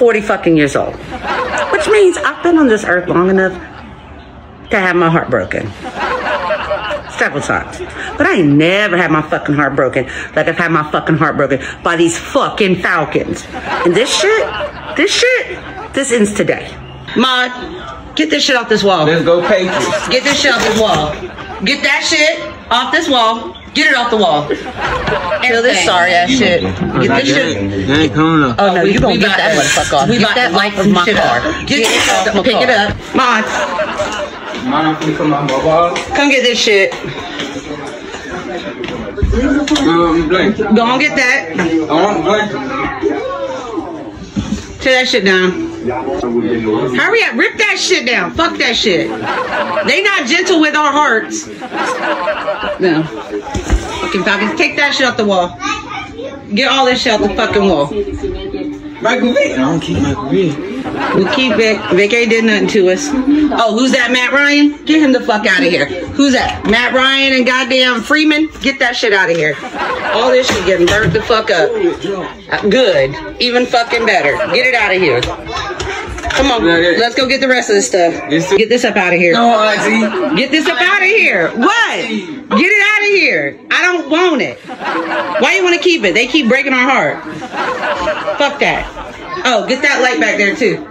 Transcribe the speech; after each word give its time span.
I'm 0.00 0.06
40 0.06 0.20
fucking 0.22 0.56
years 0.56 0.76
old, 0.76 0.94
which 1.72 1.86
means 1.88 2.16
I've 2.16 2.42
been 2.42 2.56
on 2.56 2.68
this 2.68 2.84
earth 2.84 3.06
long 3.06 3.28
enough 3.28 3.52
to 4.70 4.78
have 4.78 4.96
my 4.96 5.10
heart 5.10 5.28
broken 5.28 5.70
several 7.18 7.42
times. 7.42 7.80
But 8.16 8.26
I 8.26 8.36
ain't 8.36 8.48
never 8.48 8.96
had 8.96 9.10
my 9.10 9.20
fucking 9.20 9.54
heart 9.54 9.76
broken 9.76 10.06
like 10.34 10.48
I've 10.48 10.56
had 10.56 10.72
my 10.72 10.90
fucking 10.90 11.16
heart 11.16 11.36
broken 11.36 11.60
by 11.82 11.96
these 11.96 12.18
fucking 12.18 12.76
Falcons. 12.76 13.44
And 13.52 13.94
this 13.94 14.08
shit, 14.08 14.48
this 14.96 15.12
shit, 15.12 15.92
this 15.92 16.12
ends 16.12 16.32
today. 16.32 16.74
Mod, 17.14 18.16
get 18.16 18.30
this 18.30 18.42
shit 18.42 18.56
off 18.56 18.70
this 18.70 18.82
wall. 18.82 19.04
Let's 19.04 19.22
go 19.22 19.46
Patriots. 19.46 20.08
Get 20.08 20.24
this 20.24 20.40
shit 20.40 20.54
off 20.54 20.62
this 20.62 20.80
wall. 20.80 21.12
Get 21.62 21.82
that 21.82 22.02
shit 22.08 22.40
off 22.70 22.90
this 22.90 23.06
wall. 23.06 23.54
Get 23.74 23.86
it 23.92 23.96
off 23.96 24.10
the 24.10 24.16
wall. 24.16 24.48
Feel 24.48 25.62
this 25.62 25.84
sorry 25.84 26.12
ass 26.12 26.28
shit. 26.30 26.60
Get 26.62 26.74
this 27.24 27.28
shit. 27.28 27.70
They 27.86 27.94
ain't 28.04 28.14
coming 28.14 28.50
up. 28.50 28.56
Oh 28.58 28.74
no, 28.74 28.82
we- 28.82 28.92
you 28.92 29.00
gonna 29.00 29.16
get 29.16 29.36
that 29.36 29.54
this. 29.54 29.76
motherfucker 29.78 29.96
off. 30.02 30.08
We 30.08 30.18
Get 30.18 30.26
got 30.26 30.34
that 30.34 30.48
this 30.48 30.56
light 30.56 30.72
from 30.74 30.92
my 30.92 31.04
shit 31.04 31.16
car. 31.16 31.38
off. 31.38 31.44
Get 31.66 31.68
Get 31.68 31.78
it 31.78 31.86
it 31.86 32.10
off 32.10 32.26
off 32.28 32.34
my 32.34 32.40
my 32.40 32.42
Pick 32.42 32.60
it 32.62 32.70
up. 32.70 32.96
Mod, 33.14 33.44
Mine, 34.66 34.86
I'm 34.96 35.16
come 35.16 35.32
out 35.32 35.48
my 35.48 35.62
ball. 35.62 35.96
come 36.14 36.28
get 36.30 36.42
this 36.42 36.58
shit. 36.58 36.92
Um, 39.80 40.28
blank. 40.28 40.56
Go 40.58 40.82
on 40.84 40.98
get 40.98 41.16
that. 41.16 41.54
I 41.88 41.92
want 41.94 42.24
blank. 42.24 43.26
Tear 44.80 44.94
that 44.94 45.08
shit 45.08 45.24
down. 45.24 45.50
Hurry 46.96 47.22
up, 47.24 47.34
rip 47.36 47.58
that 47.58 47.76
shit 47.78 48.06
down. 48.06 48.32
Fuck 48.32 48.58
that 48.58 48.76
shit. 48.76 49.08
They 49.86 50.02
not 50.02 50.26
gentle 50.26 50.60
with 50.60 50.74
our 50.74 50.90
hearts. 50.90 51.46
No. 52.80 53.02
Fucking 53.02 54.24
Falcons, 54.24 54.58
take 54.58 54.76
that 54.76 54.94
shit 54.94 55.06
off 55.06 55.16
the 55.16 55.24
wall. 55.24 55.58
Get 56.54 56.70
all 56.70 56.86
this 56.86 57.02
shit 57.02 57.12
off 57.12 57.20
the 57.20 57.34
fucking 57.34 57.62
wall. 57.62 57.90
Michael 59.02 59.32
Vick. 59.34 59.52
I 59.52 59.56
don't 59.56 59.80
keep 59.80 60.00
Michael 60.02 60.28
Vick. 60.30 60.69
We 61.16 61.24
keep 61.34 61.56
Vic. 61.56 61.80
Vic 61.92 62.12
ain't 62.12 62.30
did 62.30 62.44
nothing 62.44 62.68
to 62.68 62.90
us. 62.90 63.08
Oh, 63.10 63.76
who's 63.76 63.92
that? 63.92 64.10
Matt 64.12 64.32
Ryan? 64.32 64.84
Get 64.84 65.02
him 65.02 65.12
the 65.12 65.20
fuck 65.20 65.46
out 65.46 65.58
of 65.62 65.70
here. 65.70 65.86
Who's 65.86 66.32
that? 66.32 66.64
Matt 66.66 66.94
Ryan 66.94 67.34
and 67.34 67.46
goddamn 67.46 68.02
Freeman? 68.02 68.48
Get 68.60 68.78
that 68.78 68.96
shit 68.96 69.12
out 69.12 69.30
of 69.30 69.36
here. 69.36 69.56
All 70.14 70.30
this 70.30 70.48
shit 70.48 70.64
getting 70.66 70.86
burnt 70.86 71.12
the 71.12 71.22
fuck 71.22 71.50
up. 71.50 71.70
Uh, 71.70 72.68
Good. 72.68 73.40
Even 73.40 73.66
fucking 73.66 74.06
better. 74.06 74.36
Get 74.52 74.66
it 74.66 74.74
out 74.74 74.94
of 74.94 75.00
here. 75.00 75.20
Come 76.32 76.50
on, 76.50 76.64
let's 76.64 77.14
go 77.14 77.26
get 77.28 77.40
the 77.40 77.48
rest 77.48 77.68
of 77.70 77.76
this 77.76 77.86
stuff. 77.86 78.12
Get 78.56 78.68
this 78.68 78.84
up 78.84 78.96
out 78.96 79.12
of 79.12 79.18
here. 79.18 79.34
No, 79.34 79.48
Auntie. 79.48 80.36
Get 80.36 80.50
this 80.50 80.66
up 80.66 80.80
out 80.80 81.02
of 81.02 81.08
here. 81.08 81.50
What? 81.50 81.96
Get 81.96 82.72
it 82.72 82.82
out 82.82 83.02
of 83.02 83.14
here. 83.14 83.60
I 83.70 83.82
don't 83.82 84.10
want 84.10 84.42
it. 84.42 84.58
Why 85.40 85.54
you 85.56 85.62
want 85.64 85.76
to 85.76 85.82
keep 85.82 86.04
it? 86.04 86.14
They 86.14 86.26
keep 86.26 86.48
breaking 86.48 86.72
our 86.72 86.88
heart. 86.88 87.22
Fuck 88.38 88.60
that. 88.60 88.86
Oh, 89.44 89.66
get 89.66 89.82
that 89.82 90.00
light 90.02 90.20
back 90.20 90.36
there 90.38 90.54
too. 90.56 90.86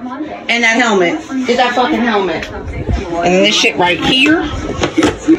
And 0.50 0.64
that 0.64 0.78
helmet. 0.82 1.20
Get 1.48 1.58
that 1.58 1.74
fucking 1.76 2.00
helmet. 2.00 2.46
And 2.50 3.46
this 3.46 3.56
shit 3.56 3.76
right 3.78 4.00
here. 4.00 4.42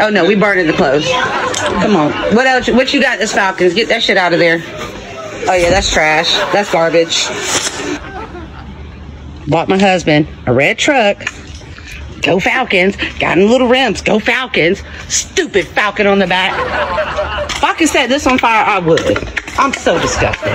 Oh 0.00 0.10
no, 0.12 0.24
we 0.26 0.34
burning 0.34 0.66
the 0.66 0.72
clothes. 0.72 1.08
Come 1.10 1.96
on. 1.96 2.12
What 2.34 2.46
else? 2.46 2.68
What 2.68 2.92
you 2.92 3.00
got? 3.00 3.18
This 3.18 3.32
Falcons. 3.32 3.74
Get 3.74 3.88
that 3.88 4.02
shit 4.02 4.16
out 4.16 4.32
of 4.32 4.38
there. 4.38 4.60
Oh 5.48 5.54
yeah, 5.54 5.70
that's 5.70 5.90
trash. 5.92 6.34
That's 6.52 6.70
garbage. 6.70 7.26
Bought 9.50 9.68
my 9.68 9.78
husband 9.78 10.28
a 10.46 10.52
red 10.52 10.78
truck. 10.78 11.18
Go 12.22 12.38
Falcons. 12.38 12.96
Got 13.18 13.38
in 13.38 13.48
little 13.50 13.66
rims. 13.68 14.00
Go 14.00 14.18
Falcons. 14.20 14.82
Stupid 15.08 15.66
Falcon 15.66 16.06
on 16.06 16.18
the 16.18 16.26
back. 16.26 16.52
If 17.50 17.64
I 17.64 17.74
could 17.74 17.88
set 17.88 18.08
this 18.08 18.26
on 18.26 18.38
fire, 18.38 18.64
I 18.64 18.78
would. 18.78 19.00
I'm 19.58 19.72
so 19.72 19.98
disgusted. 20.00 20.52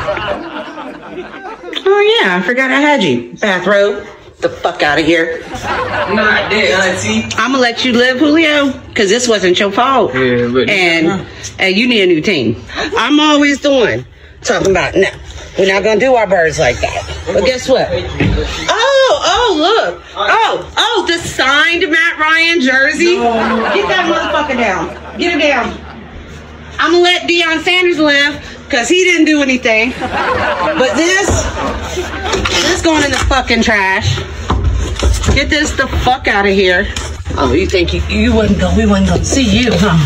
Oh 1.88 2.19
yeah, 2.23 2.38
I 2.38 2.41
forgot 2.45 2.72
I 2.72 2.79
had 2.79 3.03
you. 3.03 3.33
Bathrobe. 3.33 4.07
The 4.39 4.50
fuck 4.50 4.83
out 4.83 5.00
of 5.00 5.06
here. 5.06 5.39
Not 5.50 6.51
dead, 6.51 6.72
Auntie. 6.97 7.23
I'm 7.38 7.51
gonna 7.51 7.59
let 7.59 7.83
you 7.85 7.94
live, 7.94 8.19
Julio, 8.19 8.72
because 8.89 9.09
this 9.09 9.27
wasn't 9.27 9.59
your 9.59 9.72
fault. 9.72 10.13
Yeah, 10.13 10.50
but- 10.51 10.69
and 10.69 11.25
and 11.59 11.75
you 11.75 11.88
need 11.88 12.01
a 12.03 12.07
new 12.07 12.22
team. 12.22 12.62
I'm 12.97 13.19
always 13.19 13.62
the 13.62 13.72
one 13.72 14.06
talking 14.41 14.72
about 14.72 14.95
no. 14.95 15.07
We're 15.58 15.72
not 15.74 15.84
gonna 15.84 16.00
do 16.00 16.16
our 16.16 16.28
birds 16.28 16.60
like 16.60 16.80
that. 16.82 17.04
But 17.28 17.46
guess 17.46 17.70
what? 17.70 17.88
Oh, 17.90 19.22
oh, 19.24 19.56
look. 19.58 20.04
Oh, 20.16 20.74
oh, 20.78 21.06
the 21.08 21.18
signed 21.18 21.90
Matt 21.90 22.20
Ryan 22.20 22.60
jersey. 22.60 23.16
Get 23.16 23.88
that 23.88 24.06
motherfucker 24.12 24.58
down. 24.58 25.18
Get 25.18 25.38
it 25.38 25.42
down. 25.42 25.80
I'm 26.78 26.92
gonna 26.92 27.04
let 27.04 27.30
Deion 27.30 27.64
Sanders 27.64 28.00
live 28.00 28.42
because 28.66 28.90
he 28.90 29.04
didn't 29.06 29.26
do 29.26 29.42
anything. 29.42 29.92
But 29.98 30.94
this, 30.96 31.28
this 31.96 32.82
going 32.82 33.06
in 33.06 33.12
the 33.12 33.26
fucking 33.30 33.62
trash. 33.62 34.18
Get 35.34 35.50
this 35.50 35.72
the 35.72 35.88
fuck 36.04 36.28
out 36.28 36.46
of 36.46 36.54
here. 36.54 36.86
Oh, 37.38 37.54
you 37.54 37.66
think 37.66 37.94
you, 37.94 38.02
you 38.10 38.34
wouldn't 38.36 38.60
go? 38.60 38.76
We 38.76 38.86
wouldn't 38.86 39.08
go 39.08 39.22
see 39.24 39.44
you, 39.44 39.72
huh? 39.72 39.98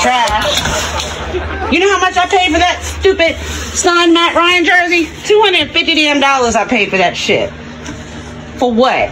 Trash. 0.00 1.23
You 1.72 1.80
know 1.80 1.90
how 1.92 1.98
much 2.00 2.16
I 2.16 2.26
paid 2.26 2.52
for 2.52 2.58
that 2.58 2.80
stupid 2.82 3.36
signed 3.76 4.12
Matt 4.14 4.34
Ryan 4.36 4.64
jersey? 4.64 5.06
Two 5.26 5.40
hundred 5.42 5.62
and 5.62 5.70
fifty 5.70 5.94
damn 5.94 6.20
dollars 6.20 6.54
I 6.54 6.64
paid 6.66 6.90
for 6.90 6.96
that 6.98 7.16
shit. 7.16 7.50
For 8.58 8.72
what? 8.72 9.08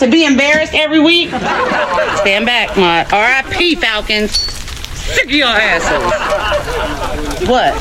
To 0.00 0.08
be 0.10 0.24
embarrassed 0.24 0.74
every 0.74 1.00
week? 1.00 1.28
Stand 1.30 2.44
back, 2.46 2.76
my 2.76 3.04
R.I.P. 3.04 3.76
Falcons. 3.76 4.32
Sick 4.32 5.24
of 5.26 5.30
your 5.30 5.46
asses. 5.48 6.02
What? 7.48 7.72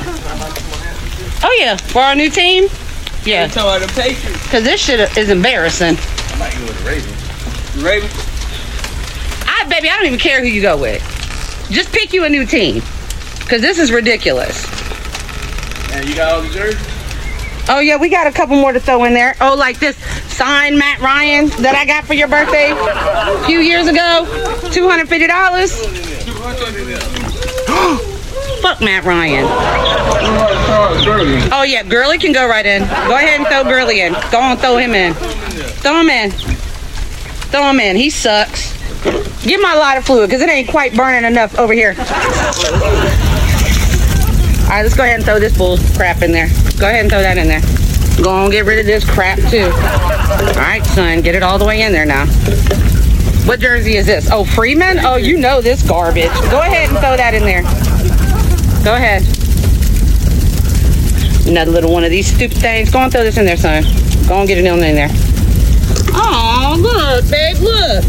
Oh 1.44 1.56
yeah, 1.60 1.76
for 1.78 2.00
our 2.02 2.16
new 2.16 2.30
team. 2.30 2.68
Yeah, 3.26 3.48
Talking 3.48 3.62
about 3.64 3.82
the 3.82 4.02
Patriots. 4.02 4.44
because 4.44 4.64
this 4.64 4.80
shit 4.80 5.18
is 5.18 5.30
embarrassing. 5.30 5.98
I 5.98 6.38
might 6.40 6.54
go 6.54 6.62
with 6.66 6.78
the 6.80 6.86
Ravens. 6.90 7.84
Ravens. 7.84 8.14
I 9.48 9.66
baby, 9.68 9.90
I 9.90 9.96
don't 9.98 10.06
even 10.08 10.20
care 10.20 10.42
who 10.42 10.48
you 10.48 10.62
go 10.62 10.78
with. 10.80 11.02
Just 11.72 11.92
pick 11.92 12.14
you 12.14 12.24
a 12.26 12.30
new 12.30 12.46
team. 12.46 12.84
Cause 13.48 13.62
this 13.62 13.78
is 13.78 13.92
ridiculous. 13.92 14.66
And 15.94 16.10
you 16.10 16.16
got 16.16 16.34
all 16.34 16.42
the 16.42 16.50
jerseys? 16.50 16.96
Oh 17.68 17.80
yeah, 17.80 17.98
we 17.98 18.10
got 18.10 18.28
a 18.28 18.32
couple 18.32 18.56
more 18.56 18.72
to 18.72 18.80
throw 18.80 19.04
in 19.06 19.14
there. 19.14 19.36
Oh, 19.42 19.56
like 19.56 19.80
this 19.80 19.98
signed 20.32 20.78
Matt 20.78 21.00
Ryan 21.00 21.48
that 21.62 21.76
I 21.76 21.86
got 21.86 22.06
for 22.06 22.14
your 22.14 22.28
birthday 22.28 22.72
a 22.72 23.46
few 23.46 23.60
years 23.60 23.88
ago. 23.88 24.26
Two 24.72 24.88
hundred 24.88 25.10
fifty 25.10 25.28
dollars. 25.28 25.74
Fuck 28.62 28.82
Matt 28.82 29.04
Ryan. 29.04 29.46
Oh 31.52 31.64
yeah, 31.68 31.84
Gurley 31.84 32.18
can 32.18 32.34
go 32.34 32.48
right 32.48 32.66
in. 32.66 32.82
Go 32.82 33.16
ahead 33.16 33.40
and 33.40 33.48
throw 33.48 33.64
Gurley 33.64 34.02
in. 34.02 34.14
Go 34.32 34.40
on, 34.40 34.58
throw 34.58 34.78
him 34.78 34.94
in. 34.94 35.14
Throw 35.14 36.02
him 36.02 36.10
in. 36.10 36.32
Throw 36.32 37.70
him 37.70 37.80
in. 37.80 37.96
He 37.96 38.10
sucks. 38.10 38.74
Give 39.44 39.62
my 39.62 39.76
lighter 39.76 40.02
fluid 40.02 40.30
because 40.30 40.42
it 40.42 40.50
ain't 40.50 40.70
quite 40.70 40.96
burning 40.96 41.26
enough 41.26 41.58
over 41.58 41.74
here. 41.74 41.96
Let's 44.84 44.96
go 44.96 45.04
ahead 45.04 45.16
and 45.16 45.26
throw 45.26 45.40
this 45.40 45.58
bull 45.58 45.78
crap 45.96 46.22
in 46.22 46.32
there. 46.32 46.48
Go 46.80 46.88
ahead 46.88 47.02
and 47.02 47.10
throw 47.10 47.22
that 47.22 47.38
in 47.38 47.48
there. 47.48 47.62
Go 48.24 48.30
on, 48.32 48.52
get 48.52 48.66
rid 48.66 48.80
of 48.80 48.86
this 48.86 49.04
crap 49.10 49.40
too. 49.50 49.72
All 49.72 50.62
right, 50.62 50.86
son, 50.86 51.22
get 51.22 51.36
it 51.36 51.44
all 51.44 51.58
the 51.58 51.66
way 51.66 51.82
in 51.82 51.92
there 51.92 52.06
now. 52.06 52.26
What 53.46 53.60
jersey 53.60 53.96
is 53.96 54.06
this? 54.06 54.30
Oh, 54.32 54.44
Freeman? 54.44 55.00
Oh, 55.00 55.18
you 55.18 55.38
know 55.38 55.62
this 55.62 55.82
garbage. 55.88 56.32
Go 56.50 56.62
ahead 56.62 56.90
and 56.90 56.98
throw 57.00 57.16
that 57.16 57.34
in 57.34 57.44
there. 57.44 57.62
Go 58.84 58.96
ahead. 58.96 59.22
Another 61.48 61.72
little 61.72 61.92
one 61.92 62.04
of 62.04 62.10
these 62.10 62.28
stupid 62.28 62.58
things. 62.58 62.92
Go 62.92 63.00
and 63.00 63.12
throw 63.12 63.24
this 63.24 63.38
in 63.38 63.46
there, 63.46 63.58
son. 63.58 63.84
Go 64.28 64.40
and 64.40 64.48
get 64.48 64.58
it 64.58 64.66
in 64.66 64.80
there. 64.80 65.10
Oh, 66.14 66.76
look, 66.80 67.30
babe, 67.30 67.58
look. 67.58 68.04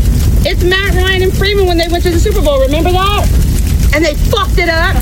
It's 0.46 0.64
Matt 0.64 0.94
Ryan 0.94 1.22
and 1.22 1.36
Freeman 1.36 1.66
when 1.66 1.76
they 1.76 1.88
went 1.88 2.04
to 2.04 2.10
the 2.10 2.18
Super 2.18 2.40
Bowl. 2.40 2.60
Remember 2.60 2.90
that? 2.90 3.24
And 3.94 4.04
they 4.04 4.14
fucked 4.14 4.58
it 4.58 4.68
up. 4.68 4.96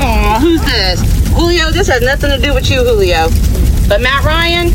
Aw, 0.00 0.38
who's 0.40 0.60
this? 0.62 1.00
Julio, 1.34 1.70
this 1.70 1.88
has 1.88 2.02
nothing 2.02 2.30
to 2.30 2.38
do 2.38 2.54
with 2.54 2.70
you, 2.70 2.82
Julio. 2.84 3.28
But 3.88 4.00
Matt 4.00 4.24
Ryan, 4.24 4.70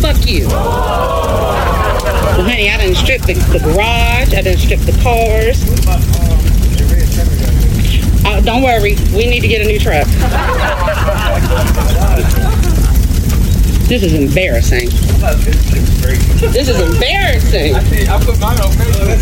fuck 0.00 0.26
you. 0.26 0.48
Well, 0.48 2.42
honey, 2.42 2.70
I 2.70 2.76
didn't 2.78 2.96
strip 2.96 3.22
the, 3.22 3.34
the 3.52 3.60
garage. 3.60 4.34
I 4.34 4.42
didn't 4.42 4.58
strip 4.58 4.80
the 4.80 4.92
cars. 5.02 5.62
Uh, 8.26 8.40
don't 8.40 8.62
worry, 8.62 8.96
we 9.14 9.26
need 9.26 9.40
to 9.40 9.48
get 9.48 9.60
a 9.60 9.64
new 9.66 9.78
truck. 9.78 10.06
This 13.86 14.02
is 14.02 14.14
embarrassing. 14.14 14.88
This 16.52 16.68
is 16.68 16.80
embarrassing. 16.80 17.74
I 17.74 18.18
put 18.24 18.38
mine 18.40 18.58
on 18.60 18.70
Facebook. 18.72 19.20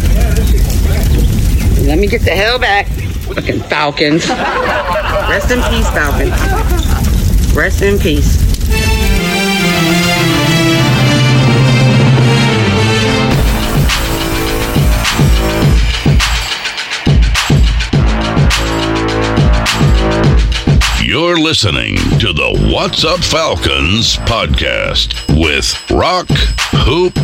Let 1.86 1.98
me 1.98 2.06
get 2.06 2.22
the 2.22 2.30
hell 2.30 2.58
back. 2.60 2.86
Fucking 3.34 3.62
Falcons. 3.62 4.28
Rest 4.28 5.50
in 5.50 5.62
peace, 5.62 5.88
Falcons. 5.90 7.54
Rest 7.54 7.82
in 7.82 7.98
peace. 7.98 8.42
You're 21.02 21.38
listening 21.38 21.96
to 22.20 22.32
the 22.32 22.70
What's 22.72 23.04
Up 23.04 23.20
Falcons 23.20 24.16
podcast 24.18 25.14
with 25.38 25.90
Rock, 25.90 26.26
Hoop, 26.72 27.14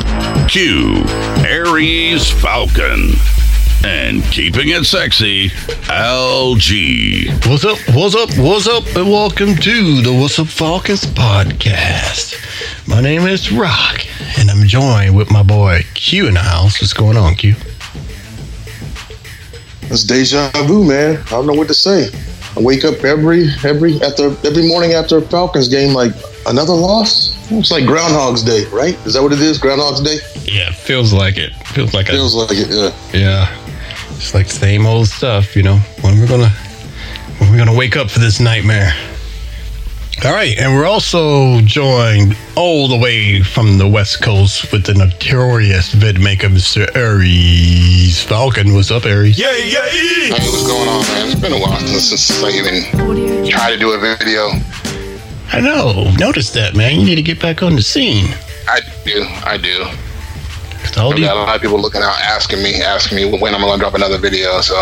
Q, 0.48 1.04
Aries 1.46 2.30
Falcon, 2.30 3.12
and 3.84 4.22
keeping 4.24 4.70
it 4.70 4.84
sexy, 4.84 5.50
LG. 5.88 7.46
What's 7.46 7.64
up? 7.64 7.78
What's 7.94 8.14
up? 8.16 8.30
What's 8.38 8.66
up? 8.66 8.84
And 8.96 9.08
welcome 9.08 9.54
to 9.54 10.02
the 10.02 10.12
What's 10.12 10.38
Up 10.38 10.48
Falcons 10.48 11.04
podcast. 11.04 12.34
My 12.88 13.00
name 13.00 13.22
is 13.22 13.52
Rock, 13.52 14.04
and 14.38 14.50
I'm 14.50 14.66
joined 14.66 15.16
with 15.16 15.30
my 15.30 15.42
boy 15.42 15.82
Q 15.94 16.26
in 16.26 16.34
the 16.34 16.40
house. 16.40 16.80
What's 16.80 16.92
going 16.92 17.16
on, 17.16 17.34
Q? 17.36 17.54
It's 19.82 20.04
deja 20.04 20.50
vu, 20.66 20.84
man. 20.84 21.16
I 21.26 21.30
don't 21.30 21.46
know 21.46 21.54
what 21.54 21.68
to 21.68 21.74
say. 21.74 22.08
I 22.56 22.60
wake 22.60 22.84
up 22.84 23.04
every 23.04 23.48
every 23.64 24.02
after 24.02 24.34
every 24.44 24.66
morning 24.66 24.92
after 24.92 25.18
a 25.18 25.22
Falcons 25.22 25.68
game 25.68 25.94
like 25.94 26.12
another 26.46 26.74
loss. 26.74 27.36
It's 27.50 27.70
like 27.70 27.86
Groundhog's 27.86 28.42
Day, 28.42 28.64
right? 28.66 28.94
Is 29.06 29.14
that 29.14 29.22
what 29.22 29.32
it 29.32 29.40
is? 29.40 29.56
Groundhog's 29.58 30.02
Day 30.02 30.18
Yeah, 30.44 30.70
feels 30.72 31.12
like 31.12 31.38
it. 31.38 31.52
Feels 31.68 31.94
like 31.94 32.08
feels 32.08 32.34
like 32.34 32.50
it. 32.52 32.68
Yeah. 32.68 33.18
yeah. 33.18 33.67
It's 34.18 34.34
like 34.34 34.48
same 34.48 34.84
old 34.84 35.06
stuff, 35.06 35.54
you 35.54 35.62
know. 35.62 35.76
When 36.00 36.18
we're 36.18 36.26
gonna 36.26 36.50
when 37.38 37.50
we're 37.50 37.56
gonna 37.56 37.74
wake 37.74 37.96
up 37.96 38.10
for 38.10 38.18
this 38.18 38.40
nightmare. 38.40 38.92
All 40.24 40.32
right, 40.32 40.58
and 40.58 40.74
we're 40.74 40.84
also 40.86 41.60
joined 41.60 42.36
all 42.56 42.88
the 42.88 42.98
way 42.98 43.40
from 43.40 43.78
the 43.78 43.86
West 43.86 44.20
Coast 44.20 44.72
with 44.72 44.84
the 44.84 44.94
notorious 44.94 45.92
vid 45.92 46.20
maker, 46.20 46.48
Mr. 46.48 46.88
Aries 46.96 48.20
Falcon. 48.24 48.74
What's 48.74 48.90
up, 48.90 49.06
Aries? 49.06 49.38
Yeah, 49.38 49.52
yeah. 49.52 49.86
Hey, 49.86 50.30
what's 50.30 50.66
going 50.66 50.88
on, 50.88 51.02
man? 51.02 51.30
It's 51.30 51.40
been 51.40 51.52
a 51.52 51.60
while 51.60 51.78
since, 51.78 52.26
since 52.26 52.42
I 52.42 52.50
even 52.50 53.48
tried 53.48 53.70
to 53.70 53.78
do 53.78 53.92
a 53.92 53.98
video. 53.98 54.50
I 55.52 55.60
know. 55.60 56.10
Noticed 56.18 56.52
that, 56.54 56.74
man. 56.74 56.98
You 56.98 57.06
need 57.06 57.14
to 57.14 57.22
get 57.22 57.40
back 57.40 57.62
on 57.62 57.76
the 57.76 57.82
scene. 57.82 58.34
I 58.66 58.80
do, 59.04 59.24
I 59.44 59.56
do. 59.56 59.86
'Cause 60.98 61.04
all 61.04 61.12
I 61.12 61.16
these- 61.16 61.26
got 61.26 61.36
a 61.36 61.40
lot 61.40 61.56
of 61.56 61.62
people 61.62 61.80
looking 61.80 62.02
out, 62.02 62.20
asking 62.20 62.62
me, 62.62 62.82
asking 62.82 63.16
me 63.16 63.24
when 63.38 63.54
I'm 63.54 63.60
going 63.60 63.72
to 63.74 63.78
drop 63.78 63.94
another 63.94 64.18
video. 64.18 64.60
So 64.60 64.74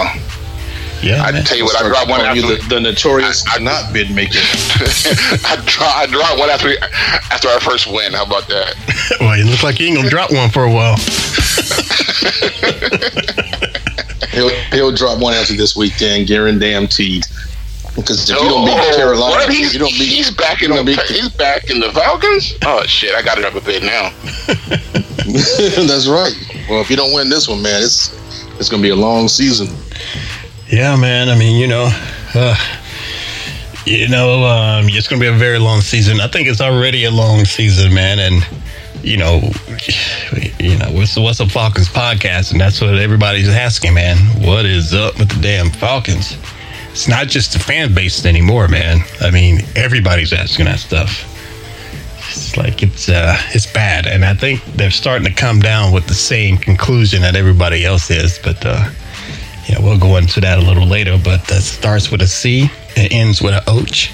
yeah, 1.03 1.23
I 1.23 1.31
man. 1.31 1.45
tell 1.45 1.59
you 1.59 1.65
what, 1.65 1.77
I 1.77 1.87
dropped 1.87 2.09
one 2.09 2.21
Calling 2.21 2.39
after 2.39 2.53
you 2.53 2.57
the, 2.57 2.69
the 2.77 2.81
notorious 2.81 3.45
I- 3.49 3.57
I- 3.57 3.59
not 3.59 3.93
bid 3.93 4.11
maker. 4.11 4.39
I, 4.41 5.57
dro- 5.67 5.87
I 5.87 6.07
dropped 6.11 6.39
one 6.39 6.49
after 6.51 6.73
after 7.31 7.49
our 7.49 7.61
first 7.61 7.87
win. 7.87 8.15
How 8.15 8.25
about 8.25 8.49
that? 8.49 8.75
well, 9.21 9.39
it 9.39 9.45
looks 9.45 9.63
like 9.63 9.79
you 9.79 9.89
ain't 9.89 9.97
gonna 9.97 10.09
drop 10.09 10.33
one 10.33 10.49
for 10.51 10.65
a 10.65 10.71
while. 10.73 10.97
He'll 14.33 14.51
he'll 14.73 14.93
drop 14.93 15.19
one 15.21 15.33
after 15.35 15.55
this 15.55 15.77
weekend, 15.77 16.27
guaranteed. 16.29 17.25
Because 17.95 18.29
if 18.29 18.37
you 18.37 18.49
don't 18.49 18.67
beat 18.67 18.75
Oh, 18.77 18.97
Carolina, 18.97 19.31
what? 19.37 19.49
if 19.49 19.55
He's, 19.57 19.73
you 19.73 19.79
don't 19.79 19.89
beat 19.93 20.09
he's 20.09 20.31
back 20.31 20.61
in 20.63 20.69
the 20.71 20.77
don't 20.77 20.85
beat- 20.85 21.01
he's 21.03 21.31
back 21.31 21.71
in 21.71 21.81
the 21.81 21.91
Falcons. 21.93 22.55
Oh 22.65 22.83
shit! 22.85 23.15
I 23.15 23.23
got 23.23 23.39
it 23.39 23.45
up 23.47 23.55
a 23.55 23.61
bit 23.63 23.83
now. 23.83 24.11
That's 25.87 26.07
right. 26.07 26.33
Well, 26.69 26.81
if 26.81 26.91
you 26.91 26.97
don't 26.97 27.13
win 27.15 27.29
this 27.29 27.49
one, 27.49 27.63
man, 27.63 27.83
it's 27.83 28.13
it's 28.59 28.69
gonna 28.69 28.83
be 28.83 28.91
a 28.91 28.97
long 28.97 29.29
season. 29.29 29.69
Yeah, 30.69 30.97
man. 30.97 31.29
I 31.29 31.39
mean, 31.39 31.61
you 31.61 31.69
know, 31.69 31.89
uh, 32.35 32.57
you 33.87 34.09
know, 34.09 34.45
um, 34.45 34.87
it's 34.89 35.09
gonna 35.09 35.21
be 35.21 35.27
a 35.27 35.33
very 35.33 35.59
long 35.59 35.81
season. 35.81 36.21
I 36.21 36.29
think 36.29 36.49
it's 36.49 36.61
already 36.61 37.05
a 37.05 37.11
long 37.11 37.45
season, 37.45 37.95
man. 37.95 38.19
And 38.19 38.47
you 39.03 39.17
know, 39.17 39.41
you 40.59 40.77
know, 40.79 40.91
what's 40.93 41.17
What's 41.17 41.41
Up 41.41 41.51
Falcons 41.51 41.89
podcast, 41.89 42.53
and 42.53 42.61
that's 42.61 42.81
what 42.81 42.97
everybody's 42.97 43.49
asking, 43.49 43.95
man. 43.95 44.17
What 44.47 44.67
is 44.67 44.93
up 44.93 45.19
with 45.19 45.31
the 45.31 45.41
damn 45.41 45.71
Falcons? 45.71 46.37
It's 46.91 47.09
not 47.09 47.29
just 47.29 47.53
the 47.53 47.59
fan 47.59 47.95
base 47.95 48.25
anymore, 48.25 48.69
man. 48.69 49.01
I 49.21 49.31
mean, 49.31 49.61
everybody's 49.77 50.33
asking 50.33 50.65
that 50.65 50.79
stuff. 50.79 51.36
It's 52.47 52.57
like 52.57 52.81
it's 52.81 53.09
uh, 53.09 53.37
it's 53.55 53.67
bad, 53.67 54.07
and 54.07 54.25
I 54.25 54.33
think 54.33 54.63
they're 54.77 54.93
starting 54.93 55.27
to 55.27 55.35
come 55.35 55.59
down 55.59 55.93
with 55.93 56.07
the 56.07 56.15
same 56.15 56.57
conclusion 56.57 57.23
that 57.23 57.35
everybody 57.35 57.85
else 57.85 58.09
is. 58.09 58.39
But 58.39 58.65
uh, 58.65 58.89
yeah, 59.69 59.81
we'll 59.81 59.99
go 59.99 60.17
into 60.17 60.41
that 60.43 60.59
a 60.59 60.63
little 60.63 60.87
later. 60.87 61.19
But 61.23 61.45
that 61.49 61.63
starts 61.63 62.13
with 62.13 62.23
a 62.23 62.29
C 62.29 62.71
and 62.97 63.13
ends 63.13 63.43
with 63.43 63.55
a 63.55 63.65
H. 63.69 64.13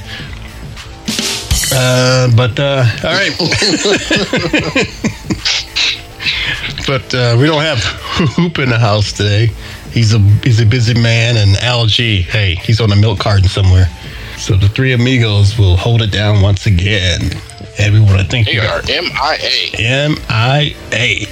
Uh, 1.75 2.31
but 2.35 2.59
uh, 2.59 2.87
all 3.05 3.13
right. 3.13 3.37
but 6.87 7.15
uh, 7.15 7.37
we 7.39 7.47
don't 7.47 7.61
have 7.61 7.79
Hoop 8.35 8.59
in 8.61 8.71
the 8.71 8.79
house 8.79 9.13
today. 9.13 9.51
He's 9.91 10.15
a 10.15 10.21
he's 10.43 10.59
a 10.59 10.65
busy 10.65 10.95
man, 10.95 11.37
and 11.37 11.55
LG, 11.57 12.23
hey, 12.23 12.55
he's 12.55 12.81
on 12.81 12.91
a 12.93 12.97
milk 12.97 13.19
carton 13.19 13.47
somewhere. 13.47 13.91
So 14.39 14.57
the 14.57 14.71
three 14.71 14.95
amigos 14.95 15.59
will 15.59 15.77
hold 15.77 16.01
it 16.01 16.11
down 16.11 16.41
once 16.41 16.65
again. 16.65 17.31
Want 17.91 18.21
to 18.21 18.27
thank 18.27 18.47
They 18.47 18.59
are 18.59 18.81
MIA. 18.83 19.79
M 19.79 20.17
I 20.29 20.75
A. 20.93 21.27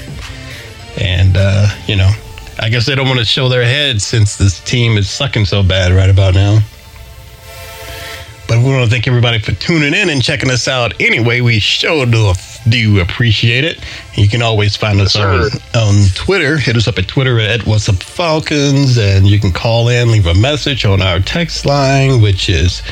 And, 1.00 1.36
uh, 1.36 1.68
you 1.86 1.96
know, 1.96 2.10
I 2.58 2.68
guess 2.68 2.86
they 2.86 2.94
don't 2.94 3.06
want 3.06 3.20
to 3.20 3.24
show 3.24 3.48
their 3.48 3.64
heads 3.64 4.04
since 4.04 4.36
this 4.36 4.60
team 4.60 4.98
is 4.98 5.08
sucking 5.08 5.44
so 5.44 5.62
bad 5.62 5.92
right 5.92 6.10
about 6.10 6.34
now. 6.34 6.58
But 8.50 8.58
we 8.58 8.64
want 8.64 8.84
to 8.84 8.90
thank 8.90 9.06
everybody 9.06 9.38
for 9.38 9.52
tuning 9.52 9.94
in 9.94 10.10
and 10.10 10.20
checking 10.20 10.50
us 10.50 10.66
out. 10.66 11.00
Anyway, 11.00 11.40
we 11.40 11.60
sure 11.60 12.04
do, 12.04 12.32
do 12.68 12.98
appreciate 12.98 13.62
it. 13.62 13.78
You 14.14 14.28
can 14.28 14.42
always 14.42 14.74
find 14.74 15.00
us 15.00 15.14
Yes, 15.14 15.54
on, 15.72 15.80
on 15.80 16.08
Twitter. 16.16 16.58
Hit 16.58 16.74
us 16.74 16.88
up 16.88 16.98
at 16.98 17.06
Twitter 17.06 17.38
at 17.38 17.64
What's 17.64 17.88
Up 17.88 18.02
Falcons, 18.02 18.98
and 18.98 19.28
you 19.28 19.38
can 19.38 19.52
call 19.52 19.88
in, 19.88 20.10
leave 20.10 20.26
a 20.26 20.34
message 20.34 20.84
on 20.84 21.00
our 21.00 21.20
text 21.20 21.64
line, 21.64 22.20
which 22.20 22.48
is 22.48 22.82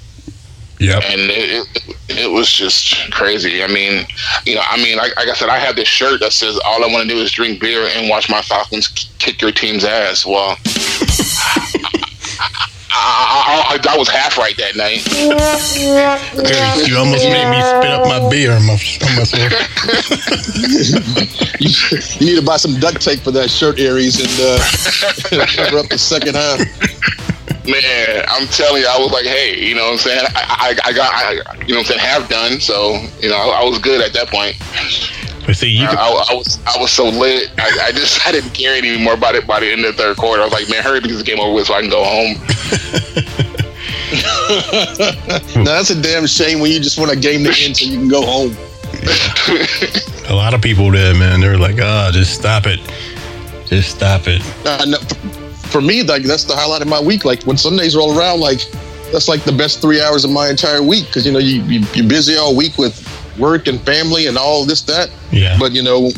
Yep. 0.83 1.03
and 1.05 1.21
it, 1.31 1.69
it, 1.77 2.19
it 2.19 2.31
was 2.31 2.53
just 2.53 3.11
crazy. 3.13 3.63
I 3.63 3.69
mean, 3.69 4.05
you 4.45 4.57
know, 4.57 4.63
I 4.69 4.77
mean, 4.77 4.97
like, 4.97 5.15
like 5.17 5.29
I 5.29 5.35
said, 5.35 5.49
I 5.49 5.59
have 5.59 5.77
this 5.77 5.87
shirt 5.87 6.19
that 6.21 6.33
says 6.33 6.59
all 6.65 6.83
I 6.85 6.89
want 6.89 7.09
to 7.09 7.15
do 7.15 7.21
is 7.21 7.31
drink 7.31 7.61
beer 7.61 7.89
and 7.95 8.09
watch 8.09 8.29
my 8.29 8.43
Falcons 8.43 8.89
kick 9.19 9.41
your 9.41 9.53
team's 9.53 9.85
ass. 9.85 10.27
Well, 10.27 10.57
I, 12.95 13.79
I, 13.79 13.79
I, 13.91 13.95
I 13.95 13.97
was 13.97 14.09
half 14.09 14.37
right 14.37 14.57
that 14.57 14.77
night. 14.77 15.07
You 16.89 16.97
almost 16.97 17.25
made 17.25 17.49
me 17.51 17.61
spit 17.63 17.91
up 17.91 18.07
my 18.07 18.29
beer 18.29 18.53
on, 18.53 18.67
my, 18.67 18.75
on 18.75 19.17
myself. 19.17 19.53
you, 21.61 21.71
you 22.19 22.35
need 22.35 22.41
to 22.41 22.45
buy 22.45 22.57
some 22.57 22.79
duct 22.81 23.01
tape 23.01 23.21
for 23.21 23.31
that 23.31 23.51
shirt, 23.51 23.79
Aries, 23.79 24.21
and 24.21 24.29
uh, 24.41 25.47
cover 25.57 25.79
up 25.79 25.89
the 25.89 25.99
second 25.99 26.35
half. 26.35 26.59
Man, 27.65 28.25
I'm 28.29 28.49
telling 28.49 28.83
you, 28.83 28.89
I 28.89 28.99
was 28.99 29.13
like, 29.13 29.25
hey, 29.25 29.57
you 29.65 29.75
know 29.75 29.85
what 29.85 29.93
I'm 29.93 29.99
saying? 29.99 30.27
I, 30.35 30.77
I, 30.85 30.89
I 30.89 30.93
got, 30.93 31.15
I, 31.15 31.33
you 31.65 31.75
know 31.75 31.81
what 31.81 31.91
I'm 31.91 31.97
saying, 31.97 32.01
half 32.01 32.29
done. 32.29 32.61
So, 32.61 32.99
you 33.21 33.29
know, 33.29 33.37
I, 33.37 33.63
I 33.63 33.65
was 33.65 33.79
good 33.79 34.01
at 34.01 34.13
that 34.15 34.29
point. 34.29 34.57
But 35.47 35.57
see, 35.57 35.69
you 35.69 35.87
I, 35.87 35.91
could, 35.91 35.99
I, 35.99 36.09
I 36.31 36.35
was 36.35 36.59
I 36.67 36.81
was 36.81 36.93
so 36.93 37.09
lit. 37.09 37.51
I, 37.59 37.87
I 37.87 37.93
just 37.93 38.27
I 38.27 38.33
didn't 38.33 38.51
care 38.51 38.77
anymore 38.77 39.15
about 39.15 39.35
it 39.35 39.47
by 39.47 39.61
the 39.61 39.71
end 39.71 39.85
of 39.85 39.97
the 39.97 40.03
third 40.03 40.17
quarter. 40.17 40.43
I 40.43 40.45
was 40.45 40.53
like, 40.53 40.69
man, 40.69 40.83
hurry 40.83 40.99
up, 40.99 41.05
get 41.05 41.11
this 41.11 41.23
game 41.23 41.41
over 41.41 41.53
with 41.53 41.67
so 41.67 41.75
I 41.75 41.81
can 41.81 41.91
go 41.91 42.05
home. 42.05 42.37
Now 44.13 45.65
that's 45.65 45.91
a 45.91 46.01
damn 46.01 46.27
shame 46.27 46.61
when 46.61 46.71
you 46.71 46.79
just 46.81 46.99
want 46.99 47.11
a 47.11 47.17
game 47.17 47.45
to 47.45 47.55
end 47.59 47.77
so 47.77 47.87
you 47.87 47.99
can 47.99 48.09
go 48.09 48.21
home. 48.21 48.55
a 50.29 50.35
lot 50.35 50.53
of 50.53 50.61
people 50.61 50.91
did, 50.91 51.17
man. 51.17 51.41
They 51.41 51.49
were 51.49 51.57
like, 51.57 51.77
"Ah, 51.81 52.11
just 52.13 52.35
stop 52.35 52.67
it, 52.67 52.81
just 53.67 53.97
stop 53.97 54.23
it." 54.27 54.43
Uh, 54.67 54.85
no, 54.87 54.99
for, 55.73 55.81
me, 55.81 56.03
like 56.03 56.23
that's 56.23 56.45
the 56.45 56.55
highlight 56.55 56.83
of 56.83 56.89
my 56.89 57.01
week. 57.01 57.25
Like 57.25 57.43
when 57.45 57.57
Sundays 57.57 57.97
roll 57.97 58.17
around, 58.19 58.41
like 58.41 58.61
that's 59.13 59.29
like 59.29 59.45
the 59.45 59.53
best 59.53 59.81
three 59.81 60.01
hours 60.01 60.25
of 60.25 60.31
my 60.31 60.49
entire 60.49 60.83
week 60.83 61.07
because 61.07 61.27
you 61.27 61.33
know 61.33 61.39
you, 61.39 61.63
you 61.63 61.87
you're 61.95 62.09
busy 62.09 62.37
all 62.37 62.57
week 62.57 62.79
with 62.79 62.97
work 63.39 63.67
and 63.67 63.81
family 63.83 64.27
and 64.27 64.39
all 64.39 64.65
this 64.65 64.83
that. 64.83 65.11
Yeah. 65.31 65.57
But 65.59 65.73
you 65.73 65.83
know, 65.83 66.11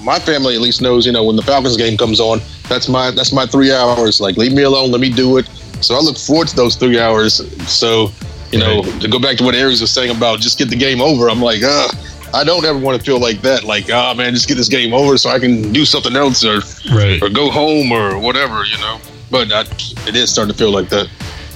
my 0.00 0.18
family 0.18 0.54
at 0.54 0.60
least 0.60 0.82
knows 0.82 1.06
you 1.06 1.12
know 1.12 1.24
when 1.24 1.36
the 1.36 1.42
Falcons 1.42 1.76
game 1.76 1.96
comes 1.96 2.20
on, 2.20 2.40
that's 2.68 2.88
my 2.88 3.10
that's 3.10 3.32
my 3.32 3.46
three 3.46 3.72
hours. 3.72 4.20
Like 4.20 4.36
leave 4.36 4.52
me 4.52 4.62
alone, 4.62 4.90
let 4.90 5.00
me 5.00 5.10
do 5.10 5.38
it. 5.38 5.46
So 5.80 5.94
I 5.94 6.00
look 6.00 6.18
forward 6.18 6.48
to 6.48 6.56
those 6.56 6.76
three 6.76 7.00
hours. 7.00 7.40
So 7.70 8.10
you 8.52 8.58
know, 8.58 8.82
to 9.00 9.08
go 9.08 9.18
back 9.18 9.38
to 9.38 9.44
what 9.44 9.54
Aries 9.54 9.80
was 9.80 9.90
saying 9.90 10.14
about 10.14 10.40
just 10.40 10.58
get 10.58 10.68
the 10.68 10.76
game 10.76 11.00
over, 11.00 11.30
I'm 11.30 11.40
like, 11.40 11.62
uh, 11.62 11.88
I 12.34 12.44
don't 12.44 12.64
ever 12.64 12.78
want 12.78 12.98
to 12.98 13.04
feel 13.04 13.20
like 13.20 13.42
that. 13.42 13.64
Like, 13.64 13.90
ah, 13.92 14.14
man, 14.14 14.32
just 14.34 14.48
get 14.48 14.54
this 14.56 14.68
game 14.68 14.94
over 14.94 15.16
so 15.18 15.30
I 15.30 15.38
can 15.38 15.72
do 15.72 15.84
something 15.84 16.16
else 16.16 16.44
or 16.44 16.60
Right. 16.94 17.22
or 17.22 17.28
go 17.28 17.50
home 17.50 17.92
or 17.92 18.18
whatever, 18.18 18.64
you 18.64 18.78
know. 18.78 19.00
But 19.30 19.52
I, 19.52 19.60
it 20.08 20.16
is 20.16 20.30
starting 20.30 20.52
to 20.52 20.58
feel 20.58 20.70
like 20.72 20.88
that. 20.90 21.08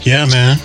Yeah, 0.03 0.27
man. 0.27 0.59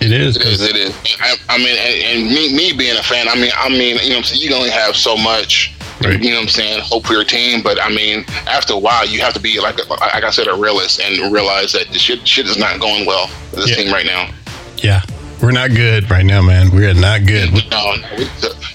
It 0.00 0.12
is. 0.12 0.36
It 0.36 0.42
is. 0.46 0.58
'cause- 0.58 0.60
It 0.62 0.76
is. 0.76 0.94
I, 1.20 1.36
I 1.48 1.58
mean, 1.58 1.76
and, 1.76 2.18
and 2.26 2.28
me, 2.34 2.54
me 2.56 2.72
being 2.72 2.96
a 2.96 3.02
fan, 3.02 3.28
I 3.28 3.34
mean, 3.36 3.50
I 3.56 3.68
mean, 3.68 3.98
you 4.02 4.10
know, 4.10 4.16
I'm 4.18 4.22
saying, 4.24 4.40
you 4.40 4.48
can 4.48 4.56
only 4.56 4.70
have 4.70 4.96
so 4.96 5.16
much. 5.16 5.74
Right. 6.02 6.18
You 6.18 6.30
know 6.30 6.36
what 6.36 6.42
I'm 6.44 6.48
saying? 6.48 6.80
Hope 6.82 7.06
for 7.06 7.12
your 7.12 7.24
team, 7.24 7.60
but 7.62 7.78
I 7.82 7.90
mean, 7.90 8.24
after 8.46 8.72
a 8.72 8.78
while, 8.78 9.04
you 9.06 9.20
have 9.20 9.34
to 9.34 9.40
be 9.40 9.60
like, 9.60 9.76
like 9.90 10.24
I 10.24 10.30
said, 10.30 10.46
a 10.48 10.54
realist 10.56 10.98
and 11.00 11.30
realize 11.30 11.72
that 11.72 11.88
the 11.92 11.98
shit, 11.98 12.26
shit 12.26 12.46
is 12.46 12.56
not 12.56 12.80
going 12.80 13.04
well 13.04 13.26
for 13.50 13.56
this 13.56 13.68
Yeah. 13.70 13.76
team 13.76 13.92
right 13.92 14.06
now. 14.06 14.30
Yeah, 14.78 15.02
we're 15.42 15.52
not 15.52 15.70
good 15.70 16.10
right 16.10 16.24
now, 16.24 16.42
man. 16.42 16.70
We're 16.70 16.94
not 16.94 17.24
good. 17.26 17.52
No, 17.70 17.94
no, 17.96 18.18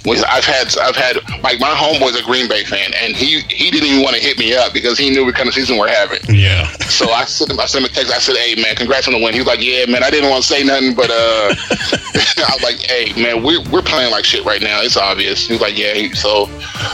we- 0.06 0.18
I've 0.24 0.46
had, 0.46 0.76
I've 0.78 0.96
had, 0.96 1.18
like 1.44 1.60
my 1.60 1.70
homeboy's 1.70 2.20
a 2.20 2.24
Green 2.24 2.48
Bay 2.48 2.64
fan, 2.64 2.92
and 2.96 3.16
he 3.16 3.42
he 3.50 3.72
didn't 3.72 3.88
even 3.90 4.04
want 4.04 4.16
to 4.16 4.22
hit 4.22 4.38
me 4.38 4.56
up 4.56 4.74
because 4.74 4.98
he 4.98 5.10
knew 5.10 5.26
what 5.26 5.36
kind 5.36 5.48
of 5.48 5.54
season 5.54 5.78
we're 5.78 5.88
having. 5.90 6.20
Yeah. 6.30 6.68
So 6.90 7.10
I 7.12 7.26
sent 7.26 7.52
him, 7.52 7.60
I 7.60 7.66
sent 7.66 7.86
him 7.86 7.92
a 7.92 7.94
text. 7.94 8.14
I 8.14 8.20
said, 8.20 8.38
"Hey 8.38 8.62
man, 8.62 8.76
congrats 8.76 9.08
on 9.08 9.14
the 9.14 9.20
win." 9.20 9.34
He 9.34 9.40
was 9.40 9.48
like, 9.48 9.62
"Yeah, 9.64 9.86
man, 9.88 10.04
I 10.04 10.10
didn't 10.10 10.30
want 10.30 10.44
to 10.44 10.48
say 10.48 10.64
nothing, 10.64 10.94
but 10.96 11.10
uh, 11.10 11.14
I 11.16 12.52
was 12.54 12.64
like, 12.64 12.78
hey 12.90 13.14
man, 13.22 13.44
we're 13.44 13.62
we're 13.70 13.82
playing 13.82 14.12
like 14.12 14.26
shit 14.26 14.46
right 14.46 14.62
now. 14.62 14.82
It's 14.82 14.98
obvious." 14.98 15.48
He 15.48 15.54
was 15.54 15.62
like, 15.62 15.78
"Yeah." 15.78 16.14
So 16.14 16.46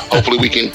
hopefully 0.10 0.38
we 0.38 0.50
can 0.50 0.72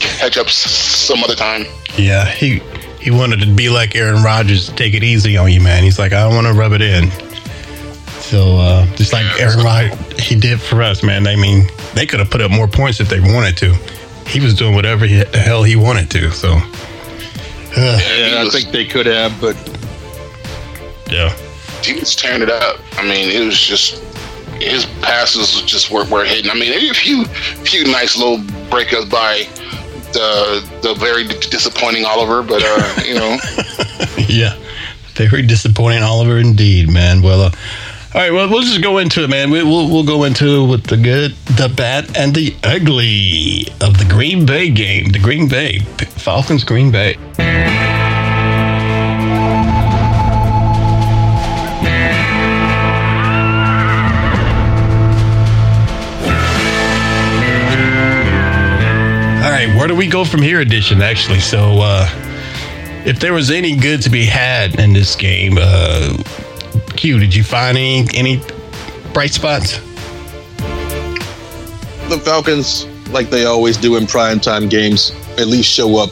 catch 0.00 0.36
up 0.38 0.48
some 0.48 1.22
other 1.24 1.34
time. 1.34 1.64
Yeah, 1.96 2.26
he 2.26 2.60
he 3.00 3.10
wanted 3.10 3.40
to 3.40 3.46
be 3.54 3.68
like 3.68 3.96
Aaron 3.96 4.22
Rodgers, 4.22 4.68
take 4.70 4.94
it 4.94 5.02
easy 5.02 5.36
on 5.36 5.50
you, 5.52 5.60
man. 5.60 5.82
He's 5.82 5.98
like, 5.98 6.12
I 6.12 6.22
don't 6.24 6.34
want 6.34 6.46
to 6.46 6.52
rub 6.52 6.72
it 6.72 6.82
in. 6.82 7.10
So 8.28 8.58
uh, 8.58 8.84
just 8.94 9.14
like 9.14 9.24
Aaron 9.40 9.64
Rodgers, 9.64 10.20
he 10.20 10.38
did 10.38 10.60
for 10.60 10.82
us, 10.82 11.02
man. 11.02 11.26
I 11.26 11.34
mean, 11.34 11.66
they 11.94 12.04
could 12.04 12.20
have 12.20 12.28
put 12.30 12.42
up 12.42 12.50
more 12.50 12.68
points 12.68 13.00
if 13.00 13.08
they 13.08 13.20
wanted 13.20 13.56
to. 13.56 13.72
He 14.26 14.38
was 14.38 14.52
doing 14.52 14.74
whatever 14.74 15.06
he, 15.06 15.22
the 15.24 15.38
hell 15.38 15.62
he 15.62 15.76
wanted 15.76 16.10
to. 16.10 16.30
So, 16.32 16.52
uh, 16.52 18.00
Yeah, 18.18 18.44
I 18.46 18.48
think 18.52 18.70
they 18.70 18.84
could 18.84 19.06
have, 19.06 19.40
but 19.40 19.56
yeah, 21.10 21.34
He 21.82 21.98
was 21.98 22.14
tearing 22.14 22.42
it 22.42 22.50
up. 22.50 22.78
I 22.98 23.02
mean, 23.02 23.30
it 23.30 23.42
was 23.46 23.58
just 23.58 24.04
his 24.60 24.84
passes 25.00 25.62
just 25.62 25.90
were, 25.90 26.04
were 26.04 26.26
hitting. 26.26 26.50
I 26.50 26.54
mean, 26.54 26.72
a 26.72 26.92
few 26.92 27.24
few 27.24 27.84
nice 27.90 28.14
little 28.14 28.40
breakups 28.68 29.10
by 29.10 29.48
the 30.12 30.68
the 30.82 30.92
very 30.98 31.26
d- 31.26 31.38
disappointing 31.48 32.04
Oliver, 32.04 32.42
but 32.42 32.62
uh, 32.62 33.00
you 33.06 33.14
know. 33.14 33.38
yeah, 34.28 34.54
very 35.14 35.40
disappointing, 35.46 36.02
Oliver, 36.02 36.36
indeed, 36.36 36.90
man. 36.90 37.22
Well. 37.22 37.40
Uh, 37.40 37.50
all 38.14 38.22
right, 38.22 38.32
well, 38.32 38.48
we'll 38.48 38.62
just 38.62 38.82
go 38.82 38.96
into 38.96 39.22
it, 39.22 39.28
man. 39.28 39.50
We, 39.50 39.62
we'll 39.62 39.86
we'll 39.86 40.02
go 40.02 40.24
into 40.24 40.66
with 40.66 40.84
the 40.84 40.96
good, 40.96 41.32
the 41.58 41.68
bad, 41.68 42.16
and 42.16 42.34
the 42.34 42.56
ugly 42.64 43.68
of 43.82 43.98
the 43.98 44.06
Green 44.08 44.46
Bay 44.46 44.70
game. 44.70 45.10
The 45.10 45.18
Green 45.18 45.46
Bay 45.46 45.80
Falcons, 45.80 46.64
Green 46.64 46.90
Bay. 46.90 47.16
All 47.16 47.22
right, 59.50 59.70
where 59.76 59.86
do 59.86 59.94
we 59.94 60.06
go 60.06 60.24
from 60.24 60.40
here, 60.40 60.62
edition? 60.62 61.02
Actually, 61.02 61.40
so 61.40 61.80
uh, 61.82 62.08
if 63.04 63.20
there 63.20 63.34
was 63.34 63.50
any 63.50 63.76
good 63.76 64.00
to 64.00 64.08
be 64.08 64.24
had 64.24 64.80
in 64.80 64.94
this 64.94 65.14
game, 65.14 65.58
uh, 65.60 66.16
Q, 66.98 67.20
did 67.20 67.32
you 67.32 67.44
find 67.44 67.78
any 67.78 68.08
any 68.12 68.42
bright 69.12 69.30
spots? 69.30 69.80
the 72.08 72.18
Falcons, 72.18 72.86
like 73.10 73.30
they 73.30 73.44
always 73.44 73.76
do 73.76 73.96
in 73.96 74.04
primetime 74.04 74.68
games, 74.68 75.12
at 75.36 75.46
least 75.46 75.70
show 75.70 75.96
up. 75.98 76.10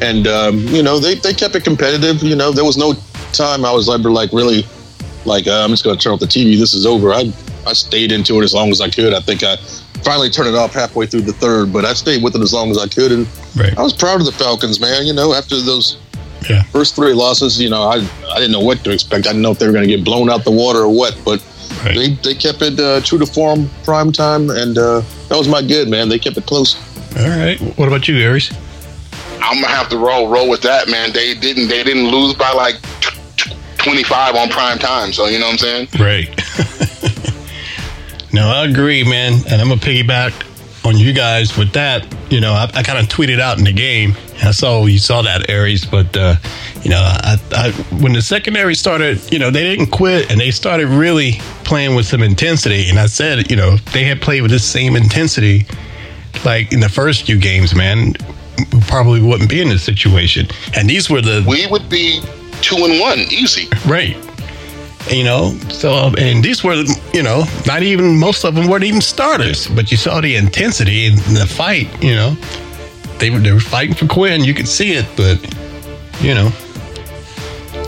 And, 0.00 0.26
um, 0.26 0.60
you 0.68 0.82
know, 0.82 0.98
they, 0.98 1.14
they 1.14 1.34
kept 1.34 1.54
it 1.54 1.62
competitive. 1.62 2.22
You 2.22 2.36
know, 2.36 2.52
there 2.52 2.64
was 2.64 2.76
no 2.76 2.94
time 3.32 3.64
I 3.64 3.72
was 3.72 3.88
ever 3.88 4.10
like 4.10 4.32
really 4.32 4.64
like, 5.24 5.46
uh, 5.46 5.62
I'm 5.62 5.70
just 5.70 5.84
going 5.84 5.96
to 5.96 6.02
turn 6.02 6.14
off 6.14 6.20
the 6.20 6.26
TV. 6.26 6.58
This 6.58 6.74
is 6.74 6.86
over. 6.86 7.12
I, 7.12 7.32
I 7.66 7.74
stayed 7.74 8.12
into 8.12 8.40
it 8.40 8.44
as 8.44 8.54
long 8.54 8.70
as 8.70 8.80
I 8.80 8.88
could. 8.88 9.12
I 9.12 9.20
think 9.20 9.42
I 9.42 9.56
finally 10.02 10.30
turned 10.30 10.48
it 10.48 10.54
off 10.54 10.72
halfway 10.72 11.06
through 11.06 11.22
the 11.22 11.32
third, 11.34 11.72
but 11.72 11.84
I 11.84 11.92
stayed 11.92 12.22
with 12.22 12.34
it 12.34 12.40
as 12.40 12.52
long 12.52 12.70
as 12.70 12.78
I 12.78 12.88
could. 12.88 13.12
And 13.12 13.28
Right. 13.56 13.76
I 13.78 13.82
was 13.82 13.94
proud 13.94 14.20
of 14.20 14.26
the 14.26 14.32
Falcons, 14.32 14.80
man. 14.80 15.06
You 15.06 15.14
know, 15.14 15.32
after 15.32 15.58
those 15.60 15.96
Yeah. 16.48 16.62
first 16.64 16.94
three 16.94 17.12
losses, 17.12 17.60
you 17.60 17.70
know, 17.70 17.82
I, 17.82 17.96
I 18.30 18.36
didn't 18.36 18.52
know 18.52 18.60
what 18.60 18.84
to 18.84 18.92
expect. 18.92 19.26
I 19.26 19.30
didn't 19.30 19.42
know 19.42 19.50
if 19.52 19.58
they 19.58 19.66
were 19.66 19.72
going 19.72 19.88
to 19.88 19.94
get 19.96 20.04
blown 20.04 20.30
out 20.30 20.44
the 20.44 20.50
water 20.50 20.80
or 20.80 20.90
what, 20.94 21.18
but 21.24 21.44
Right. 21.84 21.94
they, 21.96 22.08
they 22.14 22.34
kept 22.34 22.62
it 22.62 22.78
uh, 22.80 23.00
true 23.02 23.18
to 23.18 23.26
form, 23.26 23.68
prime 23.84 24.10
time, 24.12 24.50
and 24.50 24.78
uh, 24.78 25.02
that 25.28 25.36
was 25.36 25.48
my 25.48 25.60
good, 25.62 25.88
man. 25.88 26.08
They 26.08 26.18
kept 26.18 26.36
it 26.36 26.46
close. 26.46 26.76
All 27.18 27.28
right. 27.28 27.58
What 27.76 27.88
about 27.88 28.08
you, 28.08 28.16
Aries? 28.18 28.52
I'm 29.42 29.60
gonna 29.60 29.74
have 29.74 29.88
to 29.90 29.98
roll 29.98 30.28
roll 30.28 30.48
with 30.48 30.62
that, 30.62 30.88
man. 30.88 31.12
They 31.12 31.34
didn't 31.34 31.68
they 31.68 31.82
didn't 31.84 32.08
lose 32.08 32.34
by 32.34 32.50
like 32.52 32.76
t- 33.00 33.18
t- 33.36 33.56
25 33.78 34.34
on 34.36 34.48
prime 34.48 34.78
time, 34.78 35.12
so 35.12 35.26
you 35.26 35.38
know 35.38 35.46
what 35.46 35.52
I'm 35.52 35.58
saying. 35.58 35.88
Right. 36.00 36.28
no, 38.32 38.48
I 38.48 38.64
agree, 38.64 39.04
man. 39.04 39.34
And 39.50 39.60
I'm 39.60 39.68
gonna 39.68 39.80
piggyback 39.80 40.32
on 40.86 40.96
you 40.96 41.12
guys 41.12 41.56
with 41.56 41.72
that. 41.72 42.06
You 42.30 42.40
know, 42.40 42.52
I, 42.52 42.70
I 42.74 42.82
kind 42.82 42.98
of 42.98 43.06
tweeted 43.06 43.40
out 43.40 43.58
in 43.58 43.64
the 43.64 43.72
game. 43.72 44.14
I 44.42 44.50
saw 44.50 44.84
you 44.86 44.98
saw 44.98 45.22
that 45.22 45.48
Aries, 45.48 45.84
but 45.84 46.16
uh, 46.16 46.36
you 46.82 46.90
know, 46.90 47.00
I, 47.00 47.38
I 47.52 47.70
when 48.00 48.12
the 48.12 48.22
secondary 48.22 48.74
started, 48.74 49.20
you 49.32 49.38
know, 49.38 49.50
they 49.50 49.62
didn't 49.62 49.90
quit 49.90 50.30
and 50.30 50.40
they 50.40 50.50
started 50.50 50.88
really 50.88 51.32
playing 51.64 51.94
with 51.94 52.06
some 52.06 52.22
intensity. 52.22 52.88
And 52.88 52.98
I 52.98 53.06
said, 53.06 53.50
you 53.50 53.56
know, 53.56 53.76
they 53.92 54.04
had 54.04 54.20
played 54.20 54.42
with 54.42 54.50
this 54.50 54.64
same 54.64 54.94
intensity, 54.96 55.66
like 56.44 56.72
in 56.72 56.80
the 56.80 56.88
first 56.88 57.26
few 57.26 57.38
games, 57.38 57.74
man, 57.74 58.14
we 58.72 58.80
probably 58.82 59.20
wouldn't 59.20 59.50
be 59.50 59.60
in 59.60 59.68
this 59.68 59.82
situation. 59.82 60.46
And 60.76 60.88
these 60.88 61.10
were 61.10 61.20
the 61.20 61.44
We 61.46 61.66
would 61.66 61.88
be 61.88 62.20
two 62.60 62.76
and 62.76 63.00
one, 63.00 63.18
easy. 63.18 63.68
Right. 63.86 64.16
You 65.10 65.22
know, 65.22 65.56
so 65.70 66.12
and 66.18 66.42
these 66.42 66.64
were, 66.64 66.82
you 67.14 67.22
know, 67.22 67.44
not 67.64 67.82
even 67.82 68.18
most 68.18 68.44
of 68.44 68.56
them 68.56 68.66
weren't 68.66 68.82
even 68.82 69.00
starters, 69.00 69.68
but 69.68 69.90
you 69.92 69.96
saw 69.96 70.20
the 70.20 70.34
intensity 70.34 71.06
in 71.06 71.14
the 71.34 71.46
fight. 71.48 71.86
You 72.02 72.14
know, 72.16 72.36
they 73.18 73.30
were 73.30 73.38
they 73.38 73.52
were 73.52 73.60
fighting 73.60 73.94
for 73.94 74.06
Quinn. 74.06 74.44
You 74.44 74.54
could 74.54 74.68
see 74.68 74.92
it, 74.92 75.06
but 75.16 75.40
you 76.22 76.34
know, 76.34 76.50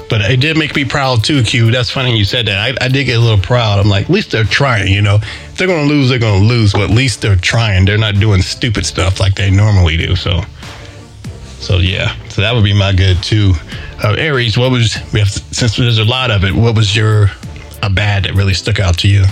but 0.08 0.20
it 0.22 0.40
did 0.40 0.56
make 0.56 0.74
me 0.74 0.84
proud 0.84 1.24
too. 1.24 1.42
Q. 1.42 1.70
That's 1.70 1.90
funny 1.90 2.16
you 2.16 2.24
said 2.24 2.46
that. 2.46 2.58
I, 2.58 2.84
I 2.84 2.88
did 2.88 3.04
get 3.04 3.18
a 3.18 3.20
little 3.20 3.38
proud. 3.38 3.78
I'm 3.78 3.88
like, 3.88 4.04
at 4.04 4.10
least 4.10 4.30
they're 4.30 4.44
trying. 4.44 4.92
You 4.92 5.02
know, 5.02 5.16
if 5.16 5.56
they're 5.56 5.68
gonna 5.68 5.88
lose, 5.88 6.08
they're 6.08 6.18
gonna 6.18 6.44
lose, 6.44 6.72
but 6.72 6.82
at 6.82 6.90
least 6.90 7.20
they're 7.20 7.36
trying. 7.36 7.84
They're 7.84 7.98
not 7.98 8.14
doing 8.14 8.42
stupid 8.42 8.86
stuff 8.86 9.20
like 9.20 9.34
they 9.34 9.50
normally 9.50 9.96
do. 9.96 10.16
So. 10.16 10.42
So 11.60 11.78
yeah, 11.78 12.14
so 12.28 12.40
that 12.40 12.54
would 12.54 12.62
be 12.62 12.72
my 12.72 12.92
good 12.92 13.20
too. 13.20 13.52
Uh, 14.02 14.14
Aries, 14.16 14.56
what 14.56 14.70
was 14.70 14.96
we 15.12 15.18
have 15.18 15.28
since 15.28 15.76
there's 15.76 15.98
a 15.98 16.04
lot 16.04 16.30
of 16.30 16.44
it? 16.44 16.54
What 16.54 16.76
was 16.76 16.94
your 16.94 17.32
a 17.82 17.90
bad 17.90 18.24
that 18.24 18.34
really 18.34 18.54
stuck 18.54 18.78
out 18.78 18.96
to 18.98 19.08
you? 19.08 19.24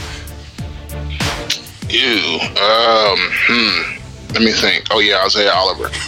Ew. 1.88 2.38
Um. 2.42 3.18
Hmm. 3.46 3.95
Let 4.32 4.42
me 4.42 4.52
think. 4.52 4.86
Oh 4.90 4.98
yeah, 5.00 5.22
Isaiah 5.24 5.52
Oliver. 5.52 5.88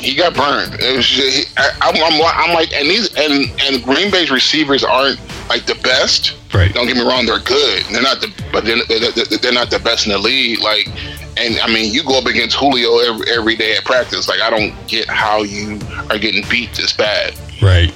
he 0.00 0.14
got 0.14 0.34
burned. 0.34 0.74
It 0.80 0.96
was 0.96 1.06
just, 1.06 1.36
he, 1.36 1.44
I, 1.56 1.70
I'm, 1.82 1.96
I'm, 1.96 2.20
I'm 2.48 2.54
like, 2.54 2.72
and 2.72 2.88
these 2.88 3.12
and 3.16 3.50
and 3.62 3.82
Green 3.84 4.10
Bay's 4.10 4.30
receivers 4.30 4.84
aren't 4.84 5.18
like 5.48 5.66
the 5.66 5.74
best. 5.82 6.34
Right. 6.54 6.72
Don't 6.72 6.86
get 6.86 6.96
me 6.96 7.02
wrong, 7.02 7.26
they're 7.26 7.40
good. 7.40 7.84
They're 7.86 8.00
not 8.02 8.20
the, 8.22 8.32
but 8.52 8.64
they're, 8.64 8.82
they're, 8.86 9.10
they're 9.38 9.52
not 9.52 9.70
the 9.70 9.78
best 9.80 10.06
in 10.06 10.12
the 10.12 10.18
league. 10.18 10.60
Like, 10.60 10.88
and 11.36 11.58
I 11.60 11.66
mean, 11.72 11.92
you 11.92 12.02
go 12.02 12.18
up 12.18 12.24
against 12.26 12.56
Julio 12.56 12.98
every, 13.00 13.30
every 13.30 13.56
day 13.56 13.76
at 13.76 13.84
practice. 13.84 14.28
Like, 14.28 14.40
I 14.40 14.48
don't 14.48 14.74
get 14.88 15.08
how 15.08 15.42
you 15.42 15.78
are 16.10 16.18
getting 16.18 16.42
beat 16.48 16.72
this 16.74 16.92
bad. 16.94 17.34
Right. 17.60 17.92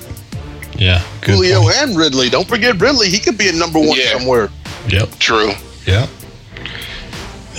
Yeah. 0.76 1.02
Good 1.22 1.36
Julio 1.36 1.62
point. 1.62 1.76
and 1.76 1.96
Ridley. 1.96 2.28
Don't 2.28 2.46
forget 2.46 2.78
Ridley. 2.78 3.08
He 3.08 3.18
could 3.18 3.38
be 3.38 3.48
a 3.48 3.52
number 3.52 3.78
one 3.78 3.96
Yeah. 3.98 4.18
somewhere. 4.18 4.50
Yep. 4.88 5.18
True. 5.18 5.52
Yep. 5.86 6.08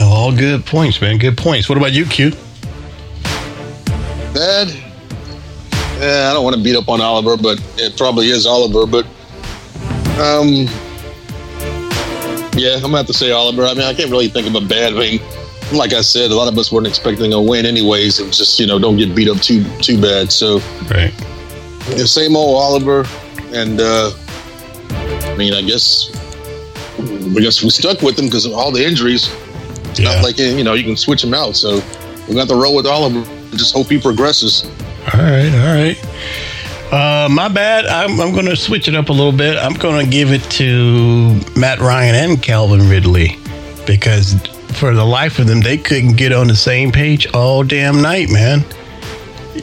All 0.02 0.36
good 0.36 0.66
points, 0.66 1.00
man. 1.02 1.18
Good 1.18 1.38
points. 1.38 1.70
What 1.70 1.78
about 1.78 1.94
you, 1.94 2.06
Q? 2.06 2.32
Bad. 4.34 4.70
Yeah, 6.00 6.30
I 6.30 6.34
don't 6.34 6.44
want 6.44 6.56
to 6.56 6.62
beat 6.64 6.76
up 6.76 6.90
on 6.90 7.00
Oliver, 7.02 7.38
but 7.38 7.62
it 7.78 7.96
probably 7.98 8.30
is 8.30 8.46
Oliver. 8.46 8.86
But 8.88 9.06
um, 10.20 10.68
yeah, 12.58 12.76
I'm 12.76 12.82
gonna 12.82 12.98
have 12.98 13.08
to 13.08 13.14
say 13.14 13.32
Oliver. 13.32 13.64
I 13.66 13.74
mean, 13.74 13.84
I 13.84 13.94
can't 13.94 14.10
really 14.12 14.28
think 14.28 14.48
of 14.48 14.56
a 14.56 14.62
bad. 14.66 14.94
Mean, 14.94 15.22
like 15.72 15.94
I 15.94 16.02
said, 16.02 16.32
a 16.32 16.36
lot 16.36 16.52
of 16.52 16.58
us 16.58 16.72
weren't 16.72 16.88
expecting 16.88 17.32
a 17.34 17.42
win, 17.42 17.66
anyways. 17.66 18.20
It 18.20 18.28
was 18.28 18.38
just 18.38 18.60
you 18.60 18.66
know 18.68 18.80
don't 18.80 18.98
get 18.98 19.16
beat 19.16 19.30
up 19.30 19.38
too 19.40 19.64
too 19.80 20.02
bad. 20.02 20.32
So 20.32 20.58
Right. 20.90 21.14
the 21.96 22.08
same 22.08 22.36
old 22.36 22.58
Oliver, 22.62 23.06
and 23.54 23.80
uh, 23.80 24.12
I 24.90 25.36
mean, 25.38 25.54
I 25.54 25.62
guess 25.62 26.10
I 26.98 27.40
guess 27.40 27.64
we 27.64 27.70
stuck 27.70 28.02
with 28.02 28.18
him 28.20 28.26
because 28.26 28.46
of 28.46 28.54
all 28.54 28.72
the 28.72 28.84
injuries. 28.84 29.30
It's 29.94 30.00
Yeah. 30.00 30.16
not 30.16 30.24
like 30.24 30.38
you 30.38 30.64
know 30.64 30.74
you 30.74 30.84
can 30.84 30.98
switch 30.98 31.24
him 31.24 31.34
out. 31.34 31.56
So 31.56 31.82
we 32.28 32.36
got 32.36 32.48
to 32.50 32.56
roll 32.56 32.76
with 32.76 32.86
Oliver. 32.88 33.20
and 33.20 33.58
Just 33.58 33.74
hope 33.74 33.88
he 33.90 34.00
progresses. 34.00 34.66
All 35.14 35.20
right, 35.22 35.52
all 35.54 35.76
right. 35.76 35.98
Uh, 36.92 37.28
my 37.30 37.48
bad. 37.48 37.86
I'm, 37.86 38.20
I'm 38.22 38.34
going 38.34 38.46
to 38.46 38.56
switch 38.56 38.88
it 38.88 38.96
up 38.96 39.10
a 39.10 39.12
little 39.12 39.32
bit. 39.32 39.58
I'm 39.58 39.74
going 39.74 40.06
to 40.06 40.12
give 40.12 40.32
it 40.32 40.44
to 40.52 41.40
Matt 41.60 41.80
Ryan 41.80 42.16
and 42.16 42.42
Calvin 42.42 42.88
Ridley 42.90 43.38
because 43.88 44.36
for 44.74 44.94
the 44.94 45.04
life 45.04 45.40
of 45.40 45.48
them, 45.48 45.62
they 45.62 45.78
couldn't 45.78 46.18
get 46.18 46.32
on 46.32 46.48
the 46.48 46.56
same 46.56 46.92
page 46.92 47.26
all 47.34 47.64
damn 47.64 48.02
night, 48.02 48.30
man. 48.30 48.64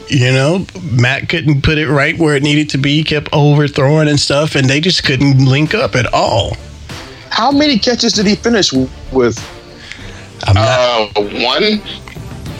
You 0.07 0.31
know, 0.31 0.65
Matt 0.91 1.27
couldn't 1.29 1.63
put 1.63 1.77
it 1.77 1.89
right 1.89 2.17
where 2.17 2.35
it 2.35 2.43
needed 2.43 2.69
to 2.71 2.77
be, 2.77 2.97
He 2.97 3.03
kept 3.03 3.29
overthrowing 3.33 4.07
and 4.09 4.19
stuff, 4.19 4.55
and 4.55 4.69
they 4.69 4.79
just 4.81 5.03
couldn't 5.03 5.43
link 5.45 5.73
up 5.73 5.95
at 5.95 6.13
all. 6.13 6.55
How 7.29 7.51
many 7.51 7.77
catches 7.79 8.13
did 8.13 8.25
he 8.27 8.35
finish 8.35 8.71
with? 9.11 9.39
I'm 10.47 10.55
not, 10.55 10.67
Uh, 10.67 11.21
one, 11.21 11.81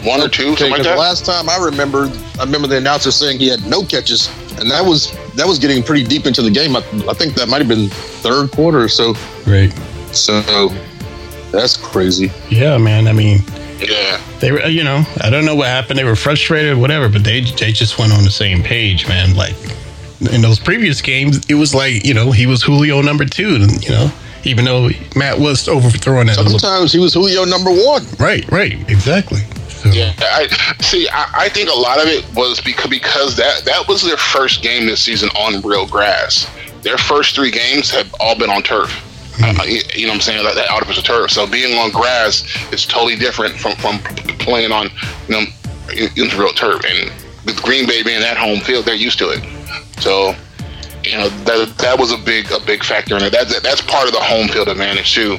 one 0.04 0.20
or 0.20 0.28
two, 0.28 0.48
Okay, 0.52 0.68
something 0.68 0.70
like 0.70 0.76
'cause 0.78 0.86
that. 0.86 0.98
last 0.98 1.24
time 1.26 1.48
I 1.48 1.56
remember, 1.56 2.10
I 2.38 2.44
remember 2.44 2.66
the 2.68 2.76
announcer 2.76 3.10
saying 3.12 3.38
he 3.38 3.48
had 3.48 3.64
no 3.66 3.82
catches, 3.84 4.28
and 4.58 4.70
that 4.70 4.84
was 4.84 5.12
that 5.36 5.46
was 5.46 5.58
getting 5.58 5.82
pretty 5.82 6.04
deep 6.04 6.26
into 6.26 6.42
the 6.42 6.50
game. 6.50 6.76
I, 6.76 6.80
I 7.08 7.14
think 7.14 7.34
that 7.36 7.48
might 7.48 7.58
have 7.58 7.68
been 7.68 7.88
third 7.88 8.50
quarter 8.50 8.80
or 8.80 8.88
so. 8.88 9.14
right. 9.46 9.72
So 10.12 10.70
that's 11.50 11.76
crazy. 11.76 12.30
Yeah, 12.50 12.76
man. 12.78 13.06
I 13.08 13.12
mean, 13.12 13.42
yeah. 13.80 14.20
they 14.40 14.52
were, 14.52 14.66
you 14.66 14.84
know, 14.84 15.04
I 15.22 15.30
don't 15.30 15.44
know 15.44 15.54
what 15.54 15.68
happened. 15.68 15.98
They 15.98 16.04
were 16.04 16.16
frustrated, 16.16 16.76
whatever, 16.76 17.08
but 17.08 17.24
they 17.24 17.40
they 17.42 17.72
just 17.72 17.98
went 17.98 18.12
on 18.12 18.24
the 18.24 18.30
same 18.30 18.62
page, 18.62 19.08
man. 19.08 19.34
Like 19.34 19.54
in 20.32 20.40
those 20.42 20.58
previous 20.58 21.00
games, 21.00 21.40
it 21.48 21.54
was 21.54 21.74
like 21.74 22.04
you 22.04 22.14
know 22.14 22.30
he 22.30 22.46
was 22.46 22.62
Julio 22.62 23.00
number 23.02 23.24
two, 23.24 23.54
and 23.56 23.82
you 23.84 23.90
know, 23.90 24.12
even 24.44 24.64
though 24.64 24.88
Matt 25.16 25.38
was 25.38 25.68
overthrowing 25.68 26.28
it 26.28 26.36
a 26.36 26.42
little. 26.42 26.58
Sometimes 26.58 26.92
he 26.92 26.98
was 26.98 27.14
Julio 27.14 27.44
number 27.44 27.70
one. 27.70 28.04
Right, 28.18 28.48
right, 28.50 28.74
exactly. 28.90 29.40
So, 29.68 29.88
Yeah, 29.90 30.12
I 30.18 30.46
see. 30.80 31.08
I, 31.08 31.30
I 31.34 31.48
think 31.48 31.68
a 31.68 31.74
lot 31.74 31.98
of 31.98 32.06
it 32.06 32.24
was 32.34 32.60
because 32.60 32.88
because 32.88 33.36
that 33.36 33.64
that 33.64 33.88
was 33.88 34.02
their 34.02 34.16
first 34.16 34.62
game 34.62 34.86
this 34.86 35.02
season 35.02 35.28
on 35.30 35.60
real 35.62 35.86
grass. 35.86 36.48
Their 36.82 36.98
first 36.98 37.34
three 37.34 37.50
games 37.50 37.90
have 37.90 38.14
all 38.20 38.38
been 38.38 38.50
on 38.50 38.62
turf. 38.62 39.08
Uh, 39.42 39.64
you 39.64 39.80
you 39.94 40.02
know 40.06 40.10
what 40.10 40.16
I'm 40.16 40.20
saying? 40.20 40.44
Like 40.44 40.54
that 40.54 40.70
artificial 40.70 41.02
turf. 41.02 41.30
So 41.30 41.46
being 41.46 41.76
on 41.78 41.90
grass 41.90 42.44
is 42.72 42.86
totally 42.86 43.16
different 43.16 43.58
from 43.58 43.74
from 43.76 43.98
playing 44.38 44.70
on 44.72 44.90
you 45.28 45.34
know 45.34 45.42
in, 45.92 46.10
in 46.16 46.38
real 46.38 46.52
turf. 46.52 46.84
And 46.84 47.10
with 47.44 47.60
Green 47.62 47.86
Bay 47.86 48.02
being 48.02 48.22
at 48.22 48.36
home 48.36 48.60
field, 48.60 48.84
they're 48.84 48.94
used 48.94 49.18
to 49.18 49.30
it. 49.30 49.42
So 50.00 50.34
you 51.04 51.16
know 51.18 51.28
that 51.28 51.74
that 51.78 51.98
was 51.98 52.12
a 52.12 52.18
big 52.18 52.50
a 52.52 52.60
big 52.60 52.82
factor 52.84 53.16
in 53.16 53.22
it. 53.22 53.30
That's 53.30 53.58
that's 53.60 53.80
part 53.82 54.06
of 54.08 54.12
the 54.14 54.20
home 54.20 54.48
field 54.48 54.68
advantage 54.68 55.14
too. 55.14 55.38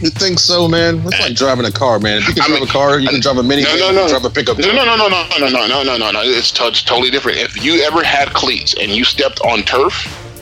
You 0.00 0.10
think 0.10 0.40
so, 0.40 0.66
man? 0.66 1.00
It's 1.06 1.20
like 1.20 1.34
driving 1.34 1.64
a 1.64 1.70
car, 1.70 2.00
man. 2.00 2.18
If 2.18 2.28
you 2.28 2.34
can 2.34 2.42
I 2.42 2.46
drive 2.48 2.60
mean- 2.60 2.68
a 2.68 2.72
car, 2.72 2.98
you 2.98 3.08
can 3.08 3.20
drive 3.20 3.36
a 3.38 3.42
mini. 3.42 3.62
No, 3.62 3.76
no, 3.76 3.92
no. 3.92 4.08
drive 4.08 4.24
a 4.24 4.30
pickup. 4.30 4.58
No, 4.58 4.72
no, 4.72 4.84
no, 4.84 4.96
no, 4.96 5.08
no, 5.08 5.26
no, 5.38 5.48
no, 5.48 5.66
no, 5.68 5.82
no, 5.84 5.96
no, 5.96 6.10
no. 6.10 6.20
It's, 6.24 6.50
t- 6.50 6.64
it's 6.66 6.82
totally 6.82 7.10
different. 7.10 7.38
If 7.38 7.64
you 7.64 7.80
ever 7.82 8.02
had 8.02 8.32
cleats 8.34 8.74
and 8.80 8.90
you 8.90 9.04
stepped 9.04 9.40
on 9.42 9.62
turf 9.62 9.94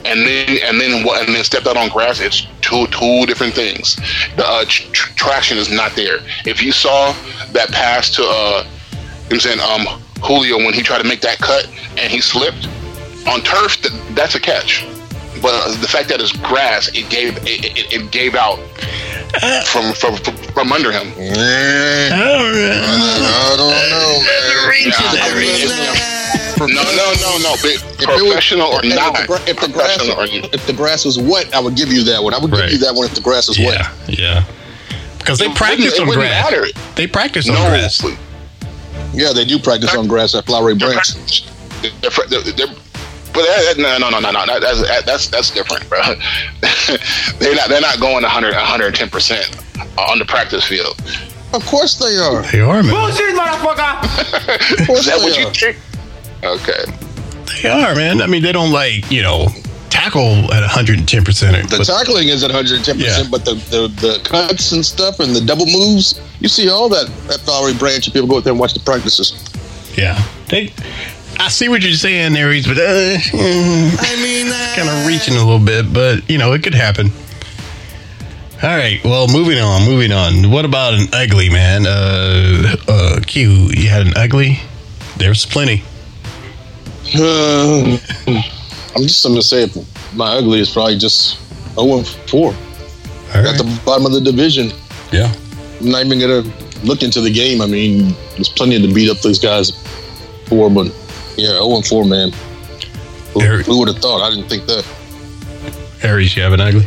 and 0.03 0.25
then 0.25 0.57
and 0.65 0.81
then 0.81 1.05
what 1.05 1.23
and 1.27 1.35
then 1.35 1.43
stepped 1.43 1.67
out 1.67 1.77
on 1.77 1.89
grass, 1.89 2.19
it's 2.19 2.47
two 2.61 2.87
two 2.87 3.25
different 3.27 3.53
things. 3.53 3.97
The 4.35 4.43
uh, 4.43 4.65
tr- 4.67 4.89
tr- 4.93 5.13
traction 5.13 5.59
is 5.59 5.69
not 5.69 5.95
there. 5.95 6.21
If 6.45 6.63
you 6.63 6.71
saw 6.71 7.13
that 7.51 7.69
pass 7.71 8.09
to 8.15 8.23
uh, 8.25 8.65
I'm 9.29 9.39
saying 9.39 9.59
um 9.59 9.85
Julio 10.23 10.57
when 10.57 10.73
he 10.73 10.81
tried 10.81 11.03
to 11.03 11.07
make 11.07 11.21
that 11.21 11.37
cut 11.37 11.67
and 11.99 12.11
he 12.11 12.19
slipped 12.19 12.67
on 13.27 13.41
turf, 13.41 13.77
th- 13.79 13.93
that's 14.15 14.35
a 14.35 14.39
catch. 14.39 14.85
But 15.41 15.53
uh, 15.53 15.71
the 15.81 15.87
fact 15.87 16.07
that 16.09 16.19
it's 16.21 16.31
grass, 16.33 16.87
it 16.89 17.09
gave 17.09 17.37
it, 17.37 17.47
it, 17.65 17.91
it 17.93 18.11
gave 18.11 18.35
out 18.35 18.59
from, 19.65 19.91
from 19.93 20.15
from 20.17 20.35
from 20.53 20.71
under 20.71 20.91
him. 20.91 21.07
I 21.17 22.09
don't 23.57 23.89
know, 23.89 24.21
man. 24.21 24.85
Yeah, 24.85 25.23
I 25.23 25.33
mean, 25.33 25.65
it's- 25.65 26.07
no, 26.61 26.67
no, 26.67 27.13
no, 27.21 27.37
no. 27.41 27.55
But 27.61 27.71
If 27.71 27.81
it 28.01 28.07
was- 28.07 28.21
professional 28.21 28.67
or 28.67 28.81
if 28.85 28.93
not, 28.95 29.15
the 29.17 29.23
gra- 29.25 29.41
if 29.47 29.57
the 29.59 29.67
grass, 29.67 29.97
professional 29.97 30.19
or 30.19 30.25
if 30.53 30.63
the 30.67 30.73
grass 30.73 31.05
was 31.05 31.17
wet, 31.17 31.51
I 31.55 31.59
would 31.59 31.75
give 31.75 31.91
you 31.91 32.03
that 32.03 32.21
one. 32.23 32.35
I 32.35 32.37
would 32.37 32.51
Right. 32.51 32.69
give 32.69 32.73
you 32.73 32.77
that 32.85 32.93
one 32.93 33.05
if 33.07 33.15
the 33.15 33.21
grass 33.21 33.47
was 33.47 33.57
wet. 33.57 33.79
yeah, 33.79 33.89
yeah. 34.07 34.43
Because 35.17 35.39
they 35.39 35.47
It 35.47 35.55
practice 35.55 35.85
wouldn't- 35.85 35.97
it 35.97 36.01
on 36.01 36.07
wouldn't 36.07 36.27
grass. 36.27 36.51
matter. 36.51 36.67
They 36.95 37.07
practice 37.07 37.49
on 37.49 37.55
grass. 37.55 38.03
Yeah, 39.13 39.33
they 39.33 39.45
do 39.45 39.57
practice 39.59 39.93
on 39.95 40.05
grass 40.07 40.35
at 40.35 40.45
Flowery 40.45 40.75
they're, 40.75 40.89
Branch. 40.89 41.43
they're, 41.81 41.91
they're, 42.29 42.41
they're, 42.53 42.67
but 43.33 43.43
that, 43.43 43.75
no, 43.77 43.97
no, 43.97 44.09
no, 44.09 44.19
no, 44.19 44.31
no. 44.31 44.45
That, 44.45 44.61
that's 44.61 45.05
that's 45.05 45.27
that's 45.29 45.51
different, 45.51 45.87
bro. 45.89 45.99
they're 47.39 47.55
not 47.55 47.69
they're 47.69 47.81
not 47.81 47.99
going 47.99 48.23
100 48.23 48.53
110 48.53 49.09
percent 49.09 49.57
on 49.97 50.19
the 50.19 50.25
practice 50.25 50.65
field. 50.65 50.99
Of 51.53 51.65
course 51.65 51.95
they 51.95 52.15
are. 52.17 52.41
They 52.51 52.59
are, 52.61 52.81
man. 52.83 52.93
Of 53.11 53.19
Is 53.19 54.87
course 54.87 55.05
that 55.05 55.19
they 55.19 55.23
what 55.23 55.37
you 55.37 55.49
think? 55.51 55.77
Okay. 56.43 56.83
They 57.61 57.69
are, 57.69 57.93
man. 57.95 58.21
I 58.21 58.27
mean, 58.27 58.41
they 58.41 58.51
don't 58.51 58.71
like 58.71 59.09
you 59.11 59.21
know 59.21 59.47
tackle 59.89 60.51
at 60.53 60.61
110 60.61 61.23
percent. 61.25 61.69
The 61.69 61.83
tackling 61.83 62.29
is 62.29 62.43
at 62.43 62.49
110, 62.51 62.97
Yeah. 62.97 63.05
percent 63.07 63.31
but 63.31 63.45
the, 63.45 63.55
the 63.69 63.87
the 64.01 64.21
cuts 64.23 64.71
and 64.71 64.85
stuff 64.85 65.19
and 65.19 65.35
the 65.35 65.41
double 65.41 65.65
moves, 65.65 66.19
you 66.39 66.47
see 66.47 66.69
all 66.69 66.89
that 66.89 67.05
at 67.29 67.39
Flowery 67.41 67.73
Branch. 67.73 68.05
If 68.07 68.13
people 68.13 68.27
go 68.27 68.37
out 68.37 68.43
there 68.45 68.51
and 68.53 68.59
watch 68.59 68.73
the 68.73 68.79
practices. 68.79 69.33
Yeah, 69.97 70.17
they. 70.47 70.73
I 71.39 71.47
see 71.49 71.69
what 71.69 71.81
you're 71.81 71.93
saying, 71.93 72.35
Aries, 72.35 72.67
but 72.67 72.77
uh, 72.77 72.81
I 72.83 74.15
mean, 74.21 74.51
kind 74.75 74.89
of 74.89 75.07
reaching 75.07 75.35
a 75.35 75.43
little 75.43 75.63
bit, 75.63 75.91
but 75.93 76.29
you 76.29 76.37
know, 76.37 76.53
it 76.53 76.63
could 76.63 76.75
happen. 76.75 77.11
All 78.63 78.69
right, 78.69 79.03
well, 79.03 79.27
moving 79.27 79.57
on, 79.57 79.85
moving 79.85 80.11
on. 80.11 80.51
What 80.51 80.65
about 80.65 80.93
an 80.93 81.07
ugly 81.13 81.49
man? 81.49 81.87
Uh, 81.87 82.75
uh, 82.87 83.19
Q, 83.25 83.71
you 83.73 83.89
had 83.89 84.05
an 84.05 84.13
ugly. 84.15 84.59
There's 85.17 85.47
plenty. 85.47 85.83
Uh, 87.15 87.97
I'm 88.95 89.01
just 89.03 89.25
I'm 89.25 89.31
gonna 89.31 89.41
say 89.41 89.67
my 90.13 90.37
ugly 90.37 90.59
is 90.59 90.69
probably 90.69 90.97
just 90.97 91.39
0 91.75 91.97
and 91.97 92.07
4 92.07 92.45
All 92.45 92.53
at 93.33 93.57
the 93.57 93.81
bottom 93.83 94.05
of 94.05 94.11
the 94.11 94.21
division. 94.21 94.71
Yeah, 95.11 95.33
I'm 95.79 95.89
not 95.89 96.05
even 96.05 96.19
gonna 96.19 96.43
look 96.83 97.01
into 97.01 97.19
the 97.19 97.31
game. 97.31 97.61
I 97.61 97.65
mean, 97.65 98.15
there's 98.35 98.49
plenty 98.49 98.79
to 98.79 98.93
beat 98.93 99.09
up 99.09 99.21
these 99.21 99.39
guys 99.39 99.71
for, 100.45 100.69
but 100.69 100.87
yeah, 101.37 101.57
0 101.57 101.75
and 101.75 101.85
4, 101.85 102.05
man. 102.05 102.31
Who, 103.33 103.39
who 103.39 103.79
would 103.79 103.87
have 103.87 103.99
thought? 103.99 104.21
I 104.21 104.29
didn't 104.29 104.49
think 104.49 104.65
that. 104.67 104.85
Aries, 106.03 106.35
you 106.35 106.43
have 106.43 106.53
an 106.53 106.61
ugly. 106.61 106.85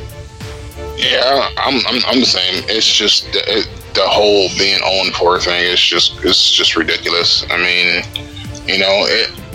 Yeah, 0.97 1.49
I'm, 1.57 1.85
I'm, 1.87 2.03
I'm 2.07 2.21
the 2.21 2.27
same. 2.27 2.65
It's 2.69 2.93
just 2.93 3.33
the, 3.33 3.43
it, 3.47 3.69
the 3.95 4.07
whole 4.07 4.49
being 4.59 4.81
on 4.81 5.13
four 5.13 5.41
thing 5.41 5.65
is 5.65 5.81
just 5.81 6.25
it's 6.25 6.51
just 6.51 6.77
ridiculous. 6.77 7.45
I 7.51 7.57
mean, 7.57 8.05
you 8.67 8.79
know, 8.79 9.05
it. 9.07 9.31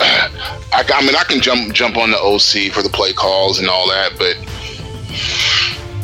I, 0.72 0.84
I 0.94 1.04
mean, 1.04 1.14
I 1.14 1.24
can 1.24 1.40
jump 1.40 1.72
jump 1.72 1.96
on 1.96 2.10
the 2.10 2.18
OC 2.18 2.72
for 2.72 2.82
the 2.82 2.90
play 2.92 3.12
calls 3.12 3.58
and 3.58 3.68
all 3.68 3.88
that, 3.88 4.12
but 4.18 4.36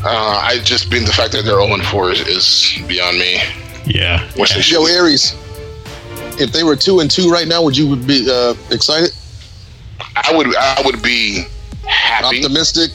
uh, 0.05 0.40
I 0.42 0.59
just 0.62 0.90
been 0.90 1.05
the 1.05 1.12
fact 1.12 1.33
that 1.33 1.44
they're 1.44 1.61
0 1.61 1.79
4 1.79 2.11
is, 2.11 2.20
is 2.27 2.87
beyond 2.87 3.18
me. 3.18 3.40
Yeah, 3.85 4.29
they 4.37 4.44
Joe 4.44 4.87
should. 4.87 4.90
Aries, 4.90 5.35
if 6.40 6.53
they 6.53 6.64
were 6.64 6.77
two 6.77 7.01
and 7.01 7.11
two 7.11 7.31
right 7.31 7.46
now, 7.49 7.62
would 7.62 7.77
you 7.77 7.96
be 7.96 8.29
uh, 8.31 8.55
excited, 8.70 9.11
I 10.16 10.33
would 10.37 10.55
I 10.57 10.83
would 10.85 11.03
be 11.03 11.44
happy, 11.87 12.38
optimistic? 12.44 12.90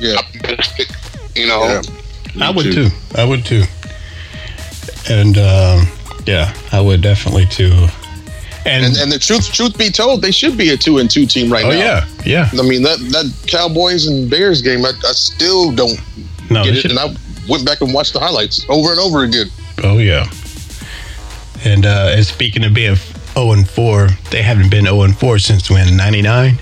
Yeah, 0.00 0.16
optimistic. 0.18 0.88
You 1.34 1.46
know, 1.48 1.80
yeah. 2.34 2.46
I 2.46 2.50
would 2.50 2.72
too. 2.72 2.88
I 3.14 3.24
would 3.24 3.44
too. 3.44 3.62
And 5.08 5.36
um, 5.38 5.86
yeah, 6.26 6.54
I 6.72 6.80
would 6.80 7.00
definitely 7.02 7.46
too. 7.46 7.72
And, 8.66 8.84
And, 8.84 8.96
and 8.96 9.12
the 9.12 9.18
truth, 9.20 9.52
truth 9.52 9.78
be 9.78 9.90
told, 9.90 10.22
they 10.22 10.32
should 10.32 10.56
be 10.58 10.70
a 10.70 10.76
two 10.76 10.98
and 10.98 11.08
two 11.08 11.24
team 11.24 11.52
right 11.52 11.64
oh 11.64 11.70
now. 11.70 11.76
yeah, 11.76 12.06
yeah. 12.24 12.50
I 12.52 12.62
mean 12.62 12.82
that 12.82 12.98
that 13.12 13.32
Cowboys 13.46 14.06
and 14.08 14.28
Bears 14.28 14.60
game, 14.60 14.84
I, 14.84 14.88
I 15.06 15.12
still 15.12 15.70
don't 15.70 16.00
No, 16.50 16.64
get 16.64 16.74
it, 16.76 16.80
should- 16.80 16.90
and 16.90 16.98
I 16.98 17.14
went 17.48 17.64
back 17.64 17.80
and 17.80 17.94
watched 17.94 18.12
the 18.12 18.18
highlights 18.20 18.66
over 18.68 18.90
and 18.90 18.98
over 18.98 19.22
again. 19.22 19.46
Oh 19.84 19.98
yeah. 19.98 20.28
And 21.66 21.84
uh 21.84 22.12
and 22.14 22.24
speaking 22.24 22.62
of 22.64 22.72
being 22.74 22.94
0 22.94 23.50
and 23.50 23.68
4, 23.68 24.08
they 24.30 24.40
haven't 24.40 24.70
been 24.70 24.84
0 24.84 25.02
and 25.02 25.18
4 25.18 25.40
since 25.40 25.68
when 25.68 25.96
99. 25.96 26.56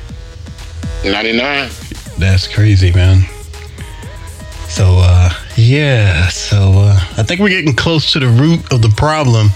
99. 1.05 1.71
That's 2.19 2.49
crazy, 2.49 2.91
man. 2.91 3.21
So 4.69 4.97
uh 5.01 5.31
yeah, 5.57 6.29
so 6.29 6.73
uh 6.77 6.99
I 7.19 7.23
think 7.23 7.41
we're 7.41 7.51
getting 7.51 7.75
close 7.75 8.13
to 8.13 8.19
the 8.19 8.29
root 8.29 8.73
of 8.73 8.81
the 8.81 8.89
problem 8.97 9.49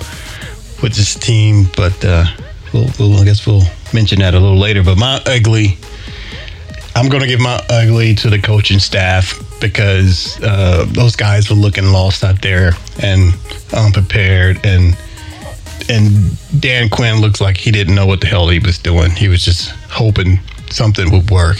with 0.82 0.94
this 0.94 1.14
team, 1.14 1.64
but 1.74 2.04
uh 2.04 2.26
we'll, 2.74 2.90
we'll 2.98 3.18
I 3.18 3.24
guess 3.24 3.46
we'll 3.46 3.64
mention 3.94 4.18
that 4.18 4.34
a 4.34 4.38
little 4.38 4.58
later. 4.58 4.84
But 4.84 4.98
my 4.98 5.18
ugly 5.24 5.78
I'm 6.94 7.08
gonna 7.08 7.26
give 7.26 7.40
my 7.40 7.64
ugly 7.70 8.14
to 8.16 8.28
the 8.28 8.38
coaching 8.38 8.80
staff 8.80 9.32
because 9.62 10.38
uh 10.42 10.84
those 10.90 11.16
guys 11.16 11.48
were 11.48 11.56
looking 11.56 11.86
lost 11.86 12.22
out 12.22 12.42
there 12.42 12.72
and 13.02 13.32
unprepared 13.72 14.60
and 14.66 14.94
and 15.88 16.36
Dan 16.60 16.88
Quinn 16.88 17.20
looks 17.20 17.40
like 17.40 17.56
he 17.56 17.70
didn't 17.70 17.94
know 17.94 18.06
what 18.06 18.20
the 18.20 18.26
hell 18.26 18.48
he 18.48 18.58
was 18.58 18.78
doing. 18.78 19.10
He 19.10 19.28
was 19.28 19.42
just 19.44 19.70
hoping 19.90 20.38
something 20.70 21.10
would 21.10 21.30
work. 21.30 21.58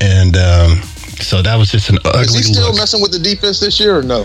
And 0.00 0.36
um, 0.36 0.76
so 1.20 1.42
that 1.42 1.56
was 1.56 1.70
just 1.70 1.90
an 1.90 1.98
ugly 2.04 2.20
Is 2.22 2.34
he 2.34 2.42
still 2.54 2.68
look. 2.68 2.76
messing 2.76 3.02
with 3.02 3.12
the 3.12 3.18
defense 3.18 3.58
this 3.60 3.80
year 3.80 3.98
or 3.98 4.02
no? 4.02 4.24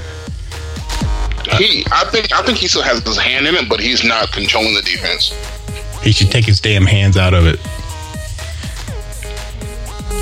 He, 1.58 1.84
I 1.92 2.06
think, 2.12 2.32
I 2.32 2.42
think 2.44 2.58
he 2.58 2.68
still 2.68 2.84
has 2.84 3.04
his 3.04 3.18
hand 3.18 3.48
in 3.48 3.56
it, 3.56 3.68
but 3.68 3.80
he's 3.80 4.04
not 4.04 4.32
controlling 4.32 4.74
the 4.76 4.82
defense. 4.82 5.34
He 6.02 6.12
should 6.12 6.32
take 6.32 6.46
his 6.46 6.60
damn 6.60 6.86
hands 6.86 7.18
out 7.18 7.34
of 7.34 7.46
it. 7.48 7.60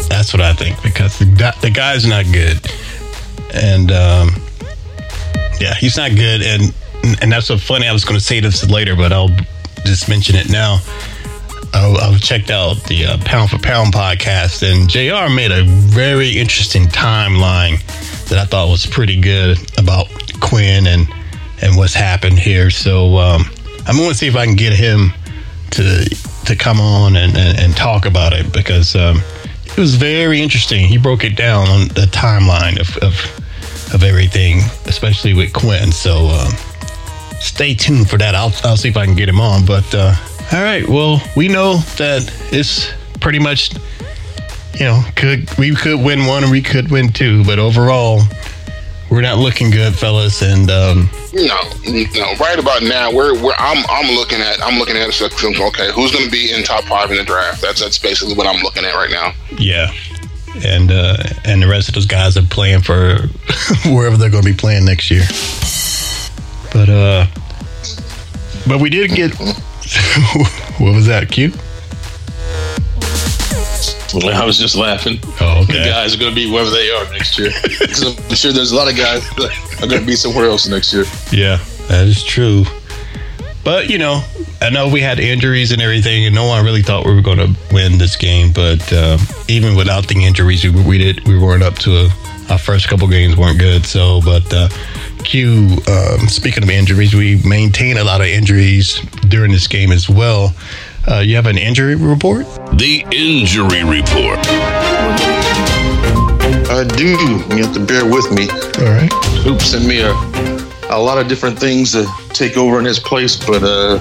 That's 0.10 0.34
what 0.34 0.41
I 0.41 0.53
think 0.53 0.81
because 0.84 1.17
the, 1.19 1.25
guy- 1.25 1.55
the 1.62 1.69
guy's 1.69 2.05
not 2.05 2.25
good, 2.31 2.60
and 3.53 3.91
um, 3.91 4.29
yeah, 5.60 5.73
he's 5.75 5.95
not 5.97 6.12
good. 6.15 6.41
And 6.41 6.73
and 7.21 7.31
that's 7.31 7.47
so 7.47 7.57
funny. 7.57 7.87
I 7.87 7.93
was 7.93 8.05
going 8.05 8.19
to 8.19 8.23
say 8.23 8.39
this 8.39 8.69
later, 8.69 8.95
but 8.95 9.11
I'll 9.11 9.35
just 9.85 10.09
mention 10.09 10.35
it 10.35 10.49
now. 10.49 10.79
I, 11.73 12.11
have 12.11 12.21
checked 12.21 12.49
out 12.49 12.83
the 12.83 13.05
uh, 13.05 13.17
Pound 13.23 13.49
for 13.49 13.57
Pound 13.57 13.93
podcast, 13.93 14.61
and 14.61 14.89
Jr. 14.89 15.33
made 15.33 15.51
a 15.51 15.63
very 15.63 16.37
interesting 16.37 16.83
timeline 16.85 17.81
that 18.27 18.37
I 18.39 18.45
thought 18.45 18.69
was 18.69 18.85
pretty 18.85 19.19
good 19.19 19.57
about 19.77 20.07
Quinn 20.41 20.87
and 20.87 21.07
and 21.61 21.77
what's 21.77 21.93
happened 21.93 22.39
here. 22.39 22.69
So 22.69 23.17
um, 23.17 23.43
I'm 23.85 23.95
going 23.95 24.09
to 24.09 24.15
see 24.15 24.27
if 24.27 24.35
I 24.35 24.45
can 24.45 24.55
get 24.55 24.73
him 24.73 25.13
to 25.71 26.05
to 26.45 26.55
come 26.55 26.79
on 26.81 27.15
and, 27.15 27.37
and, 27.37 27.59
and 27.59 27.75
talk 27.75 28.05
about 28.05 28.33
it 28.33 28.51
because 28.51 28.95
um, 28.95 29.21
it 29.65 29.77
was 29.77 29.95
very 29.95 30.41
interesting. 30.41 30.87
He 30.87 30.97
broke 30.97 31.23
it 31.23 31.35
down 31.35 31.67
on 31.69 31.87
the 31.89 32.07
timeline 32.11 32.79
of 32.79 32.97
of, 32.97 33.93
of 33.93 34.03
everything, 34.03 34.59
especially 34.85 35.33
with 35.33 35.53
Quinn. 35.53 35.91
So 35.91 36.27
um, 36.27 36.51
stay 37.41 37.73
tuned 37.73 38.10
for 38.10 38.17
that. 38.17 38.36
I'll 38.36 38.54
I'll 38.63 38.77
see 38.77 38.89
if 38.89 38.97
I 38.97 39.06
can 39.06 39.15
get 39.15 39.27
him 39.27 39.39
on. 39.39 39.65
But 39.65 39.93
uh, 39.93 40.13
all 40.54 40.62
right, 40.62 40.88
well 40.88 41.21
we 41.36 41.47
know 41.47 41.77
that 41.97 42.32
it's 42.51 42.89
pretty 43.19 43.39
much 43.39 43.73
you 44.75 44.86
know 44.86 45.04
could 45.15 45.49
we 45.58 45.75
could 45.75 45.99
win 45.99 46.25
one 46.25 46.43
or 46.43 46.51
we 46.51 46.62
could 46.62 46.91
win 46.91 47.12
two, 47.12 47.43
but 47.43 47.60
overall 47.60 48.21
we're 49.12 49.21
not 49.21 49.38
looking 49.38 49.69
good, 49.69 49.93
fellas. 49.93 50.41
And 50.41 50.71
um, 50.71 51.10
No, 51.34 51.60
no. 52.15 52.34
Right 52.39 52.58
about 52.58 52.82
now, 52.82 53.12
we're, 53.12 53.39
we're 53.43 53.54
I'm 53.58 53.84
I'm 53.89 54.15
looking 54.15 54.39
at 54.39 54.62
I'm 54.63 54.80
looking 54.80 54.95
at 54.95 55.01
Okay, 55.21 55.91
who's 55.91 56.12
going 56.12 56.25
to 56.25 56.32
be 56.32 56.51
in 56.51 56.63
top 56.63 56.86
five 56.86 57.12
in 57.12 57.17
the 57.17 57.23
draft? 57.23 57.62
That's 57.62 57.82
that's 57.82 57.99
basically 57.99 58.36
what 58.36 58.47
I'm 58.47 58.62
looking 58.63 58.86
at 58.86 58.95
right 58.95 59.12
now. 59.12 59.34
Yeah. 59.58 59.91
And 60.65 60.91
uh 60.91 61.17
and 61.43 61.62
the 61.62 61.67
rest 61.67 61.89
of 61.89 61.95
those 61.95 62.06
guys 62.06 62.38
are 62.38 62.41
playing 62.43 62.82
for 62.82 63.17
wherever 63.86 64.15
they're 64.15 64.30
going 64.30 64.43
to 64.43 64.49
be 64.49 64.56
playing 64.56 64.86
next 64.86 65.12
year. 65.12 65.23
But 66.71 66.89
uh 66.89 67.25
but 68.67 68.79
we 68.79 68.89
did 68.89 69.12
get 69.12 69.34
what 70.79 70.95
was 70.95 71.07
that? 71.07 71.29
Cute? 71.29 71.55
I 74.13 74.43
was 74.45 74.57
just 74.57 74.75
laughing. 74.75 75.19
Oh, 75.39 75.63
The 75.65 75.73
guys 75.73 76.13
are 76.13 76.17
going 76.17 76.31
to 76.31 76.36
be 76.36 76.51
wherever 76.51 76.69
they 76.69 76.91
are 76.91 77.05
next 77.12 77.39
year. 77.39 77.49
I'm 77.63 78.36
sure 78.36 78.51
there's 78.51 78.71
a 78.71 78.75
lot 78.75 78.89
of 78.91 78.97
guys 78.97 79.27
that 79.36 79.81
are 79.81 79.88
going 79.88 80.01
to 80.01 80.05
be 80.05 80.15
somewhere 80.15 80.47
else 80.47 80.67
next 80.67 80.91
year. 80.93 81.05
Yeah, 81.31 81.63
that 81.88 82.07
is 82.07 82.23
true. 82.23 82.65
But 83.63 83.89
you 83.89 83.97
know, 83.97 84.23
I 84.62 84.69
know 84.69 84.89
we 84.89 85.01
had 85.01 85.19
injuries 85.19 85.71
and 85.71 85.81
everything, 85.81 86.25
and 86.25 86.36
no 86.36 86.45
one 86.45 86.65
really 86.65 86.81
thought 86.81 87.05
we 87.05 87.13
were 87.13 87.21
going 87.21 87.38
to 87.38 87.55
win 87.71 87.97
this 87.97 88.15
game. 88.15 88.51
But 88.51 88.91
uh, 88.91 89.17
even 89.47 89.75
without 89.75 90.07
the 90.07 90.25
injuries, 90.25 90.63
we, 90.63 90.71
we 90.71 90.97
did 90.97 91.27
we 91.27 91.38
weren't 91.38 91.63
up 91.63 91.75
to 91.79 92.10
our 92.49 92.58
first 92.58 92.88
couple 92.88 93.08
games 93.08 93.36
weren't 93.38 93.60
good. 93.60 93.86
So, 93.86 94.21
but 94.23 94.51
uh, 94.54 94.69
Q, 95.23 95.67
um, 95.88 96.27
speaking 96.27 96.63
of 96.63 96.69
injuries, 96.69 97.13
we 97.13 97.41
maintain 97.43 97.97
a 97.97 98.04
lot 98.04 98.21
of 98.21 98.27
injuries 98.27 98.99
during 99.27 99.51
this 99.51 99.67
game 99.67 99.91
as 99.91 100.10
well. 100.10 100.54
Uh, 101.08 101.19
you 101.19 101.36
have 101.36 101.47
an 101.47 101.58
injury 101.58 101.95
report? 101.95 102.45
The 102.73 103.04
injury 103.12 103.84
report. 103.84 104.39
I 106.69 106.84
do. 106.95 107.17
You 107.56 107.63
have 107.63 107.73
to 107.73 107.80
bear 107.80 108.06
with 108.06 108.32
me. 108.32 108.47
All 108.86 108.93
right. 108.93 109.12
Hoop 109.43 109.62
sent 109.62 109.86
me 109.86 110.01
a, 110.01 110.12
a 110.89 110.99
lot 110.99 111.17
of 111.17 111.27
different 111.27 111.60
things 111.60 111.93
to 111.93 112.06
take 112.30 112.58
over 112.58 112.80
in 112.80 112.86
his 112.86 112.99
place, 112.99 113.36
but 113.36 113.63
uh, 113.63 113.97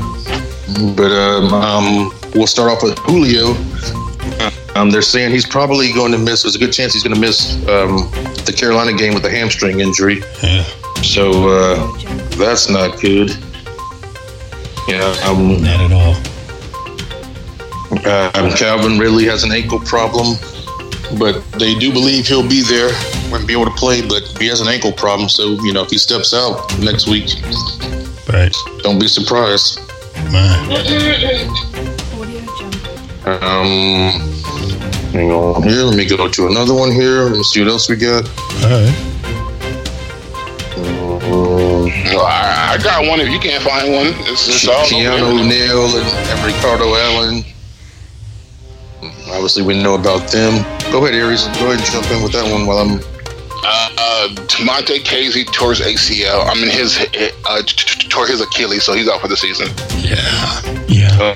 but 0.94 1.10
um, 1.10 1.52
um, 1.52 2.12
we'll 2.34 2.46
start 2.46 2.70
off 2.70 2.82
with 2.82 2.98
Julio. 2.98 3.54
Um, 4.80 4.88
they're 4.90 5.02
saying 5.02 5.30
he's 5.30 5.46
probably 5.46 5.92
going 5.92 6.10
to 6.12 6.18
miss. 6.18 6.42
There's 6.42 6.56
a 6.56 6.58
good 6.58 6.72
chance 6.72 6.94
he's 6.94 7.02
going 7.02 7.14
to 7.14 7.20
miss 7.20 7.54
um, 7.68 7.96
the 8.46 8.54
Carolina 8.56 8.96
game 8.96 9.12
with 9.12 9.24
a 9.26 9.30
hamstring 9.30 9.80
injury. 9.80 10.22
Yeah. 10.42 10.62
So 11.02 11.48
uh, 11.50 11.96
that's 12.38 12.70
not 12.70 12.98
good. 12.98 13.30
Yeah, 14.88 15.04
um, 15.26 15.62
Not 15.62 15.80
at 15.80 15.92
all. 15.92 16.14
uh, 18.06 18.30
um, 18.34 18.50
Calvin 18.56 18.98
Ridley 18.98 19.26
has 19.26 19.44
an 19.44 19.52
ankle 19.52 19.80
problem, 19.80 20.36
but 21.18 21.42
they 21.52 21.74
do 21.78 21.92
believe 21.92 22.26
he'll 22.26 22.48
be 22.48 22.62
there 22.62 22.90
and 23.34 23.46
be 23.46 23.52
able 23.52 23.66
to 23.66 23.70
play. 23.72 24.00
But 24.06 24.22
he 24.40 24.46
has 24.48 24.60
an 24.62 24.68
ankle 24.68 24.92
problem, 24.92 25.28
so 25.28 25.60
you 25.62 25.74
know 25.74 25.82
if 25.84 25.90
he 25.90 25.98
steps 25.98 26.32
out 26.32 26.76
next 26.80 27.06
week, 27.06 27.28
Right. 28.32 28.54
don't 28.82 28.98
be 28.98 29.08
surprised. 29.08 29.78
Man. 30.32 30.70
Um, 33.26 34.39
hang 35.12 35.30
on 35.30 35.62
here. 35.62 35.82
Let 35.82 35.96
me 35.96 36.06
go 36.06 36.28
to 36.28 36.46
another 36.46 36.74
one 36.74 36.90
here. 36.92 37.22
Let 37.24 37.36
me 37.36 37.42
see 37.42 37.60
what 37.60 37.68
else 37.70 37.88
we 37.88 37.96
got. 37.96 38.24
All 38.62 38.70
right. 38.70 39.06
Um, 41.30 41.86
I, 42.18 42.74
I 42.74 42.82
got 42.82 43.06
one. 43.06 43.20
If 43.20 43.28
you 43.28 43.38
can't 43.38 43.62
find 43.62 43.92
one, 43.92 44.08
it's, 44.30 44.48
it's 44.48 44.66
all 44.68 44.84
Keanu 44.84 45.20
over. 45.20 45.40
O'Neal 45.42 45.86
and, 45.96 46.06
and 46.06 46.44
Ricardo 46.44 46.94
Allen. 46.94 47.44
Obviously, 49.32 49.62
we 49.62 49.80
know 49.80 49.94
about 49.94 50.30
them. 50.30 50.62
Go 50.92 51.04
ahead, 51.04 51.14
Aries. 51.14 51.44
Go 51.58 51.70
ahead 51.70 51.78
and 51.78 51.84
jump 51.84 52.10
in 52.10 52.22
with 52.22 52.32
that 52.32 52.50
one 52.50 52.66
while 52.66 52.78
I'm. 52.78 53.00
Uh, 53.62 53.88
uh, 53.98 54.28
Tamonte 54.46 55.04
Casey 55.04 55.44
tore 55.44 55.70
his 55.70 55.80
ACL. 55.80 56.46
I 56.46 56.54
mean, 56.54 56.70
his 56.70 56.98
uh, 57.46 57.62
t- 57.62 57.98
t- 57.98 58.08
tore 58.08 58.26
his 58.26 58.40
Achilles, 58.40 58.84
so 58.84 58.94
he's 58.94 59.08
out 59.08 59.20
for 59.20 59.28
the 59.28 59.36
season. 59.36 59.68
Yeah. 59.98 60.16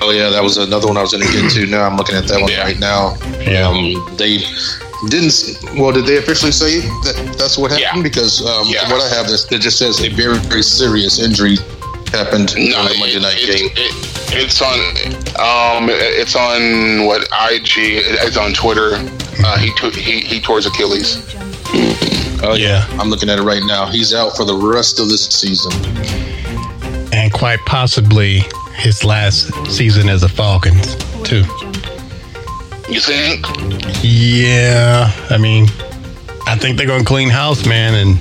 Oh 0.01 0.11
yeah, 0.11 0.31
that 0.31 0.42
was 0.42 0.57
another 0.57 0.87
one 0.88 0.97
I 0.97 1.03
was 1.03 1.12
going 1.12 1.27
to 1.27 1.33
get 1.33 1.51
to. 1.53 1.66
Now 1.66 1.85
I'm 1.85 1.97
looking 1.97 2.16
at 2.16 2.27
that 2.29 2.40
one 2.40 2.51
Yeah. 2.51 2.62
right 2.64 2.79
now. 2.79 3.16
Yeah. 3.40 3.68
Um, 3.68 3.94
they 4.16 4.38
didn't. 5.09 5.35
Well, 5.79 5.92
did 5.92 6.07
they 6.07 6.16
officially 6.16 6.53
say 6.53 6.81
that 6.81 7.35
that's 7.38 7.59
what 7.59 7.70
happened? 7.70 7.97
Yeah. 7.99 8.03
Because 8.03 8.40
um, 8.47 8.66
Yeah. 8.68 8.81
from 8.88 8.92
what 8.99 9.03
I 9.12 9.14
have, 9.14 9.27
this 9.29 9.51
it 9.53 9.61
just 9.61 9.79
says 9.79 10.01
a 10.03 10.09
very 10.09 10.38
very 10.38 10.62
serious 10.62 11.18
injury 11.20 11.57
happened 12.12 12.55
No, 12.57 12.87
the 12.88 12.97
Monday 12.99 13.18
night 13.20 13.37
it- 13.38 13.47
game. 13.59 13.70
it- 13.77 14.11
it's 14.37 14.61
on. 14.62 14.79
Um, 15.38 15.88
it's 15.90 16.35
on 16.35 17.07
what 17.07 17.23
IG. 17.53 18.03
It's 18.25 18.37
on 18.37 18.53
Twitter. 18.53 18.97
Uh, 19.44 19.59
he, 19.59 19.70
t- 19.75 20.01
he 20.01 20.20
he 20.20 20.40
tore 20.40 20.57
his 20.57 20.66
Achilles. 20.66 21.18
Oh 22.42 22.55
Yeah. 22.59 22.87
I'm 22.99 23.11
looking 23.11 23.29
at 23.31 23.38
it 23.38 23.42
right 23.42 23.62
now. 23.64 23.87
He's 23.87 24.12
out 24.14 24.37
for 24.37 24.44
the 24.44 24.57
rest 24.57 24.99
of 24.99 25.09
this 25.09 25.27
season. 25.27 25.70
and 27.12 27.33
quite 27.33 27.61
possibly 27.66 28.42
his 28.77 29.05
last 29.05 29.53
season 29.67 30.09
as 30.09 30.23
a 30.23 30.29
Falcons 30.29 30.97
too. 31.23 31.45
You 32.89 33.01
think? 33.01 33.47
Yeah, 34.03 35.11
I 35.31 35.39
mean, 35.39 35.67
I 36.47 36.57
think 36.57 36.77
they're 36.77 36.87
gonna 36.87 37.05
clean 37.05 37.31
house, 37.31 37.67
man, 37.67 37.95
and 37.95 38.19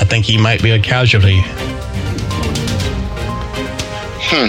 I 0.00 0.04
think 0.04 0.24
he 0.24 0.38
might 0.38 0.62
be 0.62 0.70
a 0.70 0.78
casualty. 0.78 1.40
Hmm. 4.24 4.48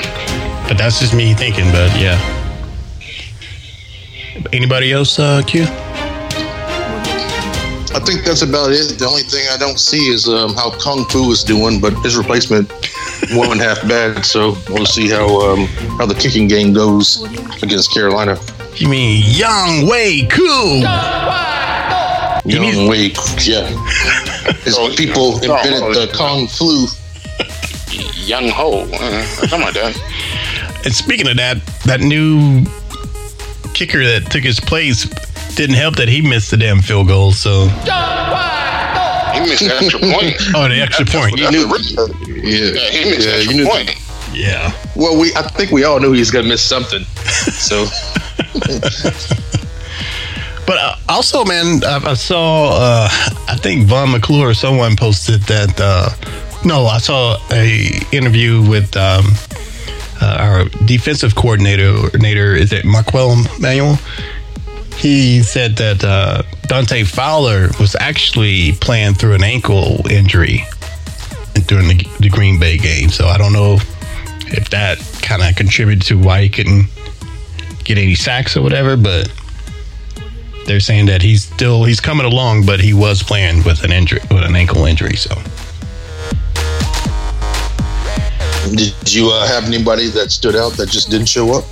But 0.68 0.78
that's 0.78 1.00
just 1.00 1.14
me 1.14 1.34
thinking. 1.34 1.66
But 1.72 2.00
yeah. 2.00 2.20
Anybody 4.52 4.92
else, 4.92 5.20
uh, 5.20 5.42
Q? 5.46 5.66
I 7.96 8.00
think 8.00 8.24
that's 8.26 8.42
about 8.42 8.72
it. 8.72 8.98
The 8.98 9.06
only 9.06 9.22
thing 9.24 9.46
I 9.52 9.58
don't 9.58 9.80
see 9.80 10.10
is 10.10 10.28
um, 10.28 10.54
how 10.56 10.72
Kung 10.80 11.06
Fu 11.06 11.32
is 11.32 11.44
doing, 11.44 11.80
but 11.80 11.94
his 12.04 12.18
replacement 12.18 12.72
wasn't 13.32 13.62
half 13.62 13.82
bad. 13.88 14.26
So 14.26 14.58
we'll 14.70 14.86
see 14.86 15.10
how 15.10 15.28
um, 15.42 15.68
how 15.98 16.06
the 16.06 16.16
kicking 16.16 16.48
game 16.48 16.74
goes 16.74 17.24
against 17.62 17.94
Carolina. 17.94 18.38
You 18.76 18.90
mean 18.90 19.24
Young 19.28 19.88
Wei 19.88 20.28
Koo? 20.30 20.80
Young 22.46 22.88
Wei, 22.88 23.14
yeah. 23.42 23.68
His 24.64 24.76
Oh, 24.78 24.94
people 24.98 25.36
oh, 25.36 25.42
invented 25.42 25.84
oh, 25.84 25.94
the 25.94 26.12
Kung 26.14 26.48
Flu. 26.48 26.88
Young 28.16 28.50
Ho, 28.50 28.88
uh, 28.92 29.24
something 29.24 29.62
like 29.62 29.74
that. 29.76 30.82
And 30.86 30.94
speaking 30.94 31.28
of 31.28 31.38
that, 31.38 31.66
that 31.86 32.02
new 32.02 32.66
kicker 33.74 34.04
that 34.04 34.32
took 34.32 34.44
his 34.44 34.60
place, 34.60 35.06
didn't 35.56 35.76
help 35.76 35.96
that 35.98 36.08
he 36.10 36.22
missed 36.22 36.52
the 36.52 36.58
damn 36.58 36.82
field 36.82 37.08
goal. 37.08 37.32
So 37.32 37.68
He 39.34 39.40
missed 39.40 39.64
the 39.64 39.76
extra 39.80 40.00
point. 40.00 40.36
oh, 40.56 40.68
the 40.68 40.82
extra 40.82 41.06
point. 41.06 41.40
That's 41.40 41.52
knew- 41.52 41.68
Yeah, 42.36 42.72
Yeah, 42.72 42.90
he 42.90 43.10
missed 43.10 43.28
yeah, 43.28 43.38
the 43.38 43.44
you 43.44 43.50
extra 43.50 43.56
knew. 43.56 43.66
point. 43.68 43.96
Yeah. 44.34 44.72
Well, 44.96 45.20
we 45.20 45.34
I 45.36 45.44
think 45.44 45.72
we 45.72 45.84
all 45.84 46.00
knew 46.00 46.12
he 46.12 46.20
was 46.20 46.32
gonna 46.32 46.48
miss 46.48 46.62
something. 46.62 47.04
So 47.04 47.86
But 50.66 50.78
uh, 50.78 50.96
also, 51.10 51.44
man, 51.44 51.84
I, 51.84 52.00
I 52.12 52.14
saw. 52.14 52.70
Uh, 52.80 53.10
I 53.50 53.56
think 53.58 53.86
Vaughn 53.86 54.12
McClure 54.12 54.50
or 54.50 54.54
someone 54.54 54.96
posted 54.96 55.42
that. 55.44 55.78
Uh, 55.80 56.10
no, 56.66 56.86
I 56.86 57.00
saw 57.00 57.38
a 57.52 57.90
interview 58.14 58.62
with 58.68 58.96
um, 58.96 59.26
uh, 60.22 60.38
our 60.40 60.66
defensive 60.86 61.36
coordinator. 61.36 61.94
coordinator 61.94 62.56
is 62.56 62.72
it 62.72 62.86
Marquand 62.86 63.48
Manuel? 63.60 64.00
He 65.04 65.44
said 65.44 65.76
that 65.76 66.02
uh, 66.02 66.44
Dante 66.62 67.04
Fowler 67.04 67.68
was 67.78 67.94
actually 68.00 68.72
playing 68.80 69.16
through 69.16 69.34
an 69.34 69.44
ankle 69.44 70.00
injury 70.10 70.64
during 71.68 71.90
the, 71.90 72.08
the 72.22 72.30
Green 72.30 72.58
Bay 72.58 72.78
game. 72.78 73.10
So 73.10 73.28
I 73.28 73.38
don't 73.38 73.52
know 73.52 73.80
if 74.48 74.70
that 74.70 75.00
kind 75.22 75.42
of 75.42 75.58
contributed 75.58 76.04
to 76.04 76.18
why 76.18 76.44
he 76.44 76.48
couldn't 76.48 76.86
get 77.84 77.98
any 77.98 78.16
sacks 78.16 78.56
or 78.56 78.62
whatever, 78.62 78.96
but 78.96 79.30
they're 80.68 80.80
saying 80.80 81.08
that 81.08 81.22
he's 81.22 81.44
still 81.44 81.84
he's 81.84 82.00
coming 82.00 82.26
along, 82.26 82.66
but 82.66 82.80
he 82.80 82.94
was 82.94 83.22
playing 83.22 83.66
with 83.66 83.84
an 83.84 83.92
injury 83.92 84.22
with 84.32 84.44
an 84.44 84.56
ankle 84.56 84.86
injury. 84.86 85.18
So 85.18 85.36
did 88.74 89.14
you 89.14 89.32
uh, 89.32 89.46
have 89.48 89.66
anybody 89.66 90.08
that 90.12 90.32
stood 90.32 90.56
out 90.56 90.78
that 90.78 90.88
just 90.88 91.12
didn't 91.12 91.28
show 91.28 91.52
up? 91.52 91.66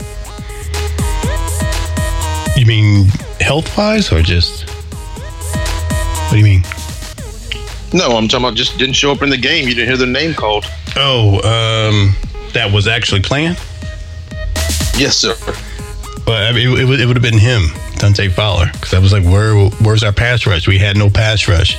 you 2.62 2.68
mean 2.68 3.08
health 3.52 3.78
wise 3.78 4.14
or 4.14 4.22
just 4.22 4.64
what 4.70 6.32
do 6.32 6.38
you 6.38 6.44
mean? 6.46 6.62
No, 7.94 8.16
I'm 8.16 8.30
talking 8.30 8.46
about 8.46 8.56
just 8.56 8.78
didn't 8.78 8.96
show 8.96 9.12
up 9.12 9.22
in 9.24 9.30
the 9.30 9.36
game. 9.38 9.68
You 9.68 9.76
didn't 9.76 9.90
hear 9.90 9.98
their 9.98 10.08
name 10.08 10.34
called. 10.34 10.64
Oh, 10.96 11.36
um, 11.44 12.16
that 12.54 12.72
was 12.72 12.88
actually 12.88 13.20
planned. 13.20 13.58
Yes, 14.96 15.18
sir. 15.18 15.36
But 16.26 16.44
I 16.44 16.54
mean, 16.54 16.70
it, 16.70 16.80
it, 16.80 16.86
would- 16.86 17.02
it 17.02 17.06
would 17.08 17.18
have 17.18 17.22
been 17.24 17.38
him, 17.38 17.64
Dante 17.98 18.30
Fowler, 18.30 18.68
because 18.72 18.94
I 18.94 19.00
was 19.00 19.12
like, 19.12 19.26
where 19.26 19.54
where's 19.84 20.02
our 20.06 20.14
pass 20.14 20.48
rush? 20.48 20.66
We 20.66 20.78
had 20.78 20.96
no 20.96 21.10
pass 21.10 21.50
rush, 21.50 21.76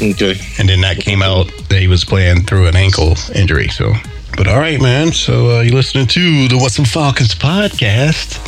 Okay. 0.00 0.38
and 0.60 0.68
then 0.68 0.82
that 0.82 0.98
came 1.00 1.20
out 1.20 1.50
that 1.70 1.80
he 1.80 1.88
was 1.88 2.04
playing 2.04 2.44
through 2.44 2.68
an 2.68 2.76
ankle 2.76 3.16
injury. 3.34 3.66
So, 3.66 3.92
but 4.36 4.46
all 4.46 4.60
right, 4.60 4.80
man. 4.80 5.10
So 5.10 5.58
uh, 5.58 5.60
you're 5.62 5.74
listening 5.74 6.06
to 6.06 6.46
the 6.46 6.56
What's 6.58 6.76
Some 6.76 6.84
Falcons 6.84 7.34
podcast. 7.34 8.38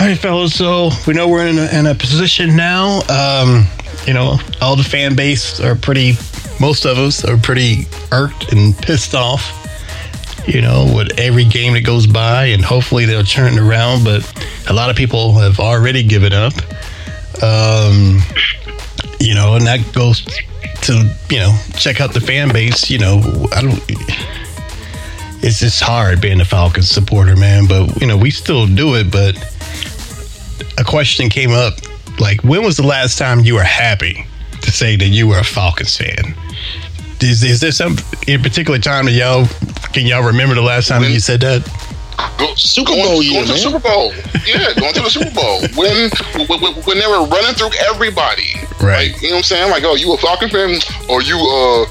All 0.00 0.06
right, 0.06 0.16
fellas. 0.16 0.54
So 0.54 0.88
we 1.06 1.12
know 1.12 1.28
we're 1.28 1.46
in 1.46 1.58
a, 1.58 1.78
in 1.78 1.86
a 1.86 1.94
position 1.94 2.56
now. 2.56 3.02
Um, 3.10 3.66
you 4.06 4.14
know, 4.14 4.38
all 4.62 4.74
the 4.74 4.82
fan 4.82 5.14
base 5.14 5.60
are 5.60 5.74
pretty. 5.74 6.14
Most 6.58 6.86
of 6.86 6.96
us 6.96 7.22
are 7.22 7.36
pretty 7.36 7.86
irked 8.10 8.50
and 8.50 8.74
pissed 8.78 9.14
off. 9.14 9.58
You 10.46 10.62
know, 10.62 10.90
with 10.96 11.20
every 11.20 11.44
game 11.44 11.74
that 11.74 11.82
goes 11.82 12.06
by, 12.06 12.46
and 12.46 12.64
hopefully 12.64 13.04
they'll 13.04 13.24
turn 13.24 13.52
it 13.52 13.60
around. 13.60 14.04
But 14.04 14.24
a 14.70 14.72
lot 14.72 14.88
of 14.88 14.96
people 14.96 15.34
have 15.34 15.60
already 15.60 16.02
given 16.02 16.32
up. 16.32 16.54
Um, 17.42 18.20
you 19.20 19.34
know, 19.34 19.56
and 19.56 19.66
that 19.66 19.86
goes 19.92 20.24
to 20.84 21.14
you 21.28 21.38
know 21.40 21.54
check 21.74 22.00
out 22.00 22.14
the 22.14 22.22
fan 22.22 22.50
base. 22.54 22.88
You 22.88 23.00
know, 23.00 23.48
I 23.52 23.60
don't. 23.60 23.82
It's 25.42 25.60
just 25.60 25.82
hard 25.82 26.22
being 26.22 26.40
a 26.40 26.46
Falcons 26.46 26.88
supporter, 26.88 27.36
man. 27.36 27.66
But 27.66 28.00
you 28.00 28.06
know, 28.06 28.16
we 28.16 28.30
still 28.30 28.66
do 28.66 28.94
it. 28.94 29.10
But 29.10 29.36
a 30.80 30.84
question 30.84 31.28
came 31.28 31.52
up, 31.52 31.74
like, 32.18 32.42
when 32.42 32.62
was 32.64 32.76
the 32.76 32.86
last 32.86 33.18
time 33.18 33.40
you 33.40 33.54
were 33.54 33.62
happy 33.62 34.26
to 34.62 34.70
say 34.70 34.96
that 34.96 35.06
you 35.08 35.28
were 35.28 35.38
a 35.38 35.44
Falcons 35.44 35.96
fan? 35.96 36.34
Is, 37.20 37.42
is 37.44 37.60
there 37.60 37.70
some 37.72 37.96
in 38.26 38.42
particular 38.42 38.78
time 38.78 39.04
that 39.04 39.12
y'all 39.12 39.46
can 39.92 40.06
y'all 40.06 40.24
remember 40.26 40.54
the 40.54 40.62
last 40.62 40.88
time 40.88 41.02
When- 41.02 41.12
you 41.12 41.20
said 41.20 41.40
that? 41.40 41.62
Go, 42.38 42.54
Super 42.54 42.90
going, 42.92 43.02
Bowl 43.04 43.22
year, 43.22 43.32
going 43.44 43.46
to 43.46 43.52
the. 43.52 43.58
Super 43.58 43.78
Bowl. 43.78 44.12
Yeah, 44.46 44.72
going 44.78 44.92
to 44.94 45.00
the 45.00 45.08
Super 45.10 45.30
Bowl. 45.30 45.60
When, 45.76 46.10
when, 46.48 46.60
when- 46.60 46.74
when 46.84 46.98
they 46.98 47.06
were 47.06 47.24
running 47.26 47.54
through 47.54 47.70
everybody. 47.88 48.52
Right. 48.80 49.12
Like, 49.12 49.22
you 49.22 49.28
know 49.28 49.36
what 49.36 49.38
I'm 49.38 49.42
saying? 49.44 49.70
Like, 49.70 49.84
oh, 49.84 49.94
you 49.96 50.12
a 50.12 50.18
Falcon 50.18 50.48
fan? 50.50 50.76
Or 51.08 51.22
you, 51.22 51.36
uh, 51.36 51.86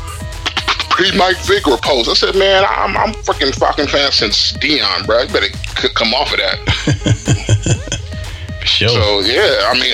pre 0.90 1.16
Mike 1.18 1.38
Vick 1.46 1.68
or 1.68 1.78
post? 1.78 2.10
I 2.10 2.14
said, 2.14 2.36
man, 2.36 2.64
I'm, 2.68 2.96
I'm 2.98 3.14
fucking 3.24 3.54
Falcon 3.54 3.88
fan 3.88 4.12
since 4.12 4.54
Deion, 4.54 5.06
bro. 5.06 5.22
You 5.24 5.28
better 5.34 5.50
c- 5.82 5.90
come 5.96 6.14
off 6.14 6.32
of 6.34 6.38
that. 6.40 7.99
Sure. 8.80 8.88
So, 8.88 9.20
yeah, 9.20 9.68
I 9.68 9.74
mean, 9.74 9.94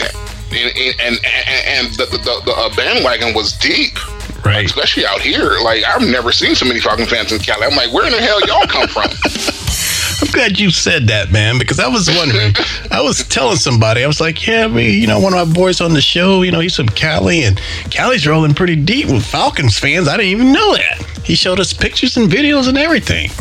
and, 0.51 0.99
and, 1.01 1.19
and, 1.25 1.65
and 1.65 1.93
the, 1.95 2.05
the, 2.05 2.41
the, 2.45 2.51
uh, 2.51 2.75
bandwagon 2.75 3.33
was 3.33 3.53
deep. 3.53 3.97
right. 4.45 4.63
Especially 4.63 5.07
out 5.07 5.21
here, 5.21 5.57
like 5.63 5.83
I've 5.83 6.07
never 6.07 6.31
seen 6.31 6.53
so 6.53 6.67
many 6.67 6.79
Falcon 6.79 7.07
fans 7.07 7.31
in 7.31 7.39
Cali. 7.39 7.65
I'm 7.65 7.75
like, 7.75 7.91
where 7.91 8.05
in 8.05 8.11
the 8.11 8.21
hell 8.21 8.39
y'all 8.45 8.67
come 8.67 8.87
from? 8.87 9.09
I'm 10.21 10.31
glad 10.31 10.59
you 10.59 10.69
said 10.69 11.07
that, 11.07 11.31
man, 11.31 11.57
because 11.57 11.79
I 11.79 11.87
was 11.87 12.07
wondering. 12.15 12.53
I 12.91 13.01
was 13.01 13.27
telling 13.27 13.57
somebody, 13.57 14.03
I 14.03 14.07
was 14.07 14.21
like, 14.21 14.45
yeah, 14.45 14.67
we, 14.67 14.91
you 14.91 15.07
know, 15.07 15.19
one 15.19 15.33
of 15.33 15.47
my 15.47 15.51
boys 15.51 15.81
on 15.81 15.93
the 15.95 16.01
show, 16.01 16.43
you 16.43 16.51
know, 16.51 16.59
he's 16.59 16.75
from 16.75 16.89
Cali, 16.89 17.43
and 17.43 17.59
Cali's 17.89 18.27
rolling 18.27 18.53
pretty 18.53 18.75
deep 18.75 19.07
with 19.07 19.25
Falcons 19.25 19.79
fans. 19.79 20.07
I 20.07 20.15
didn't 20.15 20.31
even 20.31 20.53
know 20.53 20.75
that. 20.75 21.03
He 21.23 21.33
showed 21.33 21.59
us 21.59 21.73
pictures 21.73 22.17
and 22.17 22.29
videos 22.29 22.69
and 22.69 22.77
everything. 22.77 23.31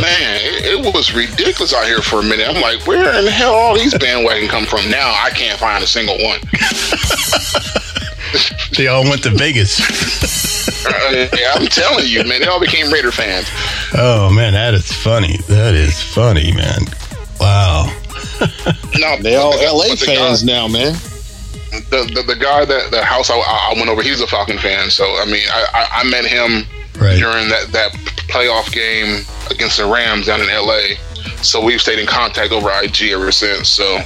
Man, 0.00 0.35
it, 0.66 0.84
it 0.86 0.94
was 0.94 1.14
ridiculous 1.14 1.72
out 1.74 1.84
here 1.86 2.00
for 2.02 2.20
a 2.20 2.22
minute. 2.22 2.48
I'm 2.48 2.60
like, 2.60 2.86
where 2.86 3.16
in 3.18 3.24
the 3.24 3.30
hell 3.30 3.54
all 3.54 3.74
these 3.74 3.96
bandwagon 3.96 4.48
come 4.48 4.64
from? 4.66 4.88
Now 4.90 5.10
I 5.22 5.30
can't 5.30 5.58
find 5.58 5.82
a 5.82 5.86
single 5.86 6.16
one. 6.22 6.40
They 8.76 8.88
all 8.88 9.04
went 9.04 9.22
to 9.22 9.30
Vegas. 9.30 9.80
Uh, 10.88 11.26
yeah, 11.36 11.52
I'm 11.54 11.66
telling 11.66 12.06
you, 12.06 12.22
man, 12.24 12.40
they 12.40 12.46
all 12.46 12.60
became 12.60 12.92
Raider 12.92 13.10
fans. 13.10 13.48
Oh 13.94 14.30
man, 14.32 14.52
that 14.52 14.72
is 14.74 14.90
funny. 14.92 15.36
That 15.48 15.74
is 15.74 16.00
funny, 16.00 16.52
man. 16.52 16.80
Wow. 17.40 17.86
No, 18.98 19.16
They 19.20 19.34
all 19.36 19.52
the- 19.58 19.64
LA 19.66 19.88
the 19.90 19.96
fans 19.96 20.42
Guy, 20.42 20.46
now, 20.52 20.68
man. 20.68 20.92
the, 21.90 22.10
the, 22.14 22.22
the 22.34 22.36
guy 22.36 22.64
that 22.64 22.90
the 22.92 23.02
house 23.04 23.30
I, 23.30 23.36
I 23.36 23.72
went 23.76 23.88
over, 23.88 24.00
he's 24.02 24.20
a 24.20 24.26
Falcon 24.28 24.58
fan. 24.58 24.90
So 24.90 25.04
I 25.04 25.24
mean, 25.24 25.42
I, 25.50 25.66
I, 25.74 26.00
I 26.00 26.04
met 26.04 26.24
him 26.24 26.64
Right. 27.00 27.18
during 27.18 27.48
that 27.48 27.68
that 27.72 27.92
playoff 28.30 28.70
game 28.72 29.24
against 29.50 29.76
the 29.78 29.86
Rams 29.86 30.26
down 30.26 30.40
in 30.40 30.48
LA. 30.48 30.96
So 31.42 31.64
we've 31.64 31.80
stayed 31.80 31.98
in 31.98 32.06
contact 32.06 32.52
over 32.52 32.70
IG 32.70 33.12
ever 33.12 33.32
since. 33.32 33.68
So 33.68 33.98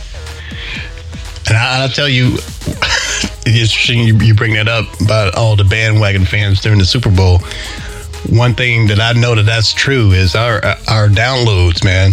And 1.48 1.57
I, 1.57 1.83
I'll 1.83 1.88
tell 1.88 2.09
you, 2.09 2.35
it's 3.46 3.46
interesting 3.46 4.00
you, 4.00 4.16
you 4.18 4.35
bring 4.35 4.55
that 4.55 4.68
up 4.68 4.87
about 5.00 5.35
all 5.35 5.57
the 5.57 5.64
bandwagon 5.64 6.24
fans 6.24 6.61
during 6.61 6.79
the 6.79 6.85
Super 6.85 7.11
Bowl. 7.11 7.38
One 8.29 8.55
thing 8.55 8.87
that 8.88 9.00
I 9.00 9.12
know 9.18 9.35
that 9.35 9.44
that's 9.44 9.72
true 9.72 10.12
is 10.12 10.35
our 10.35 10.64
our 10.88 11.09
downloads, 11.09 11.85
man. 11.85 12.12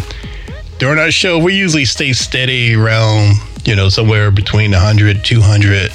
During 0.80 1.00
our 1.00 1.12
show, 1.12 1.38
we 1.38 1.56
usually 1.56 1.86
stay 1.86 2.14
steady 2.14 2.76
around, 2.76 3.36
you 3.66 3.76
know, 3.76 3.90
somewhere 3.90 4.32
between 4.32 4.72
100, 4.72 5.24
200. 5.24 5.92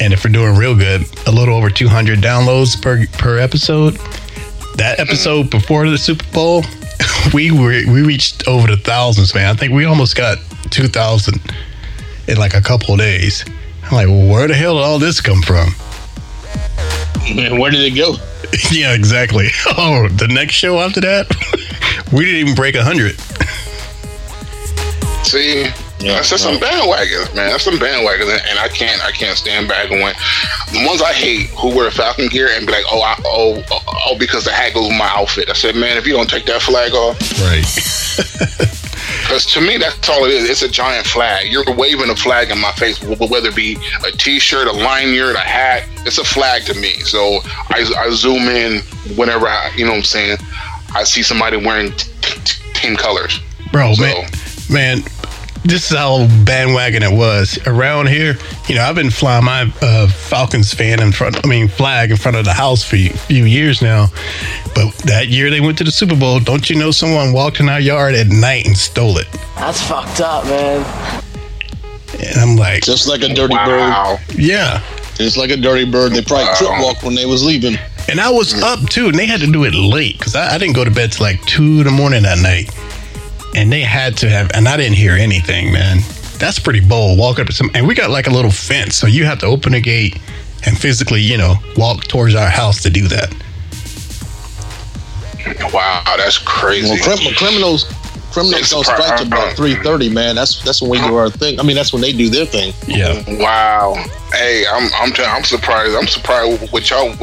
And 0.00 0.12
if 0.12 0.24
we're 0.24 0.32
doing 0.32 0.56
real 0.56 0.74
good, 0.76 1.02
a 1.26 1.30
little 1.30 1.54
over 1.56 1.70
200 1.70 2.18
downloads 2.18 2.80
per 2.80 3.06
per 3.18 3.38
episode. 3.38 3.98
That 4.78 5.00
episode 5.00 5.50
before 5.50 5.90
the 5.90 5.98
Super 5.98 6.24
Bowl, 6.32 6.62
we 7.34 7.50
were 7.50 7.82
we 7.92 8.02
reached 8.02 8.46
over 8.46 8.68
the 8.68 8.76
thousands, 8.76 9.34
man. 9.34 9.52
I 9.52 9.58
think 9.58 9.72
we 9.72 9.84
almost 9.84 10.14
got 10.14 10.38
2,000 10.70 11.40
in 12.28 12.36
like 12.36 12.54
a 12.54 12.60
couple 12.60 12.94
of 12.94 13.00
days. 13.00 13.44
I'm 13.82 13.92
like, 13.92 14.06
well, 14.06 14.32
where 14.32 14.46
the 14.46 14.54
hell 14.54 14.76
did 14.76 14.84
all 14.84 15.00
this 15.00 15.20
come 15.20 15.42
from? 15.42 15.70
Man, 17.34 17.58
where 17.58 17.72
did 17.72 17.80
it 17.80 17.96
go? 17.96 18.14
yeah, 18.70 18.94
exactly. 18.94 19.48
Oh, 19.76 20.06
the 20.06 20.28
next 20.28 20.54
show 20.54 20.78
after 20.78 21.00
that, 21.00 21.26
we 22.12 22.24
didn't 22.24 22.40
even 22.40 22.54
break 22.54 22.76
100. 22.76 23.18
See, 25.26 25.66
that's 26.00 26.30
just 26.30 26.42
some 26.44 26.56
bandwagons, 26.56 27.34
man. 27.34 27.50
That's 27.50 27.64
some 27.64 27.74
bandwagons, 27.78 28.30
and, 28.32 28.42
and 28.50 28.58
I 28.58 28.68
can't, 28.68 29.04
I 29.04 29.10
can't 29.10 29.36
stand 29.36 29.68
back 29.68 29.90
and 29.90 30.00
when 30.00 30.14
the 30.72 30.86
ones 30.86 31.02
I 31.02 31.12
hate 31.12 31.48
who 31.50 31.74
wear 31.74 31.90
Falcon 31.90 32.28
gear 32.28 32.48
and 32.52 32.66
be 32.66 32.72
like, 32.72 32.84
oh, 32.90 33.00
I, 33.02 33.16
oh, 33.24 33.62
oh, 34.06 34.16
because 34.18 34.44
the 34.44 34.52
hat 34.52 34.74
goes 34.74 34.88
with 34.88 34.96
my 34.98 35.08
outfit. 35.08 35.48
I 35.50 35.54
said, 35.54 35.74
man, 35.76 35.96
if 35.96 36.06
you 36.06 36.12
don't 36.14 36.28
take 36.30 36.46
that 36.46 36.62
flag 36.62 36.92
off, 36.92 37.18
Right. 37.40 37.64
because 39.22 39.44
to 39.46 39.60
me 39.60 39.76
that's 39.76 40.08
all 40.08 40.24
it 40.24 40.30
is. 40.30 40.48
It's 40.48 40.62
a 40.62 40.68
giant 40.68 41.06
flag. 41.06 41.50
You're 41.50 41.64
waving 41.74 42.10
a 42.10 42.16
flag 42.16 42.50
in 42.50 42.58
my 42.60 42.72
face, 42.72 42.98
wh- 42.98 43.20
whether 43.30 43.48
it 43.48 43.56
be 43.56 43.76
a 44.06 44.10
T-shirt, 44.12 44.66
a 44.66 44.72
lanyard, 44.72 45.34
a 45.36 45.40
hat. 45.40 45.84
It's 46.06 46.18
a 46.18 46.24
flag 46.24 46.62
to 46.66 46.74
me. 46.74 46.92
So 47.00 47.40
I, 47.70 47.84
I 47.98 48.10
zoom 48.10 48.42
in 48.48 48.82
whenever 49.16 49.46
I, 49.46 49.70
you 49.76 49.84
know, 49.84 49.90
what 49.92 49.98
I'm 49.98 50.04
saying, 50.04 50.38
I 50.94 51.04
see 51.04 51.22
somebody 51.22 51.56
wearing 51.58 51.92
t- 51.92 52.10
t- 52.44 52.72
team 52.74 52.96
colors. 52.96 53.40
Bro, 53.72 53.94
So- 53.94 54.02
man, 54.02 54.30
man, 54.70 55.02
this 55.64 55.90
is 55.90 55.96
how 55.96 56.26
bandwagon 56.44 57.02
it 57.02 57.12
was 57.12 57.58
around 57.66 58.08
here. 58.08 58.36
You 58.68 58.76
know, 58.76 58.82
I've 58.82 58.94
been 58.94 59.10
flying 59.10 59.44
my 59.44 59.72
uh, 59.82 60.08
Falcons 60.08 60.72
fan 60.72 61.00
in 61.00 61.12
front. 61.12 61.44
I 61.44 61.48
mean, 61.48 61.68
flag 61.68 62.10
in 62.10 62.16
front 62.16 62.36
of 62.36 62.44
the 62.44 62.52
house 62.52 62.84
for 62.84 62.96
a 62.96 63.08
few 63.08 63.44
years 63.44 63.82
now. 63.82 64.06
But 64.74 64.94
that 65.04 65.28
year 65.28 65.50
they 65.50 65.60
went 65.60 65.78
to 65.78 65.84
the 65.84 65.90
Super 65.90 66.16
Bowl. 66.16 66.40
Don't 66.40 66.68
you 66.70 66.76
know 66.76 66.90
someone 66.90 67.32
walked 67.32 67.60
in 67.60 67.68
our 67.68 67.80
yard 67.80 68.14
at 68.14 68.28
night 68.28 68.66
and 68.66 68.76
stole 68.76 69.18
it? 69.18 69.26
That's 69.56 69.82
fucked 69.82 70.20
up, 70.20 70.44
man. 70.44 71.22
And 72.18 72.38
I'm 72.38 72.56
like, 72.56 72.82
Just 72.82 73.08
like 73.08 73.22
a 73.22 73.28
dirty 73.32 73.54
bird. 73.54 74.18
Yeah. 74.34 74.82
Just 75.14 75.36
like 75.36 75.50
a 75.50 75.56
dirty 75.56 75.90
bird. 75.90 76.12
They 76.12 76.22
probably 76.22 76.54
trip 76.56 76.70
walk 76.80 77.02
when 77.02 77.14
they 77.14 77.26
was 77.26 77.44
leaving. 77.44 77.76
And 78.08 78.20
I 78.20 78.30
was 78.30 78.54
up 78.62 78.80
too, 78.88 79.08
and 79.08 79.14
they 79.18 79.26
had 79.26 79.40
to 79.40 79.50
do 79.52 79.64
it 79.64 79.74
late 79.74 80.16
because 80.18 80.34
I, 80.34 80.54
I 80.54 80.58
didn't 80.58 80.74
go 80.74 80.84
to 80.84 80.90
bed 80.90 81.12
till 81.12 81.26
like 81.26 81.44
two 81.44 81.62
in 81.80 81.84
the 81.84 81.90
morning 81.90 82.22
that 82.22 82.38
night. 82.38 82.70
And 83.54 83.72
they 83.72 83.80
had 83.80 84.16
to 84.18 84.28
have, 84.28 84.50
and 84.54 84.68
I 84.68 84.76
didn't 84.76 84.96
hear 84.96 85.14
anything, 85.14 85.72
man. 85.72 85.98
That's 86.38 86.58
pretty 86.58 86.80
bold. 86.80 87.18
Walk 87.18 87.38
up 87.38 87.46
to 87.48 87.52
some, 87.52 87.70
and 87.74 87.86
we 87.86 87.94
got 87.94 88.10
like 88.10 88.26
a 88.26 88.30
little 88.30 88.50
fence, 88.50 88.96
so 88.96 89.06
you 89.06 89.24
have 89.24 89.38
to 89.40 89.46
open 89.46 89.74
a 89.74 89.80
gate 89.80 90.20
and 90.66 90.78
physically, 90.78 91.20
you 91.20 91.36
know, 91.36 91.54
walk 91.76 92.04
towards 92.04 92.34
our 92.34 92.48
house 92.48 92.82
to 92.82 92.90
do 92.90 93.08
that. 93.08 93.34
Wow, 95.72 96.02
that's 96.16 96.38
crazy. 96.38 96.90
Well, 96.90 97.16
crim- 97.16 97.34
criminals 97.34 97.84
criminals 98.30 98.60
It's 98.60 98.70
don't 98.70 98.84
strike 98.84 99.18
till 99.18 99.26
about 99.26 99.56
three 99.56 99.74
thirty, 99.76 100.08
man. 100.08 100.36
That's 100.36 100.62
that's 100.62 100.80
when 100.80 100.90
we 100.90 100.98
do 100.98 101.14
our 101.16 101.30
thing. 101.30 101.58
I 101.58 101.62
mean, 101.62 101.76
that's 101.76 101.92
when 101.92 102.02
they 102.02 102.12
do 102.12 102.28
their 102.28 102.46
thing. 102.46 102.72
Yeah. 102.86 103.22
Wow. 103.38 103.94
Hey, 104.32 104.64
I'm 104.70 104.90
I'm 104.94 105.12
t- 105.12 105.24
I'm 105.24 105.44
surprised. 105.44 105.94
I'm 105.96 106.06
surprised 106.06 106.72
with 106.72 106.90
y'all 106.90 107.14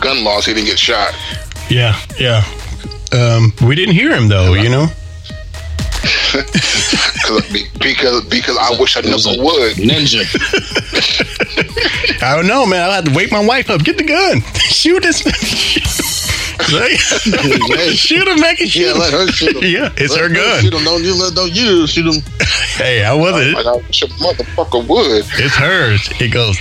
gun 0.00 0.24
laws. 0.24 0.46
He 0.46 0.54
didn't 0.54 0.66
get 0.66 0.78
shot. 0.78 1.14
Yeah. 1.68 1.98
Yeah. 2.18 2.44
Um, 3.12 3.52
we 3.66 3.74
didn't 3.74 3.94
hear 3.94 4.14
him 4.14 4.28
though, 4.28 4.54
you 4.54 4.68
know? 4.68 4.88
Cause, 7.24 7.42
because 7.78 8.24
because 8.26 8.56
I 8.58 8.76
wish 8.78 8.96
I 8.96 9.00
never 9.00 9.42
would. 9.42 9.76
Ninja. 9.76 10.22
I 12.22 12.36
don't 12.36 12.46
know, 12.46 12.66
man. 12.66 12.88
I 12.88 12.94
had 12.96 13.04
to 13.06 13.12
wake 13.14 13.30
my 13.32 13.44
wife 13.44 13.70
up. 13.70 13.82
Get 13.84 13.98
the 13.98 14.04
gun. 14.04 14.40
Shoot 14.68 15.02
this. 15.02 15.22
shoot 17.96 18.28
him, 18.28 18.40
make 18.40 18.60
it 18.60 18.68
shoot 18.68 18.82
Yeah, 18.86 18.92
him. 18.92 18.98
let 18.98 19.12
her 19.12 19.26
shoot 19.28 19.56
him. 19.56 19.62
Yeah, 19.64 19.92
it's 19.96 20.12
Let 20.12 20.20
her 20.22 20.28
gun. 20.34 20.62
Shoot 20.62 20.74
him. 20.74 20.84
Don't 20.84 21.02
you 21.02 21.14
let 21.14 21.34
don't 21.34 21.54
you 21.54 21.86
shoot 21.86 22.06
him. 22.14 22.22
Hey, 22.76 23.04
I 23.04 23.14
wasn't. 23.14 23.54
Like 23.54 23.66
I 23.66 23.76
wish 23.76 24.02
a 24.02 24.06
motherfucker 24.06 24.86
would. 24.86 25.24
It's 25.38 25.54
hers. 25.54 26.08
It 26.20 26.32
goes. 26.32 26.58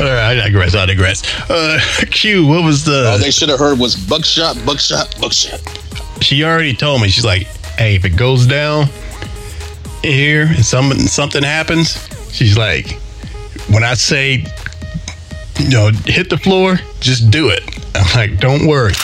All 0.00 0.06
right, 0.06 0.30
I 0.30 0.34
digress. 0.34 0.74
I 0.74 0.86
digress. 0.86 1.22
Uh, 1.50 1.78
Q, 2.10 2.46
what 2.46 2.64
was 2.64 2.84
the? 2.84 3.10
All 3.10 3.18
they 3.18 3.30
should 3.30 3.50
have 3.50 3.58
heard 3.58 3.78
was 3.78 3.94
buckshot, 3.96 4.56
buckshot, 4.64 5.14
buckshot. 5.20 5.60
She 6.20 6.44
already 6.44 6.74
told 6.74 7.00
me. 7.02 7.08
She's 7.08 7.24
like, 7.24 7.46
"Hey, 7.78 7.94
if 7.96 8.04
it 8.04 8.16
goes 8.16 8.46
down 8.46 8.86
here 10.02 10.46
and 10.46 10.64
some 10.64 10.92
something 10.92 11.42
happens, 11.42 12.08
she's 12.32 12.56
like, 12.56 12.98
when 13.68 13.82
I 13.84 13.94
say, 13.94 14.44
you 15.58 15.68
know, 15.70 15.90
hit 16.06 16.30
the 16.30 16.38
floor, 16.38 16.78
just 17.00 17.30
do 17.30 17.48
it." 17.48 17.62
I'm 17.94 18.06
like, 18.16 18.38
"Don't 18.40 18.66
worry." 18.66 18.92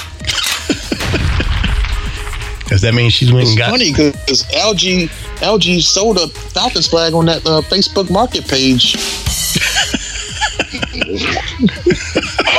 Does 2.68 2.80
that 2.82 2.94
mean 2.94 3.10
she's 3.10 3.30
went 3.32 3.42
It's 3.42 3.50
and 3.50 3.58
got? 3.58 3.70
funny 3.70 3.90
because 3.92 4.42
LG 4.52 5.08
LG 5.38 5.82
sold 5.82 6.18
a 6.18 6.26
Falcons 6.28 6.88
flag 6.88 7.14
on 7.14 7.26
that 7.26 7.46
uh, 7.46 7.60
Facebook 7.62 8.10
Market 8.10 8.46
page. 8.48 8.96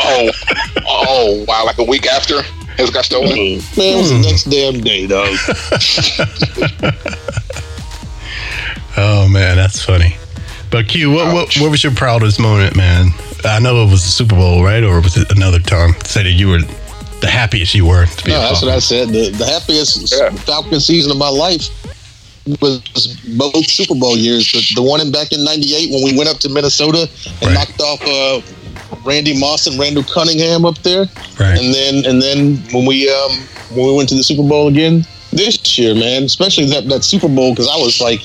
Oh, 0.09 0.29
oh, 0.87 1.45
wow! 1.47 1.65
Like 1.65 1.77
a 1.79 1.83
week 1.83 2.05
after 2.07 2.41
it 2.77 2.93
got 2.93 3.05
stolen. 3.05 3.29
Man, 3.35 3.61
it 3.77 3.97
was 3.97 4.09
the 4.11 4.19
next 4.19 4.43
damn 4.45 4.81
day, 4.81 5.07
dog. 5.07 5.35
Oh 8.99 9.27
man, 9.29 9.55
that's 9.57 9.83
funny. 9.83 10.17
But 10.71 10.87
Q, 10.87 11.11
what, 11.11 11.31
what 11.33 11.55
what 11.57 11.69
was 11.69 11.83
your 11.83 11.93
proudest 11.93 12.39
moment, 12.39 12.75
man? 12.75 13.09
I 13.45 13.59
know 13.59 13.83
it 13.83 13.91
was 13.91 14.03
the 14.03 14.09
Super 14.09 14.35
Bowl, 14.35 14.63
right? 14.63 14.83
Or 14.83 14.99
was 15.01 15.15
it 15.17 15.31
another 15.31 15.59
time? 15.59 15.93
Say 16.03 16.23
that 16.23 16.31
you 16.31 16.47
were 16.49 16.61
the 17.21 17.27
happiest 17.27 17.75
you 17.75 17.85
were 17.85 18.05
to 18.07 18.23
be 18.25 18.31
No, 18.31 18.41
that's 18.41 18.61
what 18.63 18.71
I 18.71 18.79
said. 18.79 19.09
The, 19.09 19.29
the 19.29 19.45
happiest 19.45 20.11
Yeah. 20.11 20.31
Falcon 20.31 20.79
season 20.79 21.11
of 21.11 21.17
my 21.17 21.29
life 21.29 21.69
was 22.59 22.79
both 23.37 23.67
Super 23.69 23.93
Bowl 23.95 24.17
years. 24.17 24.51
The, 24.51 24.75
the 24.75 24.81
one 24.81 24.99
in 24.99 25.11
back 25.11 25.31
in 25.31 25.43
'98 25.43 25.91
when 25.91 26.03
we 26.03 26.17
went 26.17 26.29
up 26.29 26.37
to 26.39 26.49
Minnesota 26.49 27.07
and 27.41 27.43
Right. 27.43 27.53
knocked 27.53 27.79
off 27.79 28.01
uh, 28.01 28.41
Randy 29.05 29.39
Moss 29.39 29.67
and 29.67 29.79
Randall 29.79 30.03
Cunningham 30.03 30.65
up 30.65 30.77
there, 30.79 31.05
Right. 31.39 31.57
and 31.59 31.73
then 31.73 32.05
and 32.05 32.21
then 32.21 32.57
when 32.71 32.85
we 32.85 33.09
um, 33.09 33.31
when 33.75 33.87
we 33.87 33.93
went 33.95 34.09
to 34.09 34.15
the 34.15 34.23
Super 34.23 34.43
Bowl 34.47 34.67
again 34.67 35.05
this 35.31 35.77
year, 35.77 35.93
man, 35.95 36.23
especially 36.23 36.65
that 36.65 36.87
that 36.89 37.03
Super 37.03 37.27
Bowl 37.27 37.51
because 37.51 37.67
I 37.67 37.77
was 37.77 37.99
like. 38.01 38.21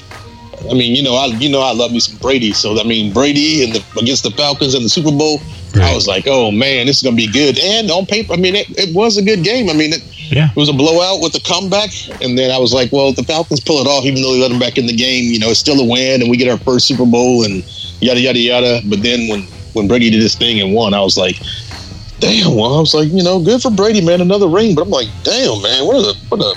I 0.71 0.75
mean, 0.75 0.95
you 0.95 1.03
know, 1.03 1.17
I 1.17 1.27
you 1.27 1.49
know 1.49 1.59
I 1.61 1.73
love 1.73 1.91
me 1.91 1.99
some 1.99 2.17
Brady. 2.19 2.53
So 2.53 2.79
I 2.79 2.85
mean, 2.85 3.13
Brady 3.13 3.65
and 3.65 3.75
the, 3.75 3.83
against 4.01 4.23
the 4.23 4.31
Falcons 4.31 4.77
in 4.77 4.85
the 4.85 4.89
Super 4.89 5.11
Bowl, 5.11 5.41
Right. 5.75 5.91
I 5.91 5.93
was 5.93 6.07
like, 6.07 6.29
oh 6.29 6.53
man, 6.53 6.87
this 6.87 6.99
is 6.99 7.03
gonna 7.03 7.17
be 7.17 7.27
good. 7.27 7.59
And 7.59 7.91
on 7.91 8.07
paper, 8.07 8.33
I 8.35 8.37
mean, 8.37 8.55
it, 8.55 8.71
it 8.79 8.95
was 8.95 9.17
a 9.17 9.23
good 9.23 9.43
game. 9.43 9.69
I 9.69 9.73
mean, 9.73 9.93
it, 9.93 10.03
Yeah. 10.31 10.51
it 10.51 10.57
was 10.57 10.69
a 10.69 10.73
blowout 10.73 11.21
with 11.21 11.35
a 11.35 11.41
comeback, 11.41 11.91
and 12.23 12.39
then 12.39 12.53
I 12.53 12.59
was 12.59 12.73
like, 12.73 12.93
well, 12.93 13.13
the 13.13 13.25
Falcons 13.25 13.59
pull 13.59 13.81
it 13.81 13.89
off, 13.89 14.05
even 14.05 14.23
though 14.23 14.35
they 14.35 14.41
let 14.41 14.51
them 14.51 14.61
back 14.61 14.79
in 14.79 14.87
the 14.87 14.95
game, 14.95 15.33
you 15.33 15.41
know, 15.41 15.49
it's 15.51 15.59
still 15.59 15.81
a 15.81 15.85
win, 15.85 16.23
and 16.23 16.31
we 16.31 16.37
get 16.37 16.49
our 16.49 16.59
first 16.59 16.87
Super 16.87 17.07
Bowl, 17.07 17.43
and 17.45 17.65
yada 18.01 18.21
yada 18.21 18.39
yada. 18.39 18.83
But 18.87 19.03
then 19.03 19.27
when 19.27 19.49
when 19.73 19.89
Brady 19.89 20.11
did 20.11 20.23
his 20.23 20.35
thing 20.35 20.61
and 20.61 20.75
won, 20.75 20.95
I 20.95 21.01
was 21.01 21.17
like, 21.17 21.41
damn. 22.21 22.55
Well, 22.55 22.75
I 22.75 22.81
was 22.81 22.95
like, 22.95 23.11
you 23.13 23.23
know, 23.23 23.41
good 23.43 23.61
for 23.61 23.71
Brady, 23.71 24.01
man, 24.01 24.21
another 24.21 24.49
ring. 24.49 24.75
But 24.75 24.83
I'm 24.83 24.91
like, 24.91 25.09
damn, 25.23 25.61
man, 25.63 25.87
what 25.87 25.97
a 25.97 26.19
what 26.29 26.41
a 26.41 26.55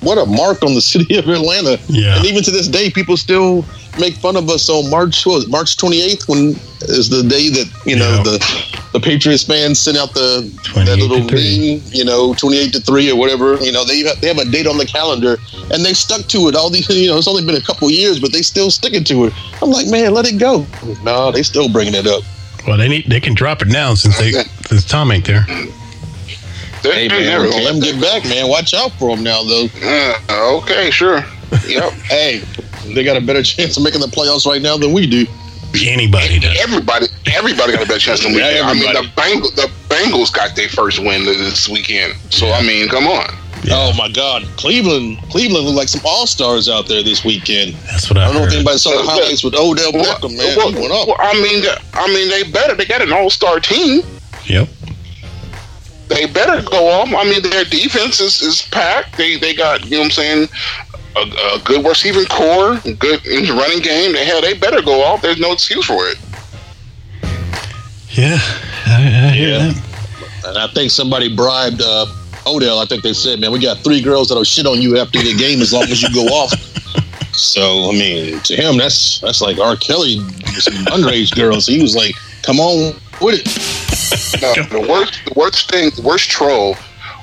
what 0.00 0.18
a 0.18 0.26
mark 0.26 0.62
on 0.62 0.74
the 0.74 0.80
city 0.92 1.16
of 1.16 1.28
Atlanta. 1.28 1.80
Yeah. 1.88 2.16
And 2.16 2.26
even 2.26 2.42
to 2.44 2.50
this 2.50 2.68
day, 2.68 2.90
people 2.90 3.16
still 3.16 3.64
make 3.98 4.14
fun 4.14 4.36
of 4.36 4.48
us 4.50 4.68
on 4.68 4.90
March 4.90 5.24
what, 5.26 5.34
was 5.36 5.44
it, 5.44 5.50
March 5.50 5.76
28th 5.76 6.28
when 6.28 6.48
is 6.88 7.08
the 7.08 7.22
day 7.22 7.48
that 7.50 7.70
you 7.86 7.96
know 7.96 8.16
Yeah. 8.16 8.22
the 8.22 8.74
the 8.92 9.00
Patriots 9.00 9.42
fans 9.42 9.80
sent 9.80 9.96
out 9.96 10.14
the 10.14 10.48
that 10.74 10.98
little 10.98 11.26
thing 11.26 11.82
you 11.90 12.04
know, 12.04 12.32
28 12.34 12.72
to 12.74 12.80
three 12.80 13.10
or 13.10 13.16
whatever. 13.16 13.56
You 13.56 13.72
know, 13.72 13.84
they 13.84 14.00
have, 14.04 14.20
they 14.20 14.28
have 14.28 14.38
a 14.38 14.44
date 14.44 14.68
on 14.68 14.78
the 14.78 14.86
calendar 14.86 15.36
and 15.72 15.84
they 15.84 15.92
stuck 15.94 16.26
to 16.28 16.46
it. 16.48 16.54
All 16.54 16.70
these, 16.70 16.88
you 16.88 17.08
know, 17.08 17.18
it's 17.18 17.26
only 17.26 17.44
been 17.44 17.56
a 17.56 17.60
couple 17.60 17.90
years, 17.90 18.20
but 18.20 18.32
they 18.32 18.42
still 18.42 18.70
sticking 18.70 19.02
to 19.04 19.24
it. 19.24 19.32
I'm 19.60 19.70
like, 19.70 19.88
man, 19.88 20.14
let 20.14 20.26
it 20.26 20.38
go. 20.38 20.64
No, 21.02 21.32
they 21.32 21.42
still 21.42 21.68
bringing 21.68 21.94
it 21.94 22.06
up. 22.06 22.22
Well, 22.68 22.78
they 22.78 22.88
need 22.88 23.06
they 23.08 23.20
can 23.20 23.34
drop 23.34 23.62
it 23.62 23.68
now 23.68 23.94
since 23.94 24.16
they 24.16 24.30
since 24.66 24.84
Tom 24.84 25.10
ain't 25.10 25.26
there. 25.26 25.42
Hey 26.82 27.08
man, 27.08 27.40
let 27.50 27.64
them 27.72 27.80
get 27.80 28.00
back, 28.00 28.24
man. 28.24 28.48
Watch 28.48 28.74
out 28.74 28.92
for 28.92 29.14
them 29.16 29.24
now, 29.24 29.42
though. 29.42 29.66
Uh, 29.82 30.58
okay, 30.58 30.90
sure. 30.90 31.24
Yep. 31.66 31.92
Hey, 32.04 32.42
they 32.92 33.04
got 33.04 33.16
a 33.16 33.20
better 33.20 33.42
chance 33.42 33.76
of 33.76 33.82
making 33.82 34.00
the 34.00 34.06
playoffs 34.06 34.46
right 34.46 34.60
now 34.60 34.76
than 34.76 34.92
we 34.92 35.06
do. 35.06 35.26
Anybody 35.86 36.38
does. 36.38 36.56
Everybody, 36.60 37.06
everybody 37.26 37.72
got 37.72 37.82
a 37.82 37.86
better 37.86 37.98
chance 37.98 38.22
than 38.22 38.32
we. 38.32 38.38
Yeah, 38.38 38.58
do. 38.58 38.62
I 38.62 38.74
mean, 38.74 38.92
the 38.92 39.08
Bengals, 39.16 39.54
the 39.56 39.70
Bengals 39.88 40.32
got 40.32 40.54
their 40.54 40.68
first 40.68 41.00
win 41.00 41.24
this 41.24 41.68
weekend. 41.68 42.14
So 42.30 42.50
I 42.50 42.62
mean, 42.62 42.88
come 42.88 43.06
on. 43.06 43.26
Oh 43.70 43.92
my 43.96 44.10
God, 44.10 44.44
Cleveland! 44.56 45.18
Cleveland 45.30 45.66
look 45.66 45.74
like 45.74 45.88
some 45.88 46.02
all 46.04 46.26
stars 46.26 46.68
out 46.68 46.86
there 46.86 47.02
this 47.02 47.24
weekend. 47.24 47.74
That's 47.90 48.10
what 48.10 48.18
I, 48.18 48.24
I 48.24 48.26
don't 48.26 48.36
know 48.36 48.46
if 48.46 48.52
anybody 48.52 48.78
saw 48.78 48.90
the 48.90 49.02
highlights 49.02 49.42
with 49.42 49.54
Odell 49.54 49.90
Beckham, 49.90 50.36
man. 50.36 50.56
Well, 50.56 50.70
he 50.70 50.80
went 50.80 50.92
up. 50.92 51.08
well, 51.08 51.16
I 51.18 51.32
mean, 51.40 51.64
I 51.94 52.06
mean, 52.12 52.28
they 52.28 52.50
better. 52.50 52.74
They 52.74 52.84
got 52.84 53.00
an 53.00 53.12
all-star 53.12 53.60
team. 53.60 54.02
Yep. 54.44 54.68
They 56.08 56.26
better 56.26 56.62
go 56.68 56.88
off. 56.88 57.08
I 57.08 57.24
mean, 57.24 57.42
their 57.42 57.64
defense 57.64 58.20
is, 58.20 58.42
is 58.42 58.62
packed. 58.62 59.16
They 59.16 59.38
they 59.38 59.54
got 59.54 59.84
you 59.84 59.92
know 59.92 59.98
what 60.00 60.04
I'm 60.04 60.10
saying. 60.10 60.48
A, 61.16 61.20
a 61.54 61.60
good 61.64 61.86
receiving 61.86 62.24
corps, 62.26 62.80
good 62.98 63.24
running 63.50 63.80
game. 63.80 64.12
They 64.12 64.24
hell, 64.24 64.40
they 64.40 64.54
better 64.54 64.82
go 64.82 65.02
off. 65.04 65.22
There's 65.22 65.38
no 65.38 65.52
excuse 65.52 65.86
for 65.86 66.06
it. 66.08 66.18
Yeah. 68.10 68.38
I, 68.86 69.28
I 69.28 69.30
hear 69.30 69.48
Yeah. 69.48 69.58
that. 69.72 70.44
And 70.46 70.58
I 70.58 70.66
think 70.68 70.90
somebody 70.90 71.34
bribed 71.34 71.80
uh, 71.82 72.06
Odell. 72.46 72.78
I 72.78 72.84
think 72.86 73.02
they 73.02 73.12
said, 73.14 73.40
"Man, 73.40 73.50
we 73.52 73.58
got 73.58 73.78
three 73.78 74.02
girls 74.02 74.28
that'll 74.28 74.44
shit 74.44 74.66
on 74.66 74.80
you 74.82 74.98
after 74.98 75.18
the 75.22 75.34
game 75.34 75.60
as 75.62 75.72
long 75.72 75.84
as 75.84 76.02
you 76.02 76.12
go 76.12 76.24
off." 76.34 76.52
So 77.34 77.88
I 77.88 77.92
mean, 77.92 78.40
to 78.40 78.54
him, 78.56 78.76
that's 78.76 79.20
that's 79.20 79.40
like 79.40 79.58
R. 79.58 79.76
Kelly, 79.76 80.16
some 80.58 80.74
underage 80.86 81.34
girls. 81.34 81.66
He 81.66 81.80
was 81.80 81.96
like, 81.96 82.14
"Come 82.42 82.60
on 82.60 82.94
with 83.22 83.40
it." 83.40 84.42
No, 84.42 84.80
the 84.80 84.86
worst, 84.86 85.20
the 85.24 85.32
worst 85.34 85.70
thing, 85.70 85.90
the 85.96 86.02
worst 86.02 86.28
troll 86.28 86.76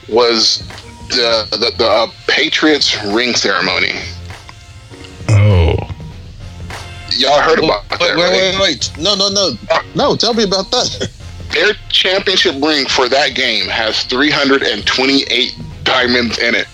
was 0.10 0.64
the 1.12 1.48
the, 1.52 1.72
the 1.78 1.88
uh, 1.88 2.08
Patriots 2.28 3.02
ring 3.06 3.36
ceremony. 3.36 3.94
Oh. 5.30 5.76
Y'all 7.12 7.42
heard 7.42 7.60
about 7.60 7.90
Wait, 7.92 8.00
that, 8.00 8.18
wait, 8.18 8.24
right? 8.24 8.60
wait, 8.60 8.60
wait! 8.60 8.92
No, 8.98 9.16
no, 9.16 9.30
no, 9.30 9.52
no! 9.96 10.16
Tell 10.16 10.34
me 10.34 10.44
about 10.44 10.72
that. 10.72 11.10
Their 11.54 11.74
championship 11.90 12.56
ring 12.64 12.86
for 12.86 13.10
that 13.10 13.36
game 13.36 13.68
has 13.68 14.04
328 14.06 15.56
diamonds 15.84 16.40
in 16.40 16.56
it. 16.56 16.68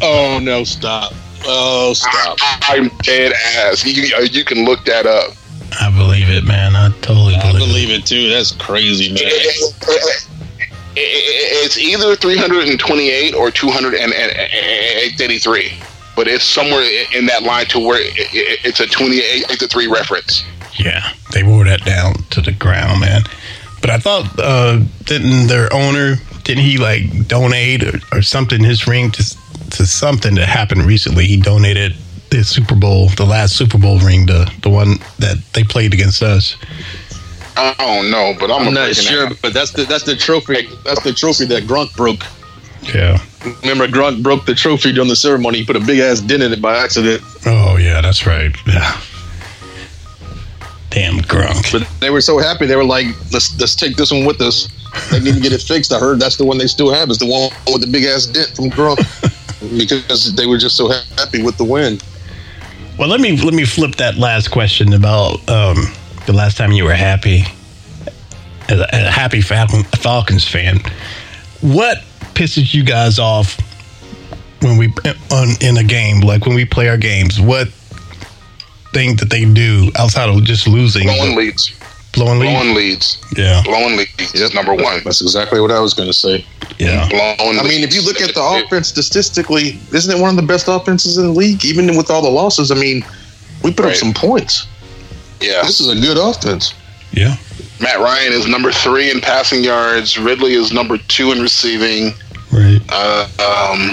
Oh 0.00 0.38
no! 0.40 0.64
Stop! 0.64 1.12
Oh 1.44 1.92
stop! 1.92 2.38
I'm 2.62 2.88
dead 3.02 3.32
ass. 3.56 3.84
You, 3.84 4.16
you 4.30 4.44
can 4.44 4.64
look 4.64 4.84
that 4.84 5.06
up. 5.06 5.34
I 5.80 5.90
believe 5.90 6.28
it, 6.30 6.44
man. 6.44 6.76
I 6.76 6.90
totally 7.00 7.34
Believe 7.34 7.36
it. 7.36 7.44
I 7.44 7.52
believe, 7.52 7.68
believe 7.68 7.90
it 7.90 8.06
too. 8.06 8.30
That's 8.30 8.52
crazy, 8.52 9.12
man. 9.12 9.22
It- 10.96 11.00
it- 11.00 11.64
It's 11.64 11.78
either 11.78 12.16
328 12.16 13.34
or 13.34 13.50
283. 13.50 15.72
But 16.14 16.28
it's 16.28 16.44
somewhere 16.44 16.82
in 17.14 17.24
that 17.26 17.42
line 17.44 17.64
to 17.66 17.78
where 17.78 17.98
it, 18.00 18.12
it, 18.18 18.58
it's 18.64 18.80
a 18.80 18.86
28 18.86 19.48
to 19.58 19.66
3 19.66 19.86
reference. 19.86 20.44
Yeah, 20.74 21.02
they 21.32 21.42
wore 21.42 21.64
that 21.64 21.84
down 21.84 22.14
to 22.30 22.40
the 22.42 22.52
ground, 22.52 23.00
man. 23.00 23.22
But 23.80 23.90
I 23.90 23.98
thought, 23.98 24.38
uh, 24.38 24.80
didn't 25.04 25.46
their 25.46 25.72
owner, 25.72 26.16
didn't 26.44 26.64
he 26.64 26.76
like 26.78 27.26
donate 27.28 27.82
or, 27.82 27.98
or 28.12 28.22
something 28.22 28.62
his 28.62 28.86
ring 28.86 29.10
to 29.12 29.24
to 29.70 29.86
something 29.86 30.34
that 30.34 30.48
happened 30.48 30.84
recently? 30.84 31.26
He 31.26 31.36
donated 31.38 31.94
the 32.30 32.44
Super 32.44 32.74
Bowl, 32.74 33.08
the 33.16 33.24
last 33.26 33.56
Super 33.56 33.78
Bowl 33.78 33.98
ring, 34.00 34.26
the 34.26 34.50
the 34.62 34.70
one 34.70 34.98
that 35.18 35.38
they 35.54 35.64
played 35.64 35.94
against 35.94 36.22
us. 36.22 36.56
I 37.56 37.74
don't 37.78 38.10
know, 38.10 38.34
but 38.38 38.50
I'm, 38.50 38.68
I'm 38.68 38.74
not 38.74 38.94
sure, 38.94 39.28
that. 39.28 39.42
but 39.42 39.52
that's 39.52 39.72
the 39.72 39.84
that's 39.84 40.04
the 40.04 40.16
trophy. 40.16 40.68
That's 40.84 41.02
the 41.02 41.12
trophy 41.12 41.44
that 41.46 41.64
Gronk 41.64 41.94
broke. 41.96 42.24
Yeah. 42.94 43.18
Remember, 43.62 43.86
Gronk 43.86 44.22
broke 44.22 44.46
the 44.46 44.54
trophy 44.54 44.92
during 44.92 45.08
the 45.08 45.16
ceremony. 45.16 45.58
He 45.58 45.64
put 45.64 45.76
a 45.76 45.80
big 45.80 45.98
ass 45.98 46.20
dent 46.20 46.42
in 46.42 46.52
it 46.52 46.62
by 46.62 46.78
accident. 46.78 47.22
Oh 47.46 47.76
yeah, 47.76 48.00
that's 48.00 48.26
right. 48.26 48.54
Yeah. 48.66 49.00
Damn 50.90 51.18
Gronk. 51.20 51.72
But 51.72 51.88
they 52.00 52.10
were 52.10 52.20
so 52.20 52.38
happy. 52.38 52.66
They 52.66 52.76
were 52.76 52.84
like, 52.84 53.06
"Let's 53.32 53.58
let's 53.58 53.74
take 53.74 53.96
this 53.96 54.10
one 54.10 54.24
with 54.24 54.40
us." 54.40 54.68
They 55.10 55.20
need 55.20 55.34
to 55.34 55.40
get 55.40 55.52
it 55.52 55.62
fixed. 55.62 55.92
I 55.92 55.98
heard 55.98 56.20
that's 56.20 56.36
the 56.36 56.44
one 56.44 56.58
they 56.58 56.66
still 56.66 56.92
have. 56.92 57.10
Is 57.10 57.18
the 57.18 57.26
one 57.26 57.50
with 57.72 57.80
the 57.80 57.86
big 57.86 58.04
ass 58.04 58.26
dent 58.26 58.48
from 58.54 58.70
Gronk 58.70 58.98
because 59.78 60.34
they 60.34 60.46
were 60.46 60.58
just 60.58 60.76
so 60.76 60.88
happy 61.16 61.42
with 61.42 61.56
the 61.56 61.64
win. 61.64 61.98
Well, 62.98 63.08
let 63.08 63.20
me 63.20 63.36
let 63.36 63.54
me 63.54 63.64
flip 63.64 63.96
that 63.96 64.16
last 64.16 64.50
question 64.50 64.92
about 64.92 65.48
um, 65.48 65.76
the 66.26 66.32
last 66.32 66.56
time 66.56 66.72
you 66.72 66.84
were 66.84 66.94
happy 66.94 67.44
as 68.68 68.78
a, 68.80 68.94
as 68.94 69.06
a 69.06 69.10
happy 69.10 69.40
Falcon, 69.40 69.82
Falcons 69.84 70.46
fan. 70.48 70.78
What 71.60 71.98
pisses 72.34 72.72
you 72.74 72.84
guys 72.84 73.18
off 73.18 73.56
when 74.60 74.76
we 74.78 74.92
on 75.32 75.48
in 75.60 75.76
a 75.76 75.84
game, 75.84 76.20
like 76.20 76.46
when 76.46 76.54
we 76.54 76.64
play 76.64 76.88
our 76.88 76.96
games? 76.96 77.40
What 77.40 77.68
thing 78.92 79.16
that 79.16 79.30
they 79.30 79.44
do 79.44 79.90
outside 79.98 80.28
of 80.28 80.42
just 80.44 80.66
losing? 80.66 81.04
Blowing 81.04 81.36
leads. 81.36 81.72
blowing 82.12 82.38
leads? 82.40 82.52
Blowing 82.52 82.74
leads. 82.74 83.18
Yeah, 83.36 83.62
Blowing 83.64 83.96
leads 83.96 84.34
is 84.34 84.54
number 84.54 84.74
one. 84.74 85.00
That's 85.04 85.20
exactly 85.20 85.60
what 85.60 85.70
I 85.70 85.80
was 85.80 85.94
going 85.94 86.08
to 86.08 86.12
say. 86.14 86.44
yeah. 86.78 87.08
Blowing 87.08 87.58
I 87.58 87.62
mean, 87.62 87.82
if 87.82 87.94
you 87.94 88.02
look 88.02 88.20
at 88.20 88.34
the 88.34 88.64
offense 88.64 88.88
statistically, 88.88 89.78
isn't 89.92 90.16
it 90.16 90.20
one 90.20 90.30
of 90.30 90.36
the 90.36 90.42
best 90.46 90.66
offenses 90.68 91.16
in 91.18 91.24
the 91.24 91.32
league? 91.32 91.64
Even 91.64 91.96
with 91.96 92.10
all 92.10 92.22
the 92.22 92.30
losses, 92.30 92.70
I 92.70 92.74
mean, 92.76 93.04
we 93.64 93.72
put 93.72 93.84
Right. 93.86 93.90
up 93.92 93.96
some 93.96 94.12
points. 94.12 94.66
Yeah. 95.42 95.62
This 95.62 95.80
is 95.80 95.88
a 95.88 95.94
good 95.94 96.16
offense. 96.18 96.74
Yeah. 97.12 97.36
Matt 97.80 97.98
Ryan 97.98 98.32
is 98.32 98.46
number 98.46 98.70
three 98.72 99.10
in 99.10 99.20
passing 99.20 99.62
yards. 99.64 100.16
Ridley 100.18 100.54
is 100.54 100.72
number 100.72 100.96
two 101.08 101.32
in 101.32 101.40
receiving. 101.40 102.12
Right. 102.52 102.80
Uh, 102.88 103.24
um, 103.72 103.90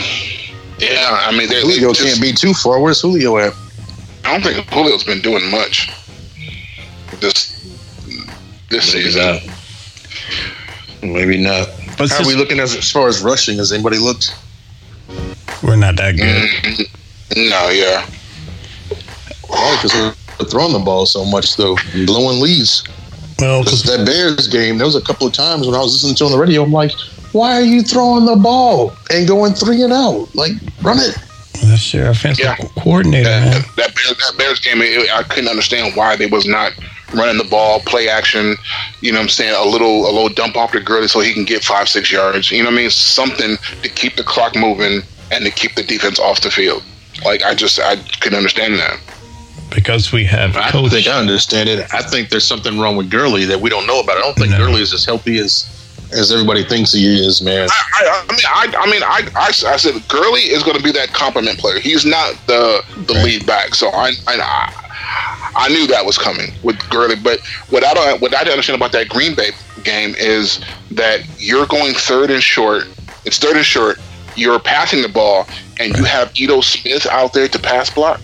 yeah, 0.78 1.20
I 1.26 1.32
mean, 1.36 1.50
they're, 1.50 1.62
Julio 1.62 1.88
they 1.90 1.94
just- 1.94 2.02
can't 2.02 2.22
be 2.22 2.32
too 2.34 2.54
far. 2.54 2.80
Where's 2.80 3.02
Julio 3.02 3.38
at? 3.38 3.54
I 4.26 4.32
don't 4.38 4.44
think 4.44 4.70
Julio's 4.70 5.04
been 5.04 5.22
doing 5.22 5.50
much 5.50 5.90
this 7.20 7.56
this 8.70 8.94
Maybe 8.94 9.06
season. 9.06 9.22
not. 9.22 9.42
Maybe 11.02 11.38
not. 11.38 11.68
But 11.98 12.10
How 12.10 12.18
since 12.18 12.28
are 12.28 12.28
we 12.28 12.36
looking 12.36 12.60
as, 12.60 12.76
as 12.76 12.92
far 12.92 13.08
as 13.08 13.22
rushing? 13.22 13.58
Has 13.58 13.72
anybody 13.72 13.98
looked? 13.98 14.36
we're 15.64 15.76
not 15.76 15.96
that 15.96 16.16
good. 16.16 16.50
Mm, 16.50 17.50
no, 17.50 17.70
yeah, 17.70 18.06
because 19.42 20.16
we're 20.40 20.46
throwing 20.48 20.74
the 20.74 20.80
ball 20.80 21.06
so 21.06 21.26
much, 21.26 21.56
though, 21.58 21.78
blowing 22.06 22.40
leads. 22.40 22.84
Well, 23.40 23.64
Because 23.64 23.84
'cause- 23.84 23.98
that 23.98 24.06
Bears 24.06 24.48
game, 24.48 24.78
there 24.78 24.86
was 24.86 24.96
a 24.96 25.02
couple 25.02 25.28
of 25.28 25.34
times 25.34 25.66
when 25.66 25.76
I 25.76 25.80
was 25.80 25.94
listening 25.94 26.16
to 26.16 26.26
on 26.26 26.32
the 26.32 26.38
radio. 26.38 26.64
I'm 26.64 26.72
like, 26.74 26.92
why 27.32 27.54
are 27.54 27.62
you 27.64 27.82
throwing 27.82 28.26
the 28.26 28.36
ball 28.36 28.94
and 29.12 29.28
going 29.28 29.54
three 29.54 29.82
and 29.82 29.94
out? 29.94 30.28
Like, 30.36 30.54
run 30.82 31.00
it. 31.00 31.16
that's 31.64 31.94
your 31.94 32.08
offensive 32.10 32.46
Yeah. 32.46 32.56
coordinator, 32.82 33.30
that, 33.30 33.52
man. 33.52 33.66
that 33.76 33.94
Bears 33.96 34.18
that 34.18 34.38
Bears 34.38 34.60
game, 34.62 34.82
it, 34.82 35.10
I 35.14 35.24
couldn't 35.24 35.50
understand 35.50 35.94
why 35.96 36.16
they 36.16 36.26
was 36.28 36.46
not 36.46 36.72
running 37.14 37.38
the 37.38 37.44
ball, 37.44 37.82
play 37.82 38.08
action. 38.08 38.56
You 39.02 39.12
know, 39.12 39.18
what 39.20 39.24
I'm 39.24 39.30
saying 39.30 39.56
a 39.56 39.66
little 39.66 40.06
a 40.06 40.12
little 40.12 40.30
dump 40.30 40.56
off 40.56 40.72
to 40.72 40.80
Gurley 40.80 41.08
so 41.10 41.20
he 41.20 41.34
can 41.34 41.44
get 41.46 41.64
five 41.64 41.90
six 41.90 42.12
yards. 42.12 42.50
You 42.52 42.60
know, 42.64 42.70
what 42.70 42.76
I 42.76 42.78
mean 42.78 42.90
something 42.90 43.58
to 43.84 43.90
keep 43.90 44.16
the 44.16 44.24
clock 44.24 44.56
moving 44.56 45.02
and 45.32 45.44
to 45.46 45.52
keep 45.52 45.76
the 45.76 45.84
defense 45.84 46.18
off 46.18 46.40
the 46.42 46.50
field. 46.52 46.82
Like 47.26 47.44
I 47.44 47.54
just 47.56 47.78
I 47.80 47.98
couldn't 48.22 48.38
understand 48.38 48.80
that. 48.80 48.98
Because 49.70 50.12
we 50.12 50.24
have 50.26 50.56
I 50.58 50.72
coach. 50.72 50.92
think 50.92 51.08
I 51.08 51.20
understand 51.20 51.70
it. 51.70 51.94
I 51.94 52.02
think 52.02 52.30
there's 52.30 52.46
something 52.46 52.80
wrong 52.80 52.96
with 52.98 53.10
Gurley 53.10 53.46
that 53.46 53.60
we 53.60 53.70
don't 53.70 53.86
know 53.88 54.00
about. 54.00 54.18
I 54.18 54.22
don't 54.22 54.36
think 54.36 54.52
No. 54.52 54.58
Gurley 54.58 54.82
is 54.82 54.94
as 54.94 55.06
healthy 55.06 55.38
as 55.40 55.76
as 56.12 56.32
everybody 56.32 56.64
thinks 56.64 56.92
he 56.92 57.06
is, 57.24 57.40
man. 57.40 57.68
I, 57.72 57.84
I, 57.94 58.26
I 58.28 58.32
mean, 58.32 58.42
I, 58.48 58.84
I 58.84 58.90
mean, 58.92 59.04
I, 59.04 59.30
I, 59.40 59.48
I 59.72 59.78
said 59.78 59.94
Gurley 60.08 60.42
is 60.42 60.64
going 60.64 60.76
to 60.76 60.82
be 60.82 60.92
that 60.94 61.10
compliment 61.14 61.60
player. 61.60 61.80
He's 61.80 62.04
not 62.04 62.34
the 62.48 62.84
the 63.06 63.14
lead 63.14 63.46
back, 63.46 63.76
so 63.76 63.90
I, 63.90 64.14
I, 64.28 65.52
I 65.56 65.70
knew 65.70 65.86
that 65.88 66.04
was 66.06 66.18
coming 66.18 66.52
with 66.64 66.78
Gurley. 66.90 67.16
But 67.16 67.40
what 67.70 67.84
I 67.84 67.94
don't, 67.94 68.22
what 68.22 68.34
I 68.34 68.40
didn't 68.40 68.54
understand 68.54 68.78
about 68.78 68.92
that 68.94 69.08
Green 69.10 69.36
Bay 69.36 69.52
game 69.84 70.16
is 70.18 70.60
that 70.92 71.22
you're 71.40 71.68
going 71.68 71.94
third 71.94 72.32
and 72.32 72.42
short. 72.42 72.86
It's 73.26 73.38
third 73.38 73.56
and 73.58 73.66
short. 73.66 74.00
You're 74.36 74.60
passing 74.60 75.02
the 75.04 75.10
ball, 75.10 75.46
and 75.80 75.96
you 75.96 76.06
have 76.06 76.32
Ito 76.40 76.62
Smith 76.62 77.06
out 77.08 77.34
there 77.34 77.48
to 77.48 77.60
pass 77.60 77.90
block. 77.92 78.20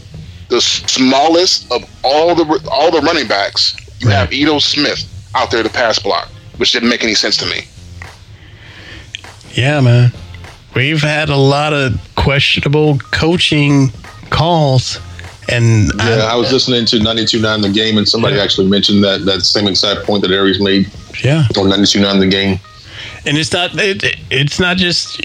The 0.49 0.61
smallest 0.61 1.71
of 1.71 1.83
all 2.03 2.35
the 2.35 2.45
all 2.71 2.91
the 2.91 3.01
running 3.01 3.27
backs, 3.27 3.75
you 3.99 4.09
have 4.09 4.31
Ito 4.31 4.59
Smith 4.59 5.03
out 5.35 5.51
there 5.51 5.63
to 5.63 5.69
pass 5.69 5.97
block, 5.99 6.29
which 6.57 6.71
didn't 6.71 6.89
make 6.89 7.03
any 7.03 7.15
sense 7.15 7.37
to 7.37 7.45
me. 7.47 7.61
Yeah, 9.53 9.81
man. 9.81 10.11
We've 10.75 11.01
had 11.01 11.29
a 11.29 11.35
lot 11.37 11.73
of 11.73 11.97
questionable 12.15 12.97
coaching 13.11 13.91
calls, 14.29 14.99
and 15.49 15.89
Yeah, 15.97 16.27
I 16.29 16.35
was 16.35 16.51
listening 16.51 16.85
to 16.87 16.97
92.9 16.97 17.61
the 17.61 17.69
game, 17.69 17.97
and 17.97 18.07
somebody 18.07 18.37
actually 18.39 18.67
mentioned 18.67 19.03
that 19.03 19.25
that 19.25 19.41
same 19.41 19.67
exact 19.67 20.05
point 20.05 20.21
that 20.23 20.31
Aries 20.31 20.59
made 20.59 20.91
yeah, 21.23 21.47
on 21.57 21.67
92.9 21.67 22.19
the 22.19 22.27
game. 22.27 22.59
and 23.25 23.37
it's 23.37 23.53
not 23.53 23.71
it, 23.75 24.03
it's 24.29 24.59
not 24.59 24.75
just 24.77 25.21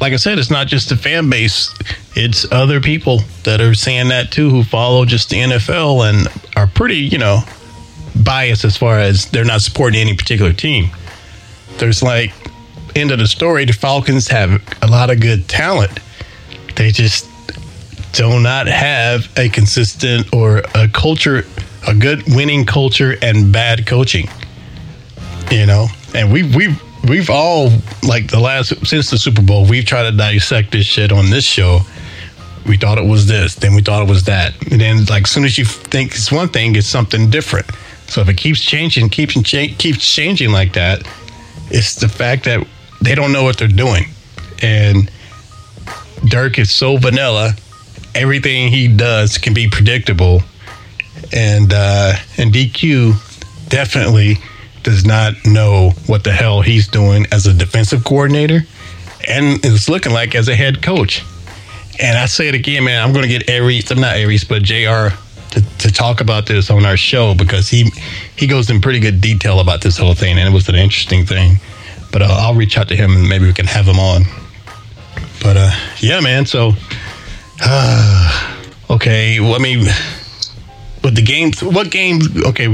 like 0.00 0.12
I 0.12 0.16
said, 0.16 0.38
it's 0.38 0.50
not 0.50 0.66
just 0.66 0.88
the 0.88 0.96
fan 0.96 1.28
base. 1.28 1.74
It's 2.14 2.50
other 2.52 2.80
people 2.80 3.22
that 3.44 3.60
are 3.60 3.74
saying 3.74 4.08
that 4.08 4.30
too, 4.30 4.50
who 4.50 4.62
follow 4.62 5.04
just 5.04 5.30
the 5.30 5.36
NFL 5.36 6.08
and 6.08 6.28
are 6.56 6.66
pretty, 6.66 6.96
you 6.96 7.18
know, 7.18 7.40
biased 8.24 8.64
as 8.64 8.76
far 8.76 8.98
as 8.98 9.26
they're 9.30 9.44
not 9.44 9.62
supporting 9.62 10.00
any 10.00 10.16
particular 10.16 10.52
team. 10.52 10.90
There's 11.78 12.02
like 12.02 12.32
end 12.96 13.10
of 13.10 13.18
the 13.18 13.26
story. 13.26 13.64
The 13.64 13.72
Falcons 13.72 14.28
have 14.28 14.62
a 14.82 14.86
lot 14.86 15.10
of 15.10 15.20
good 15.20 15.48
talent. 15.48 15.98
They 16.76 16.90
just 16.90 17.28
do 18.12 18.40
not 18.40 18.66
have 18.66 19.28
a 19.36 19.48
consistent 19.48 20.32
or 20.32 20.62
a 20.74 20.88
culture, 20.88 21.44
a 21.86 21.94
good 21.94 22.22
winning 22.34 22.64
culture, 22.64 23.16
and 23.22 23.52
bad 23.52 23.86
coaching. 23.86 24.28
You 25.50 25.66
know, 25.66 25.86
and 26.14 26.32
we 26.32 26.42
we 26.42 26.76
we've 27.06 27.30
all 27.30 27.70
like 28.02 28.30
the 28.30 28.40
last 28.40 28.86
since 28.86 29.10
the 29.10 29.18
Super 29.18 29.42
Bowl, 29.42 29.66
we've 29.66 29.84
tried 29.84 30.10
to 30.10 30.16
dissect 30.16 30.72
this 30.72 30.86
shit 30.86 31.12
on 31.12 31.30
this 31.30 31.44
show. 31.44 31.80
We 32.66 32.76
thought 32.76 32.98
it 32.98 33.06
was 33.06 33.26
this, 33.26 33.54
then 33.54 33.74
we 33.74 33.82
thought 33.82 34.02
it 34.02 34.08
was 34.08 34.24
that, 34.24 34.54
and 34.70 34.80
then 34.80 35.04
like 35.06 35.24
as 35.24 35.30
soon 35.30 35.44
as 35.44 35.56
you 35.56 35.64
think 35.64 36.12
it's 36.12 36.30
one 36.30 36.48
thing, 36.48 36.76
it's 36.76 36.86
something 36.86 37.30
different. 37.30 37.66
So 38.08 38.20
if 38.20 38.28
it 38.28 38.36
keeps 38.36 38.60
changing, 38.60 39.08
keeps 39.10 39.34
keeps 39.34 40.14
changing 40.14 40.50
like 40.50 40.74
that, 40.74 41.06
it's 41.70 41.94
the 41.94 42.08
fact 42.08 42.44
that 42.44 42.66
they 43.00 43.14
don't 43.14 43.32
know 43.32 43.42
what 43.42 43.58
they're 43.58 43.68
doing, 43.68 44.06
and 44.62 45.10
Dirk 46.26 46.58
is 46.58 46.70
so 46.70 46.96
vanilla. 46.96 47.52
Everything 48.14 48.70
he 48.70 48.88
does 48.88 49.38
can 49.38 49.54
be 49.54 49.68
predictable, 49.68 50.42
and 51.32 51.72
uh, 51.72 52.14
and 52.36 52.52
DQ 52.52 53.68
definitely 53.68 54.38
does 54.82 55.04
not 55.04 55.34
know 55.44 55.90
what 56.06 56.24
the 56.24 56.32
hell 56.32 56.60
he's 56.60 56.88
doing 56.88 57.26
as 57.32 57.46
a 57.46 57.54
defensive 57.54 58.04
coordinator, 58.04 58.62
and 59.28 59.64
it's 59.64 59.88
looking 59.88 60.12
like 60.12 60.34
as 60.34 60.48
a 60.48 60.54
head 60.54 60.82
coach. 60.82 61.24
And 62.00 62.16
I 62.16 62.26
say 62.26 62.48
it 62.48 62.54
again, 62.54 62.84
man. 62.84 63.02
I'm 63.02 63.12
going 63.12 63.24
to 63.24 63.28
get 63.28 63.48
Aries, 63.50 63.90
I'm 63.90 64.00
not 64.00 64.16
Aries, 64.16 64.44
but 64.44 64.62
Jr. 64.62 65.14
To, 65.52 65.62
to 65.78 65.90
talk 65.90 66.20
about 66.20 66.46
this 66.46 66.70
on 66.70 66.84
our 66.84 66.96
show 66.98 67.34
because 67.34 67.70
he 67.70 67.90
he 68.36 68.46
goes 68.46 68.68
in 68.68 68.82
pretty 68.82 69.00
good 69.00 69.22
detail 69.22 69.60
about 69.60 69.80
this 69.80 69.96
whole 69.96 70.14
thing, 70.14 70.38
and 70.38 70.46
it 70.46 70.52
was 70.52 70.68
an 70.68 70.74
interesting 70.74 71.24
thing. 71.24 71.56
But 72.12 72.22
uh, 72.22 72.26
I'll 72.28 72.54
reach 72.54 72.76
out 72.76 72.88
to 72.88 72.96
him 72.96 73.12
and 73.12 73.28
maybe 73.28 73.46
we 73.46 73.54
can 73.54 73.66
have 73.66 73.86
him 73.86 73.98
on. 73.98 74.24
But 75.42 75.56
uh, 75.56 75.70
yeah, 76.00 76.20
man. 76.20 76.46
So, 76.46 76.72
uh, 77.62 78.56
okay. 78.90 79.40
Well, 79.40 79.54
I 79.54 79.58
mean, 79.58 79.86
with 81.02 81.14
the 81.14 81.22
games, 81.22 81.62
what 81.62 81.90
games? 81.90 82.28
Okay, 82.44 82.68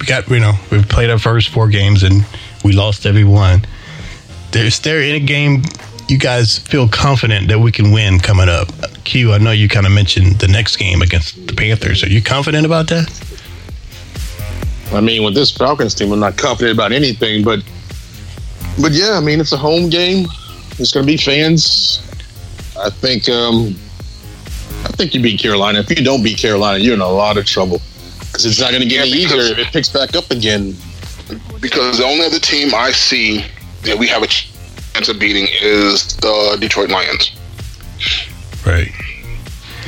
we 0.00 0.06
got 0.06 0.28
you 0.28 0.40
know 0.40 0.54
we've 0.70 0.88
played 0.88 1.10
our 1.10 1.18
first 1.18 1.50
four 1.50 1.68
games 1.68 2.02
and 2.02 2.24
we 2.64 2.72
lost 2.72 3.06
every 3.06 3.24
one. 3.24 3.66
Is 4.54 4.80
there 4.80 5.00
any 5.00 5.20
game 5.20 5.62
you 6.08 6.18
guys 6.18 6.58
feel 6.58 6.88
confident 6.88 7.48
that 7.48 7.60
we 7.60 7.70
can 7.70 7.92
win 7.92 8.18
coming 8.18 8.48
up? 8.48 8.68
Q, 9.04 9.32
I 9.32 9.38
know 9.38 9.52
you 9.52 9.68
kind 9.68 9.86
of 9.86 9.92
mentioned 9.92 10.40
the 10.40 10.48
next 10.48 10.76
game 10.76 11.02
against 11.02 11.46
the 11.46 11.54
Panthers. 11.54 12.02
Are 12.02 12.08
you 12.08 12.22
confident 12.22 12.66
about 12.66 12.88
that? 12.88 13.08
I 14.92 15.00
mean, 15.00 15.22
with 15.22 15.34
this 15.34 15.52
Falcons 15.52 15.94
team, 15.94 16.10
I'm 16.10 16.18
not 16.18 16.36
confident 16.36 16.74
about 16.74 16.92
anything, 16.92 17.44
but 17.44 17.60
but 18.80 18.92
yeah, 18.92 19.12
I 19.12 19.20
mean, 19.20 19.40
it's 19.40 19.52
a 19.52 19.56
home 19.56 19.90
game. 19.90 20.26
It's 20.78 20.92
going 20.92 21.06
to 21.06 21.12
be 21.12 21.18
fans. 21.18 22.00
I 22.78 22.88
think 22.88 23.28
um, 23.28 23.76
I 24.84 24.88
think 24.96 25.14
you 25.14 25.20
beat 25.20 25.38
Carolina. 25.38 25.80
If 25.80 25.90
you 25.90 26.04
don't 26.04 26.22
beat 26.22 26.38
Carolina, 26.38 26.78
you're 26.78 26.94
in 26.94 27.00
a 27.00 27.08
lot 27.08 27.36
of 27.36 27.44
trouble 27.44 27.82
because 28.30 28.46
it's 28.46 28.60
not 28.60 28.70
going 28.70 28.82
to 28.82 28.88
get 28.88 29.06
Yeah, 29.08 29.12
any 29.14 29.22
easier 29.24 29.40
if 29.40 29.58
it 29.58 29.66
picks 29.72 29.88
back 29.88 30.14
up 30.14 30.30
again. 30.30 30.76
because 31.60 31.98
the 31.98 32.04
only 32.04 32.24
other 32.26 32.38
team 32.38 32.74
I 32.74 32.92
see 32.92 33.44
that 33.82 33.98
we 33.98 34.06
have 34.08 34.22
a 34.22 34.26
chance 34.26 35.08
of 35.08 35.18
beating 35.18 35.46
is 35.60 36.16
the 36.16 36.56
Detroit 36.60 36.90
Lions. 36.90 37.32
Right. 38.66 38.90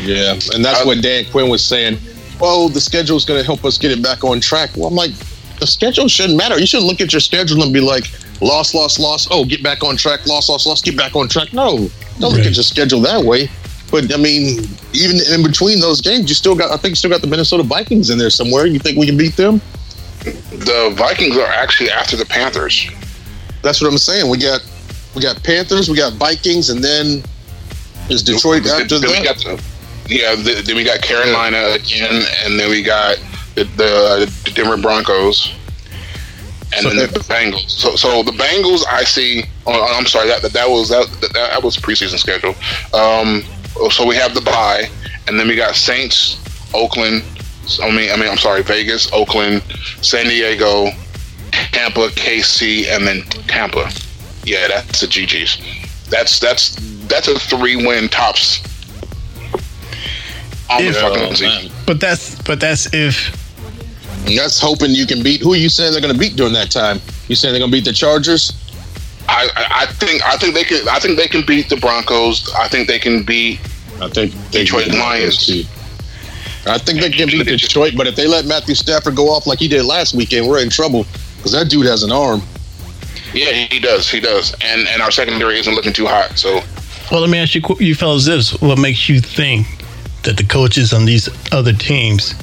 Yeah, 0.01 0.33
and 0.55 0.65
that's 0.65 0.81
Uh, 0.81 0.85
what 0.85 1.03
Dan 1.03 1.25
Quinn 1.31 1.49
was 1.49 1.63
saying. 1.65 1.99
Oh, 2.41 2.69
the 2.69 2.81
schedule 2.81 3.17
is 3.17 3.25
going 3.25 3.39
to 3.39 3.45
help 3.47 3.65
us 3.65 3.79
get 3.79 3.93
it 3.93 4.03
back 4.03 4.25
on 4.25 4.41
track. 4.41 4.71
Well, 4.77 4.89
I'm 4.89 4.95
like, 4.95 5.13
the 5.61 5.67
schedule 5.67 6.09
shouldn't 6.09 6.37
matter. 6.37 6.59
You 6.59 6.67
should 6.67 6.83
look 6.83 7.01
at 7.01 7.13
your 7.13 7.21
schedule 7.21 7.63
and 7.63 7.73
be 7.73 7.81
like, 7.81 8.11
loss, 8.41 8.75
loss, 8.75 8.99
loss. 8.99 9.29
Oh, 9.31 9.45
get 9.45 9.63
back 9.63 9.85
on 9.85 9.97
track. 9.97 10.27
Loss, 10.27 10.49
loss, 10.49 10.67
loss. 10.67 10.81
Get 10.83 10.97
back 10.97 11.15
on 11.15 11.29
track. 11.29 11.53
No, 11.53 11.89
don't 12.19 12.33
look 12.35 12.45
at 12.47 12.55
your 12.57 12.65
schedule 12.65 13.01
that 13.03 13.23
way. 13.25 13.49
But 13.93 14.13
I 14.13 14.17
mean, 14.17 14.67
even 14.95 15.19
in 15.33 15.43
between 15.47 15.79
those 15.79 16.01
games, 16.01 16.29
you 16.29 16.35
still 16.35 16.57
got. 16.57 16.73
I 16.73 16.77
think 16.79 16.93
you 16.93 16.97
still 16.97 17.11
got 17.11 17.21
the 17.21 17.27
Minnesota 17.29 17.63
Vikings 17.63 18.09
in 18.11 18.19
there 18.19 18.31
somewhere. 18.31 18.67
You 18.67 18.79
think 18.81 18.99
we 18.99 19.07
can 19.07 19.17
beat 19.19 19.37
them? 19.37 19.61
The 20.25 20.93
Vikings 20.97 21.37
are 21.37 21.47
actually 21.47 21.91
after 21.91 22.17
the 22.17 22.25
Panthers. 22.25 22.89
That's 23.63 23.81
what 23.81 23.93
I'm 23.93 23.99
saying. 23.99 24.31
We 24.31 24.39
got 24.39 24.61
we 25.15 25.21
got 25.23 25.43
Panthers, 25.45 25.91
we 25.91 25.97
got 25.97 26.15
Vikings, 26.15 26.71
and 26.71 26.83
then 26.83 27.23
is 28.09 28.23
Detroit 28.23 28.65
Then- 28.65 28.81
after 28.83 28.99
then 28.99 29.11
we 29.11 29.17
that? 29.17 29.25
got 29.25 29.37
the, 29.39 29.63
yeah, 30.09 30.35
the, 30.35 30.63
then 30.67 30.75
we 30.75 30.85
got 30.85 31.03
Carolina 31.03 31.73
again, 31.75 32.25
and 32.45 32.59
then 32.59 32.71
we 32.71 32.83
got 32.83 33.19
the, 33.55 33.65
the, 33.77 34.33
the 34.45 34.51
Denver 34.53 34.77
Broncos, 34.81 35.53
and 36.75 36.83
So 36.83 36.89
then 36.89 37.13
the 37.13 37.21
Bengals. 37.21 37.69
So, 37.69 37.97
so 37.97 38.23
the 38.23 38.33
Bengals, 38.33 38.85
I 38.89 39.05
see. 39.05 39.45
Oh, 39.67 39.95
I'm 39.97 40.07
sorry, 40.07 40.29
that 40.29 40.43
that, 40.43 40.69
was 40.69 40.89
that 40.89 41.07
that 41.35 41.63
was 41.63 41.77
preseason 41.77 42.19
schedule. 42.19 42.55
Um, 42.95 43.43
Oh, 43.77 43.89
so 43.89 44.07
we 44.07 44.15
have 44.17 44.35
the 44.35 44.41
bye, 44.41 44.89
and 45.27 45.39
then 45.39 45.49
we 45.49 45.57
got 45.57 45.75
Saints, 45.75 46.39
Oakland. 46.75 47.23
I 47.83 47.91
mean, 47.91 48.11
I 48.11 48.17
mean, 48.17 48.29
I'm 48.29 48.39
sorry, 48.39 48.63
Vegas, 48.63 49.11
Oakland, 49.13 49.63
San 50.03 50.27
Diego, 50.27 50.89
Tampa, 51.73 52.09
KC, 52.11 52.89
and 52.89 53.07
then 53.07 53.23
Tampa. 53.49 53.91
Yeah, 54.45 54.69
that's 54.69 55.03
a 55.03 55.07
GG's. 55.07 55.59
That's 56.11 56.39
that's 56.39 56.77
that's 57.07 57.29
a 57.29 57.39
three 57.39 57.77
win 57.77 58.09
tops. 58.09 58.63
On 60.71 60.83
the 60.83 60.89
If- 60.91 60.97
fucking 60.97 61.71
Oh, 61.71 61.83
But 61.87 62.01
that's 62.01 62.35
but 62.43 62.61
that's 62.61 62.93
if 62.93 63.37
that's 64.27 64.61
hoping 64.61 64.91
you 64.91 65.07
can 65.07 65.23
beat. 65.23 65.41
Who 65.41 65.53
are 65.53 65.57
you 65.57 65.69
saying 65.69 65.93
they're 65.93 66.01
going 66.01 66.13
to 66.15 66.19
beat 66.19 66.37
during 66.37 66.53
that 66.55 66.71
time? 66.71 67.01
You 67.29 67.35
saying 67.37 67.53
they're 67.53 67.61
going 67.61 67.71
to 67.71 67.77
beat 67.77 67.85
the 67.85 67.93
Chargers? 67.93 68.53
I, 69.29 69.49
I 69.57 69.83
I 69.83 69.87
think 69.87 70.23
I 70.27 70.37
think 70.37 70.55
they 70.55 70.65
can 70.65 70.87
I 70.89 70.99
think 70.99 71.17
they 71.17 71.29
can 71.29 71.45
beat 71.47 71.69
the 71.69 71.77
Broncos. 71.77 72.51
I 72.55 72.69
think 72.69 72.89
they 72.89 72.99
can 72.99 73.23
beat 73.23 73.61
I 74.01 74.09
think 74.09 74.33
they 74.51 74.61
Detroit 74.65 74.85
can 74.85 74.93
beat 74.93 74.99
Lions. 75.01 75.47
those 75.47 75.65
two. 75.65 76.71
I 76.71 76.79
think 76.79 77.01
they 77.01 77.11
can 77.11 77.29
beat 77.29 77.45
Detroit, 77.47 77.95
but 77.97 78.07
if 78.07 78.15
they 78.15 78.27
let 78.29 78.45
Matthew 78.47 78.75
Stafford 78.77 79.17
go 79.17 79.29
off 79.31 79.47
like 79.47 79.59
he 79.59 79.67
did 79.69 79.85
last 79.85 80.15
weekend, 80.15 80.47
we're 80.47 80.61
in 80.63 80.71
trouble 80.71 81.07
because 81.37 81.53
that 81.53 81.69
dude 81.69 81.87
has 81.87 82.03
an 82.05 82.13
arm. 82.13 82.41
yeah 83.35 83.51
he 83.71 83.79
does 83.81 84.09
he 84.09 84.21
does 84.21 84.55
and 84.61 84.87
and 84.89 85.03
our 85.03 85.11
secondary 85.11 85.59
isn't 85.59 85.75
looking 85.75 85.93
too 85.93 86.07
hot. 86.07 86.39
So 86.39 86.61
well, 87.11 87.21
let 87.21 87.31
me 87.31 87.39
ask 87.39 87.55
you, 87.55 87.63
you 87.79 87.95
fellas, 87.95 88.25
this: 88.27 88.53
What 88.61 88.79
makes 88.79 89.09
you 89.09 89.21
think 89.21 89.67
that 90.23 90.37
the 90.37 90.45
coaches 90.45 90.93
on 90.93 91.05
these 91.05 91.29
other 91.53 91.73
teams 91.73 92.35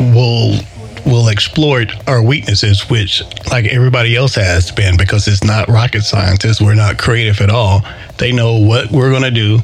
will 0.00 0.58
will 1.06 1.28
exploit 1.28 1.92
our 2.08 2.22
weaknesses, 2.22 2.88
which 2.88 3.22
like 3.50 3.66
everybody 3.66 4.16
else 4.16 4.34
has 4.34 4.70
been, 4.70 4.96
because 4.96 5.28
it's 5.28 5.44
not 5.44 5.68
rocket 5.68 6.02
scientists. 6.02 6.60
We're 6.60 6.74
not 6.74 6.98
creative 6.98 7.40
at 7.40 7.50
all. 7.50 7.82
They 8.18 8.32
know 8.32 8.58
what 8.58 8.90
we're 8.90 9.10
gonna 9.12 9.30
do. 9.30 9.58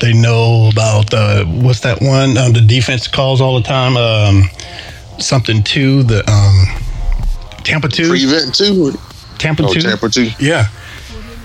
They 0.00 0.12
know 0.14 0.70
about 0.72 1.12
uh, 1.12 1.44
what's 1.44 1.80
that 1.80 2.00
one 2.00 2.38
um, 2.38 2.52
the 2.52 2.62
defense 2.62 3.06
calls 3.06 3.40
all 3.40 3.56
the 3.60 3.66
time. 3.66 3.96
Um, 3.96 4.44
something 5.18 5.62
two 5.62 6.02
the 6.02 6.20
um, 6.30 6.64
Tampa 7.64 7.88
two, 7.88 8.08
Prevent 8.08 8.54
too. 8.54 8.92
Tampa 9.38 9.64
Oh, 9.66 9.72
two, 9.72 9.80
Tampa 9.80 10.08
two. 10.08 10.30
yeah. 10.38 10.66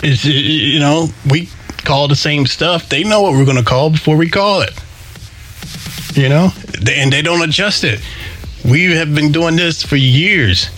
It's 0.01 0.23
you 0.23 0.79
know 0.79 1.07
we 1.29 1.49
call 1.83 2.07
the 2.07 2.15
same 2.15 2.45
stuff. 2.45 2.87
They 2.89 3.03
know 3.03 3.21
what 3.21 3.33
we're 3.33 3.45
going 3.45 3.57
to 3.57 3.63
call 3.63 3.89
before 3.89 4.15
we 4.17 4.29
call 4.29 4.61
it. 4.61 4.71
You 6.13 6.29
know, 6.29 6.51
and 6.89 7.11
they 7.11 7.21
don't 7.21 7.41
adjust 7.41 7.83
it. 7.83 7.99
We 8.69 8.95
have 8.95 9.13
been 9.13 9.31
doing 9.31 9.55
this 9.55 9.83
for 9.83 9.95
years. 9.95 10.69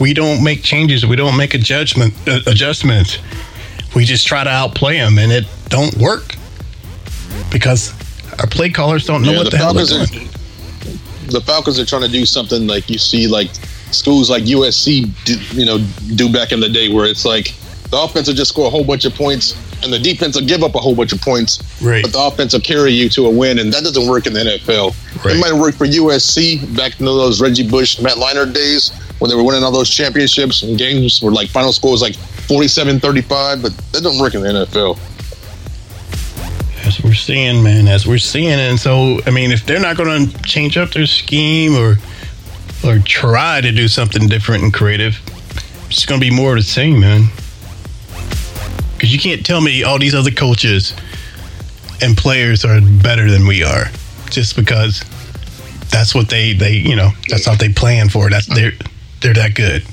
We 0.00 0.14
don't 0.14 0.42
make 0.42 0.62
changes. 0.62 1.04
We 1.06 1.16
don't 1.16 1.36
make 1.36 1.54
a 1.54 1.58
judgment 1.58 2.14
uh, 2.26 2.40
adjustments. 2.46 3.18
We 3.94 4.04
just 4.04 4.26
try 4.26 4.42
to 4.44 4.50
outplay 4.50 4.96
them, 4.98 5.18
and 5.18 5.30
it 5.30 5.44
don't 5.68 5.94
work 5.98 6.34
because 7.52 7.92
our 8.40 8.46
play 8.46 8.70
callers 8.70 9.06
don't 9.06 9.22
know 9.22 9.32
Yeah, 9.32 9.38
what 9.38 9.44
the 9.44 9.50
the, 9.50 9.56
hell 9.58 9.74
they're 9.74 9.86
Falcons 9.86 10.10
doing. 10.10 10.28
are 10.28 11.30
the 11.32 11.40
Falcons 11.40 11.78
are 11.78 11.84
trying 11.86 12.02
to 12.02 12.08
do 12.08 12.26
something 12.26 12.66
like 12.66 12.88
you 12.90 12.98
see 12.98 13.26
like 13.28 13.48
schools 13.92 14.28
like 14.30 14.44
USC 14.44 15.08
do, 15.24 15.38
you 15.58 15.64
know 15.64 15.78
do 16.16 16.32
back 16.32 16.50
in 16.52 16.60
the 16.60 16.68
day 16.68 16.88
where 16.92 17.06
it's 17.06 17.24
like 17.24 17.54
the 17.90 17.98
offense 17.98 18.26
will 18.26 18.34
just 18.34 18.50
score 18.50 18.66
a 18.66 18.70
whole 18.70 18.84
bunch 18.84 19.04
of 19.04 19.14
points 19.14 19.54
and 19.84 19.92
the 19.92 19.98
defense 19.98 20.34
will 20.34 20.46
give 20.46 20.62
up 20.64 20.74
a 20.74 20.78
whole 20.78 20.94
bunch 20.96 21.12
of 21.12 21.20
points 21.20 21.62
Right. 21.80 22.02
but 22.02 22.12
the 22.12 22.18
offense 22.20 22.52
will 22.54 22.60
carry 22.60 22.90
you 22.92 23.08
to 23.10 23.26
a 23.26 23.30
win 23.30 23.58
and 23.60 23.72
that 23.72 23.84
doesn't 23.84 24.08
work 24.08 24.26
in 24.26 24.32
the 24.32 24.40
NFL 24.40 24.94
Right. 25.24 25.36
it 25.36 25.38
might 25.40 25.52
work 25.52 25.74
for 25.76 25.86
USC 25.86 26.74
back 26.76 26.98
in 26.98 27.06
those 27.06 27.40
Reggie 27.40 27.68
Bush 27.68 28.00
Matt 28.00 28.16
Leinart 28.16 28.52
days 28.54 28.90
when 29.20 29.28
they 29.30 29.36
were 29.36 29.44
winning 29.44 29.62
all 29.62 29.70
those 29.70 29.90
championships 29.90 30.62
and 30.64 30.76
games 30.76 31.22
were 31.22 31.30
like 31.30 31.48
final 31.50 31.72
score 31.72 31.92
was 31.92 32.02
like 32.02 32.14
47-35 32.48 33.62
but 33.62 33.76
that 33.92 34.02
doesn't 34.02 34.20
work 34.20 34.34
in 34.34 34.42
the 34.42 34.48
NFL 34.66 34.98
As 36.86 37.02
we're 37.02 37.14
seeing, 37.14 37.62
man, 37.62 37.88
as 37.88 38.06
we're 38.06 38.18
seeing, 38.18 38.50
and 38.60 38.78
so 38.78 39.18
I 39.26 39.30
mean, 39.30 39.52
if 39.52 39.64
they're 39.64 39.80
not 39.80 39.96
going 39.96 40.28
to 40.28 40.42
change 40.42 40.76
up 40.76 40.92
their 40.92 41.06
scheme 41.06 41.74
or 41.76 41.96
or 42.84 42.98
try 42.98 43.62
to 43.62 43.72
do 43.72 43.88
something 43.88 44.28
different 44.28 44.64
and 44.64 44.74
creative, 44.74 45.18
it's 45.88 46.04
going 46.04 46.20
to 46.20 46.24
be 46.26 46.34
more 46.34 46.50
of 46.50 46.58
the 46.58 46.62
same, 46.62 47.00
man. 47.00 47.28
Because 48.94 49.12
you 49.12 49.18
can't 49.18 49.44
tell 49.44 49.60
me 49.60 49.82
all 49.82 49.98
these 49.98 50.14
other 50.14 50.30
coaches 50.30 50.94
and 52.00 52.16
players 52.16 52.64
are 52.64 52.80
better 52.80 53.30
than 53.30 53.46
we 53.46 53.62
are 53.62 53.86
just 54.30 54.56
because 54.56 55.04
that's 55.90 56.14
what 56.14 56.28
they 56.28 56.52
they 56.52 56.72
you 56.72 56.96
know 56.96 57.10
that's 57.28 57.46
what 57.46 57.58
they 57.58 57.68
plan 57.68 58.08
for. 58.08 58.30
That's 58.30 58.46
they're 58.46 58.72
they're 59.20 59.34
that 59.34 59.54
good. 59.54 59.84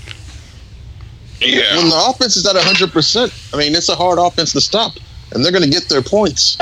yeah, 1.39 1.77
when 1.77 1.89
the 1.89 2.05
offense 2.09 2.37
is 2.37 2.45
at 2.47 2.55
100% 2.55 3.53
I 3.53 3.57
mean 3.57 3.75
it's 3.75 3.89
a 3.89 3.95
hard 3.95 4.19
offense 4.19 4.51
to 4.53 4.61
stop 4.61 4.93
and 5.31 5.43
they're 5.43 5.51
going 5.51 5.63
to 5.63 5.69
get 5.69 5.87
their 5.89 6.01
points 6.01 6.57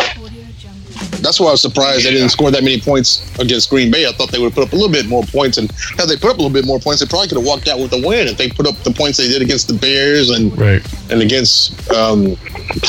That's 1.22 1.39
why 1.39 1.47
I 1.47 1.51
was 1.51 1.62
surprised 1.62 2.05
they 2.05 2.12
didn't 2.12 2.30
score 2.30 2.51
that 2.51 2.64
many 2.64 2.80
points 2.80 3.22
against 3.39 3.70
Green 3.70 3.91
Bay. 3.91 4.07
I 4.07 4.12
thought 4.12 4.32
they 4.32 4.39
would 4.39 4.53
put 4.53 4.64
up 4.68 4.72
a 4.74 4.76
little 4.76 4.91
bit 4.91 5.05
more 5.07 5.24
points, 5.24 5.57
and 5.57 5.70
had 5.97 6.07
they 6.07 6.16
put 6.16 6.32
up 6.32 6.38
a 6.38 6.41
little 6.41 6.49
bit 6.49 6.66
more 6.66 6.80
points, 6.80 7.01
they 7.01 7.07
probably 7.07 7.28
could 7.28 7.38
have 7.38 7.45
walked 7.45 7.68
out 7.68 7.80
with 7.80 7.91
a 7.93 8.07
win 8.07 8.28
if 8.28 8.38
they 8.38 8.47
put 8.49 8.66
up 8.68 8.76
the 8.84 8.91
points 8.91 9.18
they 9.18 9.28
did 9.28 9.41
against 9.41 9.68
the 9.68 9.74
Bears 9.74 10.30
and 10.30 10.55
Right. 10.57 10.82
and 11.12 11.22
against 11.22 11.74
um, 11.91 12.24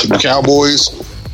the 0.07 0.17
Cowboys. 0.21 0.89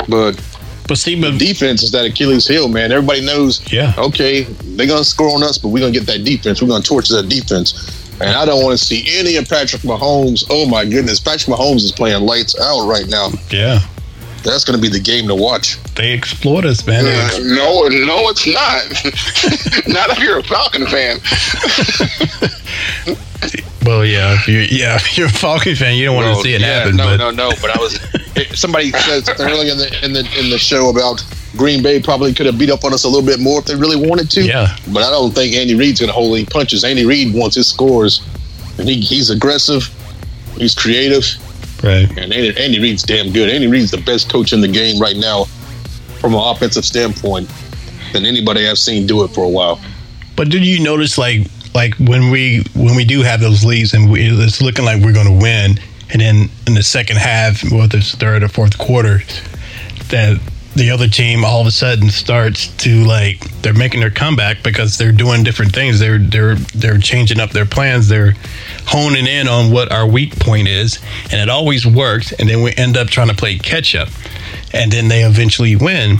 But 0.09 0.41
But 0.87 0.97
see, 0.97 1.19
but 1.19 1.37
defense 1.37 1.83
is 1.83 1.91
that 1.91 2.05
Achilles 2.05 2.47
heel, 2.47 2.67
man. 2.69 2.91
Everybody 2.91 3.21
knows. 3.25 3.61
Yeah. 3.71 3.93
Okay, 3.97 4.43
they're 4.43 4.87
gonna 4.87 5.03
score 5.03 5.35
on 5.35 5.43
us, 5.43 5.57
but 5.57 5.67
we're 5.69 5.81
gonna 5.81 5.91
get 5.91 6.05
that 6.07 6.23
defense. 6.23 6.61
We're 6.61 6.69
gonna 6.69 6.83
torch 6.83 7.09
that 7.09 7.27
defense. 7.29 7.93
And 8.19 8.31
I 8.31 8.45
don't 8.45 8.63
want 8.63 8.79
to 8.79 8.83
see 8.83 9.05
any 9.19 9.35
of 9.35 9.47
Patrick 9.47 9.83
Mahomes. 9.83 10.45
Oh 10.49 10.65
my 10.65 10.85
goodness, 10.85 11.19
Patrick 11.19 11.55
Mahomes 11.55 11.83
is 11.83 11.91
playing 11.91 12.23
lights 12.25 12.59
out 12.59 12.87
right 12.87 13.05
now. 13.07 13.29
yeah, 13.51 13.81
That's 14.47 14.63
gonna 14.63 14.77
be 14.77 14.87
the 14.89 14.99
game 14.99 15.27
to 15.27 15.35
watch. 15.35 15.77
they 15.95 16.13
exploit 16.13 16.63
us, 16.65 16.85
man. 16.87 17.03
They 17.03 17.13
ex- 17.15 17.35
uh, 17.35 17.39
no, 17.43 17.87
no, 17.89 18.29
it's 18.29 18.47
not. 18.47 18.87
not 19.93 20.09
if 20.11 20.19
you're 20.19 20.39
a 20.39 20.43
Falcon 20.43 20.87
fan. 20.87 21.17
well, 23.85 24.05
yeah, 24.05 24.33
if 24.35 24.47
you're 24.47 24.61
yeah, 24.63 24.95
if 24.95 25.17
you're 25.17 25.27
a 25.27 25.31
Falcon 25.31 25.75
fan, 25.75 25.97
you 25.97 26.05
don't 26.05 26.15
want 26.15 26.25
to 26.27 26.31
Well, 26.31 26.43
see 26.43 26.53
it 26.53 26.61
yeah, 26.61 26.79
happen. 26.79 26.95
No, 26.95 27.05
but 27.05 27.17
no, 27.17 27.31
no. 27.31 27.49
But 27.61 27.75
I 27.75 27.79
was. 27.79 27.99
somebody 28.57 28.91
said 28.91 29.27
earlier 29.39 29.71
in 29.73 29.77
the 29.77 30.05
in 30.05 30.13
the 30.13 30.39
in 30.39 30.49
the 30.49 30.57
show 30.57 30.89
about 30.89 31.23
Green 31.55 31.81
Bay 31.83 32.01
probably 32.01 32.33
could 32.33 32.45
have 32.45 32.57
beat 32.57 32.69
up 32.69 32.83
on 32.83 32.93
us 32.93 33.03
a 33.03 33.07
little 33.09 33.25
bit 33.25 33.39
more 33.39 33.59
if 33.59 33.65
they 33.65 33.75
really 33.75 34.07
wanted 34.07 34.29
to. 34.31 34.43
Yeah. 34.43 34.75
But 34.93 35.03
I 35.03 35.09
don't 35.09 35.33
think 35.33 35.55
Andy 35.55 35.75
Reid's 35.75 35.99
going 35.99 36.09
to 36.09 36.13
hold 36.13 36.35
any 36.37 36.45
punches. 36.45 36.83
Andy 36.83 37.05
Reid 37.05 37.33
wants 37.33 37.55
his 37.55 37.67
scores, 37.67 38.21
and 38.77 38.87
he, 38.87 39.01
he's 39.01 39.29
aggressive. 39.29 39.89
He's 40.57 40.75
creative, 40.75 41.25
right. 41.83 42.09
and 42.17 42.33
Andy, 42.33 42.57
Andy 42.57 42.79
Reid's 42.79 43.03
damn 43.03 43.31
good. 43.31 43.49
Andy 43.49 43.67
Reid's 43.67 43.91
the 43.91 44.01
best 44.01 44.29
coach 44.29 44.53
in 44.53 44.61
the 44.61 44.67
game 44.67 44.99
right 44.99 45.17
now, 45.17 45.45
from 46.19 46.33
an 46.33 46.41
offensive 46.41 46.85
standpoint, 46.85 47.49
than 48.13 48.25
anybody 48.25 48.67
I've 48.67 48.77
seen 48.77 49.07
do 49.07 49.23
it 49.23 49.29
for 49.29 49.43
a 49.43 49.49
while. 49.49 49.79
But 50.35 50.49
did 50.49 50.65
you 50.65 50.83
notice, 50.83 51.17
like, 51.17 51.47
like 51.73 51.95
when 51.95 52.31
we 52.31 52.63
when 52.73 52.95
we 52.95 53.05
do 53.05 53.21
have 53.21 53.39
those 53.39 53.63
leads 53.63 53.93
and 53.93 54.09
we, 54.09 54.21
it's 54.21 54.61
looking 54.61 54.85
like 54.85 55.03
we're 55.03 55.13
going 55.13 55.27
to 55.27 55.43
win, 55.43 55.79
and 56.11 56.21
then 56.21 56.49
in 56.65 56.73
the 56.73 56.83
second 56.83 57.17
half, 57.17 57.63
whether 57.71 57.97
it's 57.97 58.15
third 58.15 58.43
or 58.43 58.47
fourth 58.47 58.77
quarter, 58.77 59.19
that 60.09 60.39
the 60.77 60.91
other 60.91 61.07
team 61.07 61.43
all 61.43 61.59
of 61.59 61.65
a 61.65 61.71
sudden 61.71 62.09
starts 62.09 62.67
to 62.77 63.03
like 63.03 63.39
they're 63.61 63.73
making 63.73 63.99
their 63.99 64.11
comeback 64.11 64.61
because 64.63 64.97
they're 64.97 65.11
doing 65.11 65.43
different 65.43 65.73
things. 65.73 65.99
They're 65.99 66.19
they're 66.19 66.55
they're 66.55 66.99
changing 66.99 67.39
up 67.39 67.49
their 67.49 67.65
plans. 67.65 68.07
They're 68.07 68.33
honing 68.85 69.25
in 69.25 69.47
on 69.47 69.71
what 69.71 69.91
our 69.91 70.07
weak 70.07 70.39
point 70.39 70.67
is, 70.67 70.99
and 71.31 71.41
it 71.41 71.49
always 71.49 71.85
works. 71.85 72.31
And 72.31 72.47
then 72.47 72.61
we 72.61 72.73
end 72.75 72.95
up 72.95 73.07
trying 73.07 73.29
to 73.29 73.35
play 73.35 73.57
catch 73.57 73.95
up, 73.95 74.09
and 74.71 74.91
then 74.91 75.07
they 75.07 75.23
eventually 75.23 75.75
win. 75.75 76.17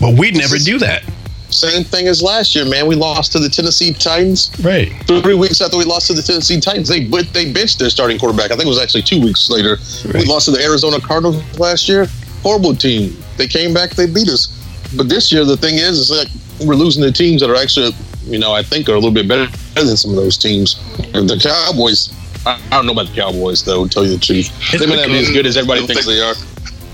But 0.00 0.16
we'd 0.16 0.36
never 0.36 0.56
do 0.56 0.78
that. 0.78 1.02
Same 1.50 1.84
thing 1.84 2.08
as 2.08 2.20
last 2.22 2.54
year, 2.54 2.64
man. 2.64 2.86
We 2.86 2.96
lost 2.96 3.32
to 3.32 3.38
the 3.38 3.48
Tennessee 3.48 3.92
Titans. 3.92 4.50
Right. 4.60 4.92
Three 5.06 5.34
weeks 5.34 5.60
after 5.60 5.76
we 5.76 5.84
lost 5.84 6.08
to 6.08 6.12
the 6.12 6.22
Tennessee 6.22 6.60
Titans, 6.60 6.88
they 6.88 7.04
but 7.04 7.32
they 7.32 7.52
benched 7.52 7.80
their 7.80 7.90
starting 7.90 8.18
quarterback. 8.18 8.52
I 8.52 8.56
think 8.56 8.66
it 8.66 8.68
was 8.68 8.80
actually 8.80 9.02
two 9.02 9.20
weeks 9.20 9.50
later. 9.50 9.78
Right. 10.06 10.22
We 10.22 10.24
lost 10.26 10.46
to 10.46 10.52
the 10.52 10.62
Arizona 10.62 11.00
Cardinals 11.00 11.58
last 11.58 11.88
year. 11.88 12.06
Horrible 12.44 12.76
team. 12.76 13.16
They 13.38 13.48
came 13.48 13.72
back, 13.72 13.90
they 13.96 14.06
beat 14.06 14.28
us. 14.28 14.60
But 14.96 15.08
this 15.08 15.32
year, 15.32 15.44
the 15.44 15.56
thing 15.56 15.76
is, 15.76 15.98
is 15.98 16.10
like 16.10 16.28
we're 16.64 16.76
losing 16.76 17.02
to 17.02 17.10
teams 17.10 17.40
that 17.40 17.50
are 17.50 17.56
actually, 17.56 17.90
you 18.26 18.38
know, 18.38 18.52
I 18.52 18.62
think 18.62 18.88
are 18.88 18.92
a 18.92 19.00
little 19.00 19.10
bit 19.10 19.26
better 19.26 19.50
than 19.74 19.96
some 19.96 20.10
of 20.10 20.16
those 20.16 20.36
teams. 20.36 20.78
And 21.14 21.28
the 21.28 21.38
Cowboys, 21.38 22.12
I, 22.46 22.60
I 22.66 22.76
don't 22.76 22.86
know 22.86 22.92
about 22.92 23.08
the 23.08 23.14
Cowboys 23.14 23.64
though. 23.64 23.84
To 23.84 23.90
tell 23.90 24.04
you 24.04 24.12
the 24.12 24.18
truth, 24.18 24.52
they 24.78 24.86
may 24.86 24.96
not 24.96 25.06
be 25.06 25.18
as 25.18 25.30
good 25.30 25.46
as 25.46 25.56
everybody 25.56 25.86
thinks 25.86 26.06
they 26.06 26.20
are. 26.20 26.34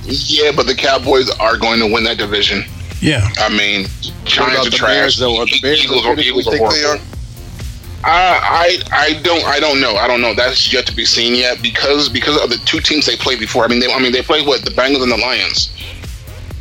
Yeah, 0.04 0.52
but 0.54 0.66
the 0.66 0.74
Cowboys 0.74 1.28
are 1.38 1.58
going 1.58 1.80
to 1.80 1.92
win 1.92 2.04
that 2.04 2.16
division. 2.16 2.64
Yeah. 3.02 3.28
I 3.38 3.48
mean, 3.50 3.86
Giants 4.24 4.68
are 4.68 4.70
trash. 4.70 4.90
Bears 4.94 5.18
though? 5.18 5.36
Are 5.36 5.46
the 5.46 5.58
Bears 5.60 5.84
Eagles, 5.84 6.00
as 6.00 6.06
are, 6.06 6.14
good 6.14 6.26
as 6.26 6.32
we 6.32 6.40
Eagles 6.40 6.46
are 6.46 6.50
think 6.50 6.72
they 6.72 6.82
horrible. 6.82 7.04
I, 8.02 8.80
I 8.90 8.96
I 8.96 9.22
don't 9.22 9.44
I 9.44 9.60
don't 9.60 9.80
know. 9.80 9.96
I 9.96 10.06
don't 10.06 10.22
know. 10.22 10.34
That's 10.34 10.72
yet 10.72 10.86
to 10.86 10.94
be 10.94 11.04
seen 11.04 11.34
yet 11.34 11.60
because 11.60 12.08
because 12.08 12.42
of 12.42 12.48
the 12.48 12.56
two 12.64 12.80
teams 12.80 13.06
they 13.06 13.16
played 13.16 13.38
before. 13.38 13.64
I 13.64 13.68
mean 13.68 13.80
they 13.80 13.92
I 13.92 13.98
mean 13.98 14.12
they 14.12 14.22
played 14.22 14.46
what 14.46 14.64
the 14.64 14.70
Bengals 14.70 15.02
and 15.02 15.12
the 15.12 15.18
Lions. 15.18 15.74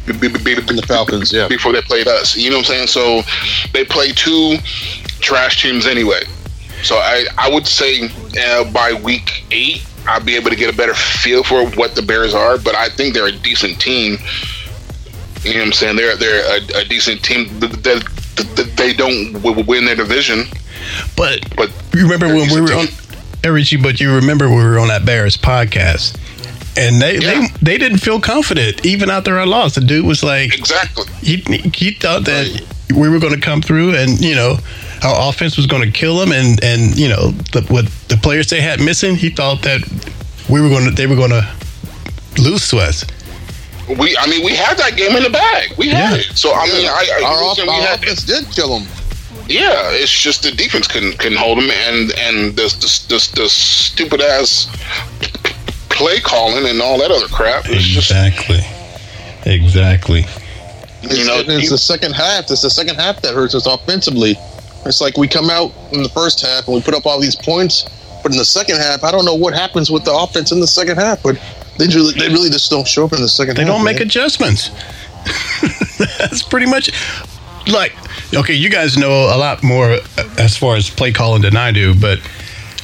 And 0.08 0.20
the 0.80 0.86
Falcons, 0.88 1.32
yeah. 1.32 1.48
before 1.48 1.72
they 1.72 1.84
played 1.84 2.08
us. 2.08 2.36
You 2.36 2.50
know 2.50 2.58
what 2.58 2.70
I'm 2.70 2.88
saying? 2.88 2.88
So 2.88 3.22
they 3.74 3.86
play 3.86 4.12
two 4.12 4.58
trash 5.20 5.62
teams 5.62 5.86
anyway. 5.86 6.24
So 6.84 6.96
I 6.96 7.26
I 7.38 7.50
would 7.50 7.68
say 7.68 8.10
uh, 8.42 8.70
by 8.72 8.94
week 8.94 9.46
eight 9.52 9.86
I'll 10.08 10.24
be 10.24 10.36
able 10.36 10.50
to 10.50 10.56
get 10.56 10.74
a 10.74 10.76
better 10.76 10.94
feel 10.94 11.44
for 11.44 11.70
what 11.72 11.96
the 11.96 12.02
Bears 12.02 12.34
are 12.34 12.58
but 12.58 12.76
I 12.76 12.90
think 12.90 13.14
they're 13.14 13.28
a 13.28 13.32
decent 13.32 13.80
team. 13.80 14.18
You 15.44 15.54
know 15.54 15.60
what 15.60 15.68
I'm 15.68 15.74
saying? 15.74 15.96
They're 15.96 16.18
they're 16.18 16.58
a, 16.58 16.82
a 16.82 16.84
decent 16.84 17.24
team. 17.24 17.48
That, 17.60 17.72
that, 17.84 18.56
that 18.56 18.74
they 18.76 18.94
don't 18.94 19.42
win 19.68 19.86
their 19.86 19.96
division 19.96 20.46
But 21.16 21.44
but 21.56 21.72
you 21.94 22.04
remember 22.04 22.28
when 22.28 22.52
we 22.54 22.62
were 22.62 22.74
on 22.74 22.88
Richie, 23.54 23.78
but 23.78 24.00
you 24.00 24.14
remember 24.16 24.50
we 24.50 24.56
were 24.56 24.80
on 24.80 24.88
that 24.90 25.06
Bears 25.06 25.38
podcast. 25.38 26.18
And 26.78 27.02
they, 27.02 27.18
Yeah. 27.18 27.42
they 27.42 27.48
they 27.62 27.78
didn't 27.78 27.98
feel 28.00 28.20
confident 28.22 28.86
even 28.86 29.10
after 29.10 29.40
I 29.40 29.44
lost. 29.46 29.76
The 29.76 29.82
dude 29.82 30.06
was 30.06 30.24
like 30.24 30.54
exactly 30.58 31.06
he 31.22 31.38
he 31.74 31.92
thought 31.92 32.26
that 32.26 32.62
we 32.96 33.10
were 33.10 33.20
going 33.20 33.34
to 33.34 33.42
come 33.42 33.62
through 33.62 33.96
and 33.96 34.20
you 34.20 34.34
know 34.36 34.58
our 35.04 35.30
offense 35.30 35.58
was 35.58 35.66
going 35.66 35.84
to 35.84 35.92
kill 35.92 36.18
them 36.20 36.32
and 36.32 36.64
and 36.64 36.98
you 36.98 37.08
know 37.10 37.32
the, 37.54 37.62
what 37.70 37.86
the 38.08 38.18
players 38.18 38.50
they 38.50 38.62
had 38.62 38.80
missing. 38.80 39.16
He 39.16 39.30
thought 39.30 39.62
that 39.64 39.82
we 40.50 40.62
were 40.62 40.70
going 40.70 40.86
to 40.86 40.92
they 40.92 41.08
were 41.08 41.16
going 41.16 41.32
to 41.32 41.48
lose 42.38 42.70
to 42.70 42.78
us. 42.78 43.04
We, 43.90 44.16
I 44.18 44.28
mean, 44.28 44.46
we 44.46 44.56
had 44.56 44.78
that 44.78 44.96
game 44.96 45.16
in 45.18 45.24
the 45.24 45.32
bag. 45.32 45.74
We 45.78 45.90
had 45.90 46.12
Yeah. 46.14 46.18
it. 46.32 46.38
So 46.38 46.54
I 46.54 46.66
mean, 46.68 46.86
I, 46.88 47.20
I 47.20 47.24
our, 47.26 47.50
listen, 47.50 47.68
off- 47.68 47.76
we 47.80 47.82
our 47.84 47.88
had, 47.90 48.04
offense 48.04 48.24
did 48.24 48.46
kill 48.52 48.78
them. 48.80 48.88
Yeah. 49.50 49.90
It's 49.92 50.12
just 50.12 50.44
the 50.44 50.52
defense 50.52 50.88
couldn't 50.88 51.18
couldn't 51.20 51.38
hold 51.40 51.58
them, 51.58 51.70
and 51.70 52.12
and 52.18 52.56
this 52.56 52.74
this 52.76 53.06
this, 53.08 53.28
this 53.32 53.52
stupid 53.54 54.22
ass 54.22 54.68
play 55.90 56.20
calling 56.20 56.66
and 56.68 56.82
all 56.82 56.98
that 57.00 57.12
other 57.12 57.28
crap. 57.28 57.66
It's 57.68 57.84
just 57.84 58.12
Exactly. 58.12 58.62
Exactly. 59.46 60.26
It's, 61.02 61.18
You 61.18 61.26
know, 61.26 61.40
it's 61.40 61.64
you- 61.64 61.70
the 61.70 61.78
second 61.78 62.14
half. 62.14 62.50
It's 62.52 62.62
the 62.62 62.70
second 62.70 62.96
half 62.96 63.22
that 63.22 63.34
hurts 63.34 63.56
us 63.56 63.66
offensively. 63.66 64.36
It's 64.86 65.02
like 65.02 65.18
we 65.18 65.28
come 65.28 65.50
out 65.50 65.74
in 65.92 66.04
the 66.04 66.10
first 66.10 66.40
half 66.42 66.68
and 66.68 66.76
we 66.76 66.82
put 66.82 66.94
up 66.94 67.06
all 67.06 67.20
these 67.20 67.36
points, 67.36 67.84
but 68.24 68.32
in 68.32 68.38
the 68.38 68.46
second 68.46 68.78
half, 68.78 69.04
I 69.04 69.12
don't 69.12 69.26
know 69.26 69.36
what 69.36 69.54
happens 69.54 69.90
with 69.92 70.06
the 70.06 70.14
offense 70.14 70.52
in 70.54 70.60
the 70.62 70.68
second 70.68 70.98
half. 70.98 71.22
But 71.22 71.36
they 71.78 71.88
really, 71.88 72.14
they 72.14 72.30
really 72.30 72.50
just 72.50 72.70
don't 72.72 72.88
show 72.88 73.04
up 73.06 73.12
in 73.14 73.22
the 73.22 73.28
second 73.28 73.56
They 73.58 73.64
half. 73.64 73.68
They 73.68 73.74
don't 73.74 73.84
make 73.84 73.96
man. 73.98 74.04
adjustments. 74.08 74.70
That's 76.18 76.44
pretty 76.44 76.66
much 76.66 76.92
like 77.68 77.96
okay. 78.34 78.54
You 78.54 78.70
guys 78.70 78.98
know 78.98 79.34
a 79.34 79.38
lot 79.38 79.64
more 79.64 79.98
as 80.38 80.58
far 80.58 80.76
as 80.76 80.90
play 80.90 81.12
calling 81.12 81.42
than 81.42 81.58
I 81.58 81.72
do, 81.72 81.94
but 81.94 82.20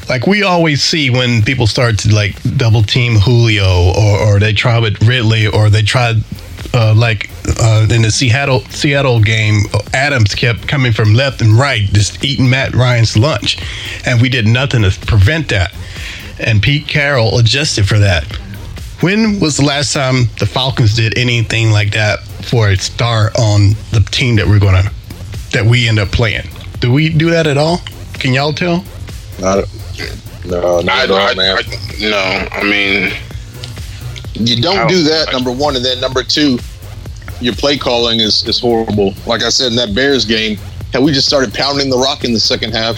like 0.09 0.27
we 0.27 0.43
always 0.43 0.83
see 0.83 1.09
when 1.09 1.41
people 1.41 1.67
start 1.67 1.99
to 1.99 2.13
like 2.13 2.35
double 2.57 2.83
team 2.83 3.15
Julio 3.15 3.93
or, 3.93 4.19
or 4.19 4.39
they 4.39 4.53
try 4.53 4.79
with 4.79 5.01
Ridley 5.03 5.47
or 5.47 5.69
they 5.69 5.81
tried 5.81 6.17
uh, 6.73 6.93
like 6.95 7.29
uh, 7.59 7.87
in 7.89 8.01
the 8.01 8.11
Seattle 8.11 8.61
Seattle 8.65 9.21
game, 9.21 9.61
Adams 9.93 10.35
kept 10.35 10.67
coming 10.67 10.91
from 10.91 11.13
left 11.13 11.41
and 11.41 11.53
right, 11.53 11.81
just 11.81 12.23
eating 12.23 12.49
Matt 12.49 12.75
Ryan's 12.75 13.17
lunch, 13.17 13.57
and 14.05 14.21
we 14.21 14.29
did 14.29 14.45
nothing 14.45 14.81
to 14.81 14.91
prevent 15.05 15.49
that. 15.49 15.73
And 16.39 16.61
Pete 16.61 16.87
Carroll 16.87 17.39
adjusted 17.39 17.87
for 17.87 17.97
that. 17.99 18.25
When 18.99 19.39
was 19.39 19.57
the 19.57 19.65
last 19.65 19.93
time 19.93 20.25
the 20.39 20.45
Falcons 20.45 20.95
did 20.95 21.17
anything 21.17 21.71
like 21.71 21.91
that 21.91 22.24
for 22.45 22.69
a 22.69 22.75
star 22.77 23.31
on 23.37 23.71
the 23.91 24.05
team 24.11 24.35
that 24.37 24.47
we're 24.47 24.59
gonna 24.59 24.91
that 25.51 25.65
we 25.65 25.87
end 25.87 25.99
up 25.99 26.09
playing? 26.11 26.47
Do 26.79 26.91
we 26.91 27.09
do 27.09 27.29
that 27.31 27.47
at 27.47 27.57
all? 27.57 27.81
Can 28.13 28.33
y'all 28.33 28.53
tell? 28.53 28.83
Not, 29.39 29.65
no, 30.45 30.81
not 30.81 30.89
I, 30.89 31.03
at 31.03 31.11
all, 31.11 31.17
I, 31.17 31.33
man. 31.35 31.57
I, 31.57 31.61
no. 31.99 32.47
I 32.51 32.63
mean, 32.63 33.11
you 34.33 34.61
don't 34.61 34.77
I- 34.79 34.87
do 34.87 35.03
that. 35.03 35.29
I- 35.29 35.31
number 35.31 35.51
one, 35.51 35.75
and 35.75 35.83
then 35.83 35.99
number 35.99 36.23
two, 36.23 36.59
your 37.41 37.53
play 37.55 37.77
calling 37.77 38.19
is 38.19 38.43
is 38.47 38.59
horrible. 38.59 39.13
Like 39.25 39.43
I 39.43 39.49
said 39.49 39.71
in 39.71 39.75
that 39.77 39.93
Bears 39.95 40.25
game, 40.25 40.57
had 40.93 41.03
we 41.03 41.11
just 41.11 41.27
started 41.27 41.53
pounding 41.53 41.89
the 41.89 41.97
rock 41.97 42.23
in 42.23 42.33
the 42.33 42.39
second 42.39 42.73
half, 42.73 42.97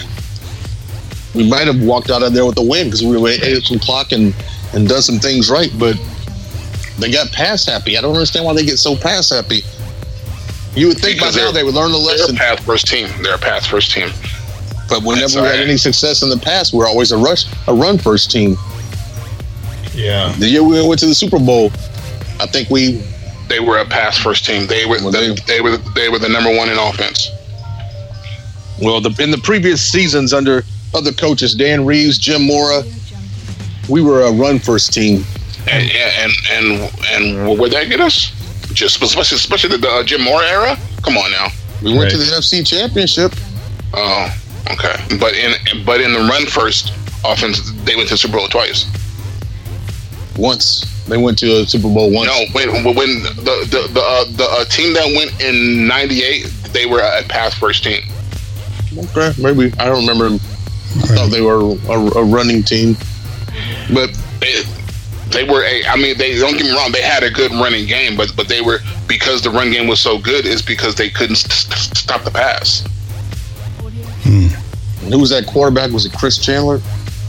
we 1.34 1.48
might 1.48 1.66
have 1.66 1.82
walked 1.82 2.10
out 2.10 2.22
of 2.22 2.32
there 2.32 2.44
with 2.46 2.58
a 2.58 2.62
win 2.62 2.86
because 2.86 3.02
we 3.04 3.16
were 3.16 3.28
ate 3.28 3.64
some 3.64 3.78
clock 3.78 4.12
and 4.12 4.34
and 4.74 4.88
done 4.88 5.02
some 5.02 5.18
things 5.18 5.50
right. 5.50 5.70
But 5.78 5.96
they 6.98 7.10
got 7.10 7.30
pass 7.32 7.64
happy. 7.66 7.96
I 7.96 8.00
don't 8.00 8.14
understand 8.14 8.44
why 8.44 8.54
they 8.54 8.64
get 8.64 8.78
so 8.78 8.96
pass 8.96 9.30
happy. 9.30 9.62
You 10.74 10.88
would 10.88 10.98
think 10.98 11.18
Because 11.18 11.34
by 11.36 11.42
now 11.42 11.50
they're- 11.52 11.64
would 11.64 11.74
learn 11.74 11.92
the 11.92 11.98
lesson. 11.98 12.34
they're 12.36 12.44
a 12.44 12.50
lesson. 12.50 12.56
path 12.56 12.64
first 12.66 12.86
team. 12.86 13.08
They're 13.22 13.34
a 13.34 13.38
path 13.38 13.66
first 13.66 13.90
team. 13.90 14.10
But 14.88 15.02
whenever 15.02 15.20
That's 15.22 15.36
we 15.36 15.42
had 15.42 15.60
any 15.60 15.76
success 15.76 16.22
in 16.22 16.28
the 16.30 16.38
past, 16.38 16.72
we're 16.72 16.86
always 16.86 17.12
a 17.12 17.18
rush, 17.18 17.44
a 17.66 17.74
run 17.74 17.98
first 17.98 18.30
team. 18.30 18.56
Yeah. 19.94 20.32
The 20.38 20.46
year 20.48 20.62
we 20.62 20.80
went 20.86 21.00
to 21.00 21.06
the 21.06 21.14
Super 21.14 21.38
Bowl, 21.38 21.70
I 22.40 22.46
think 22.46 22.70
we 22.70 23.02
They 23.48 23.60
were 23.60 23.78
a 23.78 23.84
pass 23.86 24.16
first 24.18 24.44
team. 24.44 24.66
They 24.66 24.84
were 24.86 24.98
Well, 25.02 25.10
the, 25.10 25.34
they- 25.46 25.54
they 25.56 25.60
were 25.60 25.76
they 25.94 26.08
were 26.08 26.18
the 26.18 26.28
number 26.28 26.54
one 26.54 26.68
in 26.68 26.78
offense. 26.78 27.30
Well, 28.80 29.00
the, 29.00 29.10
in 29.22 29.30
the 29.32 29.38
previous 29.38 29.82
seasons 29.82 30.32
under 30.32 30.64
other 30.94 31.12
coaches, 31.12 31.54
Dan 31.54 31.84
Reeves, 31.84 32.16
Jim 32.18 32.42
Mora, 32.42 32.84
we 33.88 34.00
were 34.02 34.22
a 34.22 34.30
run 34.32 34.58
first 34.60 34.92
team. 34.92 35.24
And 35.66 35.90
and 35.90 36.32
and 36.50 36.92
and 37.12 37.58
where'd 37.58 37.72
that 37.72 37.88
get 37.88 38.00
us? 38.00 38.32
Just 38.72 39.02
especially 39.02 39.36
especially 39.36 39.76
the 39.76 39.88
uh, 39.88 40.02
Jim 40.04 40.22
Mora 40.22 40.46
era. 40.46 40.76
Come 41.02 41.16
on 41.16 41.30
now. 41.32 41.48
We 41.82 41.96
went 41.96 42.10
to 42.10 42.16
the 42.16 42.24
NFC 42.24 42.66
Championship. 42.66 43.32
Oh, 43.94 44.34
okay. 44.70 44.96
But 45.18 45.34
in 45.34 45.84
but 45.84 46.00
in 46.00 46.12
the 46.12 46.20
run 46.20 46.46
first 46.46 46.92
offense, 47.24 47.72
they 47.84 47.96
went 47.96 48.08
to 48.10 48.16
Super 48.16 48.38
Bowl 48.38 48.48
twice. 48.48 48.86
Once 50.36 50.84
they 51.08 51.16
went 51.16 51.38
to 51.38 51.62
a 51.62 51.66
Super 51.66 51.88
Bowl 51.88 52.10
once. 52.10 52.28
No, 52.28 52.46
when 52.52 52.84
when 52.94 53.22
the 53.22 53.66
the 53.70 53.88
the, 53.92 54.00
uh, 54.00 54.24
the 54.32 54.44
uh, 54.44 54.64
team 54.66 54.92
that 54.94 55.06
went 55.16 55.40
in 55.40 55.86
'98, 55.86 56.44
they 56.72 56.86
were 56.86 57.00
a 57.00 57.22
pass 57.24 57.54
first 57.54 57.82
team. 57.84 58.02
Okay, 58.96 59.32
maybe 59.40 59.72
I 59.78 59.86
don't 59.86 60.06
remember. 60.06 60.34
I 60.96 61.06
thought 61.14 61.30
they 61.30 61.42
were 61.42 61.60
a, 61.60 62.18
a 62.18 62.24
running 62.24 62.62
team, 62.62 62.96
but 63.92 64.10
They, 64.40 64.62
they 65.30 65.44
were 65.44 65.62
a. 65.64 65.84
I 65.86 65.96
mean, 65.96 66.16
they 66.18 66.38
don't 66.38 66.56
get 66.56 66.64
me 66.66 66.72
wrong. 66.72 66.90
They 66.92 67.02
had 67.02 67.22
a 67.22 67.30
good 67.30 67.50
running 67.52 67.86
game, 67.86 68.16
but 68.16 68.34
but 68.36 68.48
they 68.48 68.60
were 68.60 68.78
because 69.06 69.42
the 69.42 69.50
run 69.50 69.70
game 69.70 69.86
was 69.86 70.00
so 70.00 70.18
good 70.18 70.46
is 70.46 70.62
because 70.62 70.94
they 70.94 71.10
couldn't 71.10 71.36
st- 71.36 71.52
st- 71.78 71.96
stop 71.96 72.22
the 72.24 72.30
pass. 72.30 72.82
Hmm. 74.22 74.48
who 75.10 75.18
was 75.20 75.30
that 75.30 75.46
quarterback? 75.46 75.90
Was 75.92 76.04
it 76.06 76.12
Chris 76.12 76.38
Chandler? 76.38 76.80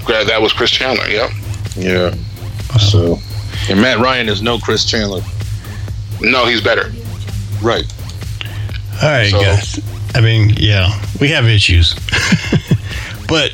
Yeah, 0.07 0.23
That 0.23 0.41
was 0.41 0.51
Chris 0.53 0.71
Chandler. 0.71 1.07
Yep. 1.07 1.29
Yeah. 1.75 2.15
So, 2.79 3.17
and 3.69 3.79
Matt 3.79 3.99
Ryan 3.99 4.27
is 4.27 4.41
no 4.41 4.57
Chris 4.59 4.83
Chandler. 4.85 5.21
No, 6.21 6.45
he's 6.45 6.61
better. 6.61 6.91
Right. 7.61 7.85
All 9.01 9.09
right, 9.09 9.29
So- 9.31 9.41
guys. 9.41 9.79
I 10.15 10.21
mean, 10.21 10.49
yeah, 10.57 10.99
we 11.21 11.29
have 11.29 11.45
issues, 11.47 11.93
but 13.27 13.51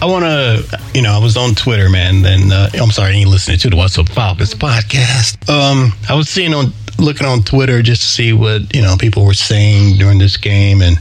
I 0.00 0.06
want 0.06 0.24
to, 0.24 0.80
you 0.94 1.02
know, 1.02 1.12
I 1.12 1.18
was 1.18 1.36
on 1.36 1.54
Twitter, 1.54 1.88
man. 1.88 2.24
And 2.24 2.52
uh, 2.52 2.68
I'm 2.74 2.90
sorry, 2.90 3.14
you 3.14 3.20
ain't 3.20 3.30
listening 3.30 3.58
to 3.58 3.70
the 3.70 3.76
What's 3.76 3.98
Up 3.98 4.08
Falcons 4.08 4.54
podcast. 4.54 5.48
Um, 5.48 5.92
I 6.08 6.14
was 6.14 6.28
seeing 6.28 6.54
on 6.54 6.72
looking 6.98 7.26
on 7.26 7.42
Twitter 7.42 7.82
just 7.82 8.02
to 8.02 8.08
see 8.08 8.32
what 8.32 8.74
you 8.74 8.82
know 8.82 8.96
people 8.98 9.24
were 9.24 9.34
saying 9.34 9.98
during 9.98 10.18
this 10.18 10.36
game, 10.36 10.82
and 10.82 10.98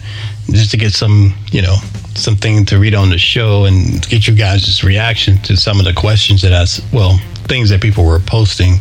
just 0.49 0.71
to 0.71 0.77
get 0.77 0.93
some, 0.93 1.33
you 1.51 1.61
know, 1.61 1.75
something 2.15 2.65
to 2.65 2.79
read 2.79 2.95
on 2.95 3.09
the 3.09 3.17
show 3.17 3.65
and 3.65 4.07
get 4.07 4.27
you 4.27 4.35
guys' 4.35 4.83
reaction 4.83 5.37
to 5.39 5.57
some 5.57 5.79
of 5.79 5.85
the 5.85 5.93
questions 5.93 6.41
that 6.41 6.53
I, 6.53 6.65
well, 6.95 7.17
things 7.47 7.69
that 7.69 7.81
people 7.81 8.05
were 8.05 8.19
posting 8.19 8.79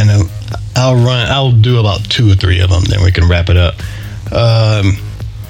and 0.00 0.08
then 0.08 0.22
I'll 0.74 0.96
run. 0.96 1.30
I'll 1.30 1.52
do 1.52 1.78
about 1.78 2.02
two 2.08 2.30
or 2.30 2.34
three 2.34 2.60
of 2.60 2.70
them. 2.70 2.84
Then 2.84 3.04
we 3.04 3.12
can 3.12 3.28
wrap 3.28 3.50
it 3.50 3.56
up. 3.56 3.74
Um, 4.32 4.96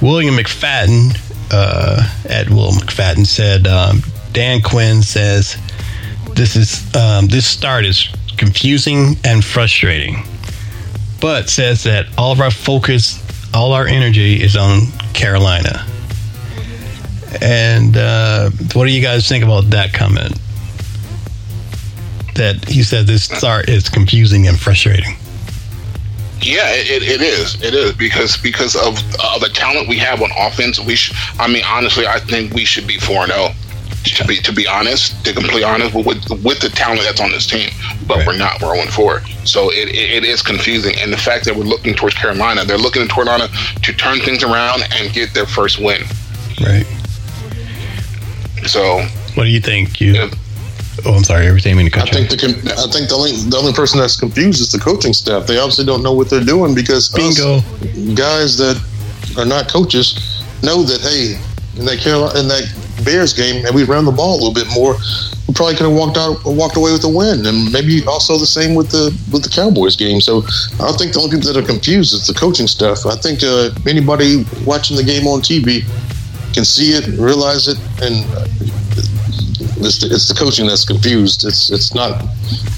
William 0.02 0.34
McFadden 0.34 1.14
uh, 1.50 2.08
at 2.28 2.48
Will 2.48 2.72
McFadden 2.72 3.26
said 3.26 3.66
um, 3.66 4.02
Dan 4.32 4.62
Quinn 4.62 5.02
says 5.02 5.56
this 6.34 6.56
is 6.56 6.94
um, 6.94 7.26
this 7.26 7.46
start 7.46 7.84
is 7.84 8.08
confusing 8.36 9.16
and 9.24 9.44
frustrating. 9.44 10.24
but 11.20 11.50
says 11.50 11.84
that 11.84 12.06
all 12.16 12.32
of 12.32 12.40
our 12.40 12.50
focus, 12.50 13.22
all 13.52 13.72
our 13.72 13.86
energy 13.86 14.42
is 14.42 14.56
on 14.56 14.86
Carolina. 15.12 15.86
And 17.42 17.96
uh, 17.96 18.50
what 18.72 18.86
do 18.86 18.90
you 18.90 19.02
guys 19.02 19.28
think 19.28 19.44
about 19.44 19.70
that 19.70 19.92
comment? 19.92 20.32
That 22.34 22.66
he 22.68 22.82
said 22.82 23.06
this 23.06 23.24
start 23.24 23.68
is 23.68 23.88
confusing 23.88 24.48
and 24.48 24.58
frustrating. 24.58 25.14
Yeah, 26.42 26.68
it, 26.72 27.02
it 27.02 27.20
is. 27.20 27.60
It 27.62 27.74
is 27.74 27.92
because 27.94 28.36
because 28.38 28.74
of 28.74 28.98
uh, 29.20 29.38
the 29.38 29.50
talent 29.52 29.88
we 29.88 29.98
have 29.98 30.22
on 30.22 30.30
offense. 30.38 30.80
We, 30.80 30.94
sh- 30.96 31.12
I 31.38 31.46
mean, 31.46 31.62
honestly, 31.66 32.06
I 32.06 32.18
think 32.18 32.54
we 32.54 32.64
should 32.64 32.86
be 32.86 32.98
four 32.98 33.22
and 33.24 33.32
zero. 33.32 33.48
To 34.16 34.24
be 34.26 34.36
to 34.38 34.52
be 34.52 34.66
honest, 34.66 35.22
to 35.26 35.34
completely 35.34 35.62
honest, 35.62 35.94
with 35.94 36.06
with 36.42 36.60
the 36.60 36.70
talent 36.70 37.02
that's 37.02 37.20
on 37.20 37.30
this 37.32 37.46
team, 37.46 37.68
but 38.06 38.16
Right. 38.18 38.26
we're 38.28 38.38
not. 38.38 38.62
We're 38.62 38.74
0 38.74 38.86
4. 38.90 39.20
So 39.44 39.70
it, 39.70 39.90
it, 39.90 39.94
it 39.94 40.24
is 40.24 40.40
confusing, 40.40 40.94
and 40.98 41.12
the 41.12 41.18
fact 41.18 41.44
that 41.44 41.54
we're 41.54 41.64
looking 41.64 41.92
towards 41.94 42.14
Carolina, 42.14 42.64
they're 42.64 42.78
looking 42.78 43.06
toward 43.08 43.26
Carolina 43.26 43.52
to 43.82 43.92
turn 43.92 44.20
things 44.20 44.42
around 44.42 44.84
and 44.94 45.12
get 45.12 45.34
their 45.34 45.44
first 45.44 45.78
win. 45.78 46.00
Right. 46.62 46.86
So 48.66 49.02
What 49.34 49.44
do 49.44 49.50
you 49.50 49.60
think? 49.60 50.00
You? 50.00 50.30
Oh, 51.04 51.14
I'm 51.14 51.24
sorry. 51.24 51.46
Everything 51.46 51.76
to 51.76 51.86
I 51.86 51.88
cut 51.90 52.12
you. 52.12 52.26
think 52.26 52.40
the 52.40 52.74
I 52.78 52.90
think 52.90 53.08
the 53.08 53.14
only 53.14 53.32
the 53.32 53.56
only 53.56 53.72
person 53.72 54.00
that's 54.00 54.18
confused 54.18 54.60
is 54.60 54.72
the 54.72 54.78
coaching 54.78 55.12
staff. 55.12 55.46
They 55.46 55.58
obviously 55.58 55.84
don't 55.84 56.02
know 56.02 56.12
what 56.12 56.30
they're 56.30 56.44
doing 56.44 56.74
because 56.74 57.08
Bingo. 57.08 57.58
us 57.58 58.14
guys 58.14 58.56
that 58.58 58.80
are 59.38 59.46
not 59.46 59.68
coaches 59.68 60.42
know 60.62 60.82
that 60.82 61.00
hey, 61.00 61.38
in 61.78 61.86
that 61.86 61.98
Carolina 61.98 62.38
in 62.40 62.48
that 62.48 62.64
Bears 63.04 63.32
game, 63.32 63.64
and 63.64 63.74
we 63.74 63.84
ran 63.84 64.04
the 64.04 64.12
ball 64.12 64.34
a 64.34 64.38
little 64.44 64.52
bit 64.52 64.66
more, 64.74 64.94
we 65.48 65.54
probably 65.54 65.74
could 65.74 65.86
have 65.86 65.96
walked 65.96 66.18
out 66.18 66.44
walked 66.44 66.76
away 66.76 66.92
with 66.92 67.04
a 67.04 67.08
win, 67.08 67.46
and 67.46 67.72
maybe 67.72 68.04
also 68.06 68.36
the 68.36 68.46
same 68.46 68.74
with 68.74 68.90
the 68.90 69.16
with 69.32 69.42
the 69.42 69.48
Cowboys 69.48 69.96
game. 69.96 70.20
So 70.20 70.42
I 70.80 70.92
think 70.92 71.12
the 71.14 71.20
only 71.20 71.36
people 71.36 71.52
that 71.52 71.56
are 71.58 71.66
confused 71.66 72.12
is 72.12 72.26
the 72.26 72.34
coaching 72.34 72.66
staff. 72.66 73.06
I 73.06 73.16
think 73.16 73.42
uh, 73.42 73.70
anybody 73.88 74.44
watching 74.66 74.96
the 74.96 75.04
game 75.04 75.26
on 75.26 75.40
TV 75.40 75.82
can 76.52 76.64
see 76.64 76.90
it, 76.92 77.06
realize 77.18 77.68
it, 77.68 77.78
and 78.02 78.26
it's 79.84 80.00
the, 80.00 80.06
it's 80.06 80.28
the 80.28 80.34
coaching 80.34 80.66
that's 80.66 80.84
confused. 80.84 81.44
It's 81.44 81.70
it's 81.70 81.94
not 81.94 82.22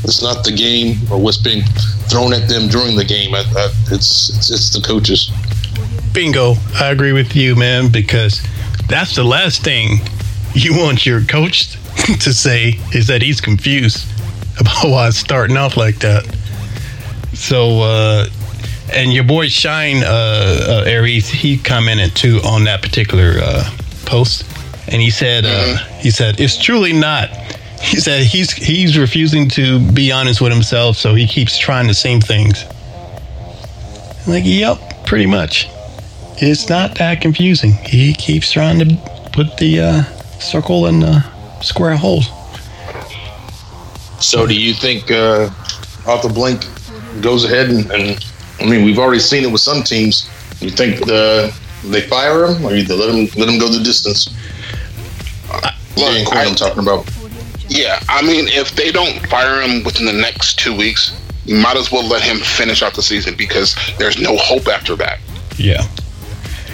it's 0.05 0.23
not 0.23 0.45
the 0.45 0.53
game 0.53 0.99
or 1.11 1.19
what's 1.19 1.39
being 1.39 1.63
thrown 2.09 2.33
at 2.33 2.49
them 2.49 2.69
during 2.69 2.97
the 2.97 3.05
game. 3.05 3.35
I, 3.35 3.41
I, 3.57 3.69
it's, 3.91 4.31
it's 4.37 4.51
it's 4.51 4.71
the 4.71 4.81
coaches. 4.81 5.31
Bingo. 6.13 6.55
I 6.75 6.91
agree 6.91 7.13
with 7.13 7.35
you, 7.35 7.57
man, 7.57 7.91
because 7.91 8.43
that's 8.89 9.15
the 9.17 9.25
last 9.25 9.63
thing 9.63 10.01
you 10.55 10.77
want 10.77 11.07
your 11.07 11.23
coach 11.23 11.73
to 12.21 12.33
say 12.35 12.79
is 12.93 13.07
that 13.07 13.23
he's 13.23 13.41
confused 13.41 14.07
about 14.61 14.85
why 14.85 15.09
it's 15.09 15.17
starting 15.17 15.57
off 15.57 15.77
like 15.77 15.99
that. 16.01 16.25
So, 17.33 17.81
uh, 17.81 18.27
and 18.93 19.13
your 19.13 19.25
boy 19.25 19.49
Shine, 19.49 20.03
uh, 20.03 20.07
uh, 20.07 20.85
Aries, 20.87 21.29
he 21.29 21.57
commented 21.57 22.15
too 22.15 22.41
on 22.45 22.65
that 22.65 22.83
particular 22.83 23.35
uh, 23.43 23.71
post, 24.05 24.45
and 24.89 25.01
he 25.01 25.11
said, 25.11 25.45
uh, 25.47 25.77
he 25.99 26.11
said, 26.11 26.41
it's 26.41 26.57
truly 26.57 26.93
not. 26.93 27.29
He 27.81 27.99
said 27.99 28.25
he's 28.25 28.53
he's 28.53 28.97
refusing 28.97 29.49
to 29.51 29.81
be 29.93 30.13
honest 30.13 30.41
with 30.41 30.53
himself, 30.53 30.97
so 30.97 31.15
he 31.15 31.27
keeps 31.27 31.59
trying 31.59 31.89
the 31.89 31.95
same 31.95 32.21
things. 32.21 32.65
I'm 34.25 34.33
like, 34.33 34.45
yep, 34.47 35.05
pretty 35.05 35.27
much 35.27 35.69
it's 36.43 36.69
not 36.69 36.97
that 36.97 37.21
confusing. 37.21 37.73
He 37.85 38.15
keeps 38.15 38.51
trying 38.51 38.79
to 38.81 39.31
put 39.33 39.57
the 39.59 39.81
uh, 39.81 40.03
circle 40.41 40.87
in 40.87 41.01
the 41.01 41.25
square 41.61 41.97
holes. 41.97 42.27
So 44.21 44.47
do 44.47 44.55
you 44.55 44.75
think 44.75 45.11
uh, 45.11 45.51
Arthur 46.07 46.33
Blank 46.33 46.65
goes 47.21 47.45
ahead 47.45 47.71
and, 47.71 47.91
and 47.93 48.25
I 48.61 48.67
mean 48.67 48.85
we've 48.85 48.99
already 48.99 49.21
seen 49.21 49.45
it 49.45 49.53
with 49.53 49.61
some 49.61 49.83
teams. 49.83 50.29
You 50.61 50.71
think 50.71 51.05
the, 51.07 51.55
they 51.85 52.03
fire 52.03 52.47
him 52.47 52.65
or 52.65 52.73
either 52.73 52.95
let 52.95 53.15
him 53.15 53.29
let 53.39 53.49
him 53.49 53.59
go 53.59 53.69
the 53.69 53.83
distance? 53.83 54.29
Dan 55.97 56.25
Quinn, 56.27 56.49
I'm 56.49 56.55
talking 56.55 56.83
about. 56.83 57.09
Yeah, 57.69 58.01
I 58.09 58.23
mean, 58.23 58.49
if 58.49 58.75
they 58.75 58.91
don't 58.93 59.25
fire 59.29 59.61
him 59.63 59.83
within 59.85 60.07
the 60.07 60.13
next 60.13 60.59
two 60.59 60.77
weeks, 60.77 61.19
you 61.45 61.57
might 61.57 61.77
as 61.77 61.91
well 61.91 62.07
let 62.07 62.23
him 62.23 62.39
finish 62.39 62.83
out 62.83 62.95
the 62.95 63.03
season 63.03 63.35
because 63.37 63.75
there's 63.99 64.21
no 64.21 64.37
hope 64.37 64.69
after 64.69 64.95
that. 64.97 65.19
Yeah. 65.57 65.87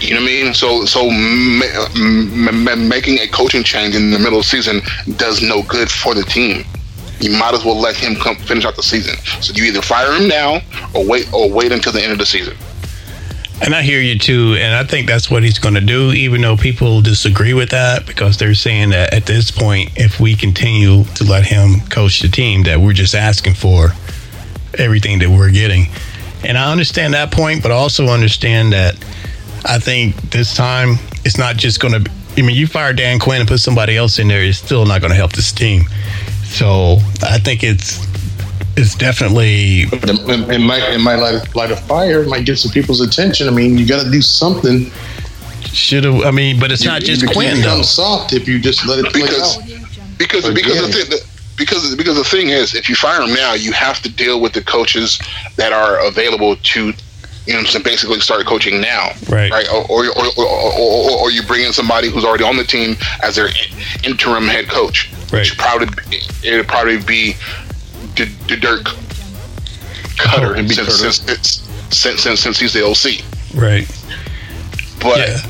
You 0.01 0.14
know 0.14 0.21
what 0.21 0.31
I 0.31 0.33
mean? 0.45 0.55
So, 0.55 0.85
so 0.85 1.11
ma- 1.11 1.89
m- 1.97 2.69
m- 2.69 2.89
making 2.89 3.19
a 3.19 3.27
coaching 3.29 3.64
change 3.64 3.97
in 3.97 4.11
the 4.11 4.19
middle 4.19 4.39
of 4.39 4.45
the 4.45 4.49
season 4.49 4.81
does 5.16 5.43
no 5.43 5.62
good 5.62 5.91
for 5.91 6.14
the 6.14 6.23
team. 6.23 6.64
You 7.21 7.33
might 7.33 7.53
as 7.55 7.64
well 7.64 7.77
let 7.79 7.97
him 7.97 8.14
come 8.14 8.37
finish 8.37 8.64
out 8.64 8.77
the 8.77 8.83
season. 8.83 9.16
So 9.43 9.53
you 9.55 9.64
either 9.64 9.83
fire 9.83 10.12
him 10.12 10.29
now 10.29 10.61
or 10.95 11.05
wait 11.05 11.33
or 11.33 11.51
wait 11.51 11.73
until 11.73 11.93
the 11.93 12.01
end 12.03 12.12
of 12.12 12.19
the 12.19 12.27
season. 12.27 12.57
And 13.61 13.75
I 13.75 13.83
hear 13.83 14.01
you 14.01 14.19
too. 14.19 14.57
And 14.59 14.75
I 14.75 14.85
think 14.85 15.09
that's 15.09 15.31
what 15.31 15.43
he's 15.43 15.59
going 15.59 15.75
to 15.75 15.81
do, 15.81 16.13
even 16.13 16.41
though 16.41 16.57
people 16.57 17.01
disagree 17.01 17.55
with 17.55 17.71
that 17.71 18.07
because 18.07 18.39
they're 18.39 18.55
saying 18.55 18.91
that 18.91 19.13
at 19.13 19.27
this 19.27 19.51
point, 19.51 19.91
if 19.97 20.21
we 20.21 20.37
continue 20.37 21.05
to 21.05 21.25
let 21.25 21.45
him 21.45 21.81
coach 21.91 22.21
the 22.21 22.29
team, 22.29 22.63
that 22.65 22.81
we're 22.81 22.93
just 22.93 23.15
asking 23.15 23.55
for 23.55 23.91
everything 24.79 25.19
that 25.19 25.29
we're 25.29 25.51
getting. 25.51 25.87
And 26.45 26.57
I 26.57 26.71
understand 26.71 27.15
that 27.15 27.33
point, 27.33 27.63
but 27.63 27.73
I 27.73 27.75
also 27.75 28.07
understand 28.07 28.73
that 28.73 28.95
I 29.65 29.79
think 29.79 30.15
this 30.31 30.55
time 30.55 30.97
it's 31.25 31.37
not 31.37 31.57
just 31.57 31.81
going 31.81 32.05
to. 32.05 32.11
I 32.37 32.43
mean, 32.43 32.55
you 32.55 32.69
fire 32.69 32.93
Dan 32.93 33.19
Quinn 33.19 33.41
and 33.41 33.49
put 33.49 33.59
somebody 33.59 33.97
else 33.97 34.21
in 34.21 34.29
there, 34.29 34.43
it's 34.43 34.59
still 34.59 34.87
not 34.87 35.01
going 35.01 35.11
to 35.11 35.17
help 35.17 35.33
this 35.33 35.51
team. 35.51 35.83
So 36.45 36.99
I 37.23 37.39
think 37.39 37.65
it's 37.65 38.07
it's 38.79 38.95
definitely 38.95 39.83
It, 39.93 40.51
it 40.51 40.59
might 40.61 40.83
it 40.95 40.99
might 41.01 41.16
light, 41.16 41.55
light 41.55 41.70
a 41.70 41.76
fire. 41.76 42.22
It 42.22 42.29
might 42.29 42.45
get 42.45 42.59
some 42.59 42.72
people's 42.72 43.01
attention. 43.01 43.49
I 43.49 43.51
mean, 43.51 43.76
you 43.79 43.87
got 43.87 44.05
to 44.05 44.11
do 44.11 44.22
something. 44.22 44.91
should 45.72 46.05
have. 46.05 46.22
I 46.24 46.31
mean, 46.31 46.59
but 46.61 46.70
it's 46.72 46.85
not 46.85 47.03
just 47.03 47.22
you 47.22 47.29
Quinn 47.29 47.57
become 47.57 47.79
though. 47.79 47.83
soft 47.83 48.33
if 48.33 48.47
you 48.49 48.59
just 48.61 48.87
let 48.87 48.99
it 49.01 49.07
play 49.12 49.22
Because 49.22 49.59
out. 49.59 50.18
because 50.18 50.45
Again. 50.49 50.55
because 50.55 50.81
the 50.81 50.93
thing, 51.05 51.29
because 51.57 51.95
because 51.97 52.16
the 52.16 52.24
thing 52.24 52.49
is, 52.51 52.74
if 52.74 52.89
you 52.89 52.95
fire 52.95 53.20
him 53.20 53.35
now, 53.35 53.55
you 53.55 53.72
have 53.72 54.01
to 54.03 54.09
deal 54.09 54.41
with 54.41 54.53
the 54.53 54.62
coaches 54.62 55.18
that 55.57 55.72
are 55.72 56.05
available 56.07 56.57
to. 56.57 56.93
You 57.47 57.55
know, 57.55 57.62
to 57.62 57.81
basically 57.81 58.20
start 58.20 58.45
coaching 58.45 58.79
now, 58.79 59.12
Right. 59.31 59.51
Right, 59.51 59.66
or 59.72 59.83
or, 59.91 60.05
or, 60.09 60.26
or, 60.37 60.72
or, 60.79 61.11
or 61.22 61.31
you 61.31 61.43
bring 61.45 61.64
in 61.64 61.72
somebody 61.72 62.11
who's 62.11 62.22
already 62.22 62.45
on 62.45 62.59
the 62.59 62.64
team 62.64 62.95
as 63.22 63.37
their 63.37 63.49
interim 64.05 64.45
head 64.47 64.68
coach. 64.68 65.11
Right. 65.33 65.41
Which 65.41 65.57
probably 65.57 65.89
it'd 66.45 66.68
probably 66.68 66.99
be 66.99 67.37
the, 68.17 68.25
the 68.49 68.57
Dirk 68.57 68.85
Koetter 70.19 70.57
Oh, 70.59 70.67
since, 70.67 70.95
since 70.95 71.29
it's 71.29 71.97
since 71.97 72.23
since 72.23 72.41
since 72.41 72.59
he's 72.59 72.73
the 72.73 72.85
OC. 72.85 73.23
Right. 73.55 73.87
But 75.01 75.19
Yeah. 75.19 75.41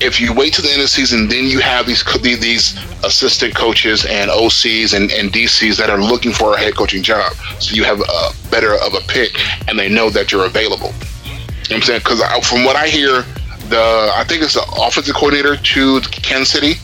if 0.00 0.20
you 0.20 0.32
wait 0.32 0.54
to 0.54 0.62
the 0.62 0.68
end 0.68 0.78
of 0.78 0.84
the 0.84 0.88
season, 0.88 1.28
then 1.28 1.46
you 1.46 1.58
have 1.60 1.86
these 1.86 2.04
these- 2.22 2.40
these 2.40 2.74
assistant 3.04 3.54
coaches 3.54 4.04
and 4.04 4.30
OCs 4.30 4.94
and, 4.94 5.10
and 5.12 5.32
DCs 5.32 5.76
that 5.76 5.90
are 5.90 5.98
looking 6.02 6.32
for 6.32 6.54
a 6.54 6.58
head 6.58 6.74
coaching 6.76 7.02
job. 7.02 7.34
So 7.58 7.74
you 7.74 7.84
have 7.84 8.00
a 8.00 8.30
better 8.50 8.74
of 8.74 8.94
a 8.94 9.00
pick, 9.00 9.38
and 9.68 9.78
they 9.78 9.88
know 9.88 10.10
that 10.10 10.32
you're 10.32 10.46
available. 10.46 10.92
You 11.24 11.32
know 11.32 11.38
what 11.58 11.72
I'm 11.72 11.82
saying? 11.82 12.00
Because 12.00 12.46
from 12.46 12.64
what 12.64 12.76
I 12.76 12.88
hear, 12.88 13.24
the 13.68 14.12
I 14.14 14.24
think 14.24 14.42
it's 14.42 14.54
the 14.54 14.64
offensive 14.76 15.14
coordinator 15.14 15.56
to 15.56 16.00
Kansas 16.00 16.50
City. 16.50 16.74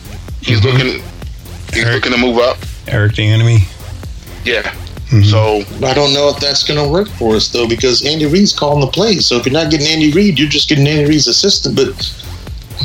He's 0.41 0.59
mm-hmm. 0.59 0.67
looking 0.67 1.03
he's 1.73 1.85
Eric. 1.85 2.05
looking 2.05 2.11
to 2.13 2.17
move 2.17 2.37
up. 2.39 2.57
Eric 2.87 3.13
Bieniemy. 3.13 3.59
Yeah. 4.45 4.75
So 5.23 5.63
I 5.83 5.93
don't 5.93 6.13
know 6.13 6.29
if 6.29 6.39
that's 6.39 6.63
going 6.63 6.81
to 6.81 6.89
work 6.89 7.09
for 7.09 7.35
us 7.35 7.49
though, 7.49 7.67
because 7.67 8.05
Andy 8.05 8.25
Reid's 8.25 8.57
calling 8.57 8.79
the 8.79 8.87
plays. 8.87 9.25
So 9.25 9.35
if 9.35 9.45
you're 9.45 9.51
not 9.51 9.69
getting 9.69 9.87
Andy 9.87 10.09
Reid, 10.13 10.39
you're 10.39 10.47
just 10.47 10.69
getting 10.69 10.87
Andy 10.87 11.03
Reid's 11.09 11.27
assistant. 11.27 11.75
But 11.75 11.91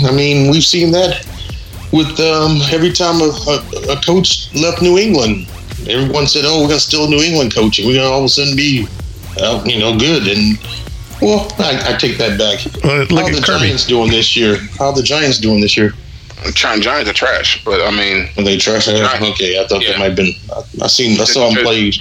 I 0.05 0.11
mean, 0.11 0.51
we've 0.51 0.65
seen 0.65 0.91
that 0.91 1.25
with 1.93 2.19
um, 2.19 2.59
every 2.73 2.91
time 2.91 3.21
a, 3.21 3.31
a, 3.31 3.97
a 3.97 4.01
coach 4.03 4.53
left 4.55 4.83
New 4.83 4.99
England. 4.99 5.47
Everyone 5.89 6.27
said, 6.27 6.45
"Oh, 6.45 6.63
we're 6.63 6.69
going 6.69 6.81
to 6.81 6.85
steal 6.85 7.09
New 7.09 7.23
England 7.23 7.55
coaching. 7.55 7.87
We're 7.87 7.95
going 7.95 8.07
to 8.07 8.13
all 8.13 8.19
of 8.19 8.25
a 8.25 8.29
sudden 8.29 8.57
be, 8.57 8.89
uh, 9.41 9.63
you 9.65 9.79
know, 9.79 9.97
good." 9.97 10.27
And 10.27 10.59
well, 11.23 11.47
I, 11.61 11.95
I 11.95 11.97
take 11.97 12.19
that 12.19 12.37
back. 12.37 12.59
Well, 12.83 13.07
look 13.07 13.11
How 13.11 13.29
at 13.29 13.35
the 13.37 13.41
Kirby. 13.41 13.67
Giants 13.67 13.87
doing 13.87 14.11
this 14.11 14.37
year? 14.37 14.57
How 14.79 14.91
the 14.91 15.03
Giants 15.03 15.39
doing 15.39 15.61
this 15.61 15.77
year? 15.77 15.93
Giants 16.55 16.85
Giants 16.85 17.11
are 17.11 17.13
trash, 17.15 17.63
but 17.65 17.81
I 17.81 17.91
mean 17.91 18.29
Are 18.37 18.43
they 18.45 18.57
trash? 18.57 18.87
Giants. 18.87 19.25
Okay, 19.31 19.61
I 19.61 19.67
thought 19.67 19.83
Yeah. 19.83 19.93
they 19.93 19.99
might 19.99 20.05
have 20.07 20.17
been. 20.17 20.33
I, 20.53 20.85
I 20.85 20.87
seen. 20.89 21.21
I 21.21 21.25
saw 21.25 21.51
them 21.51 21.63
play. 21.65 21.93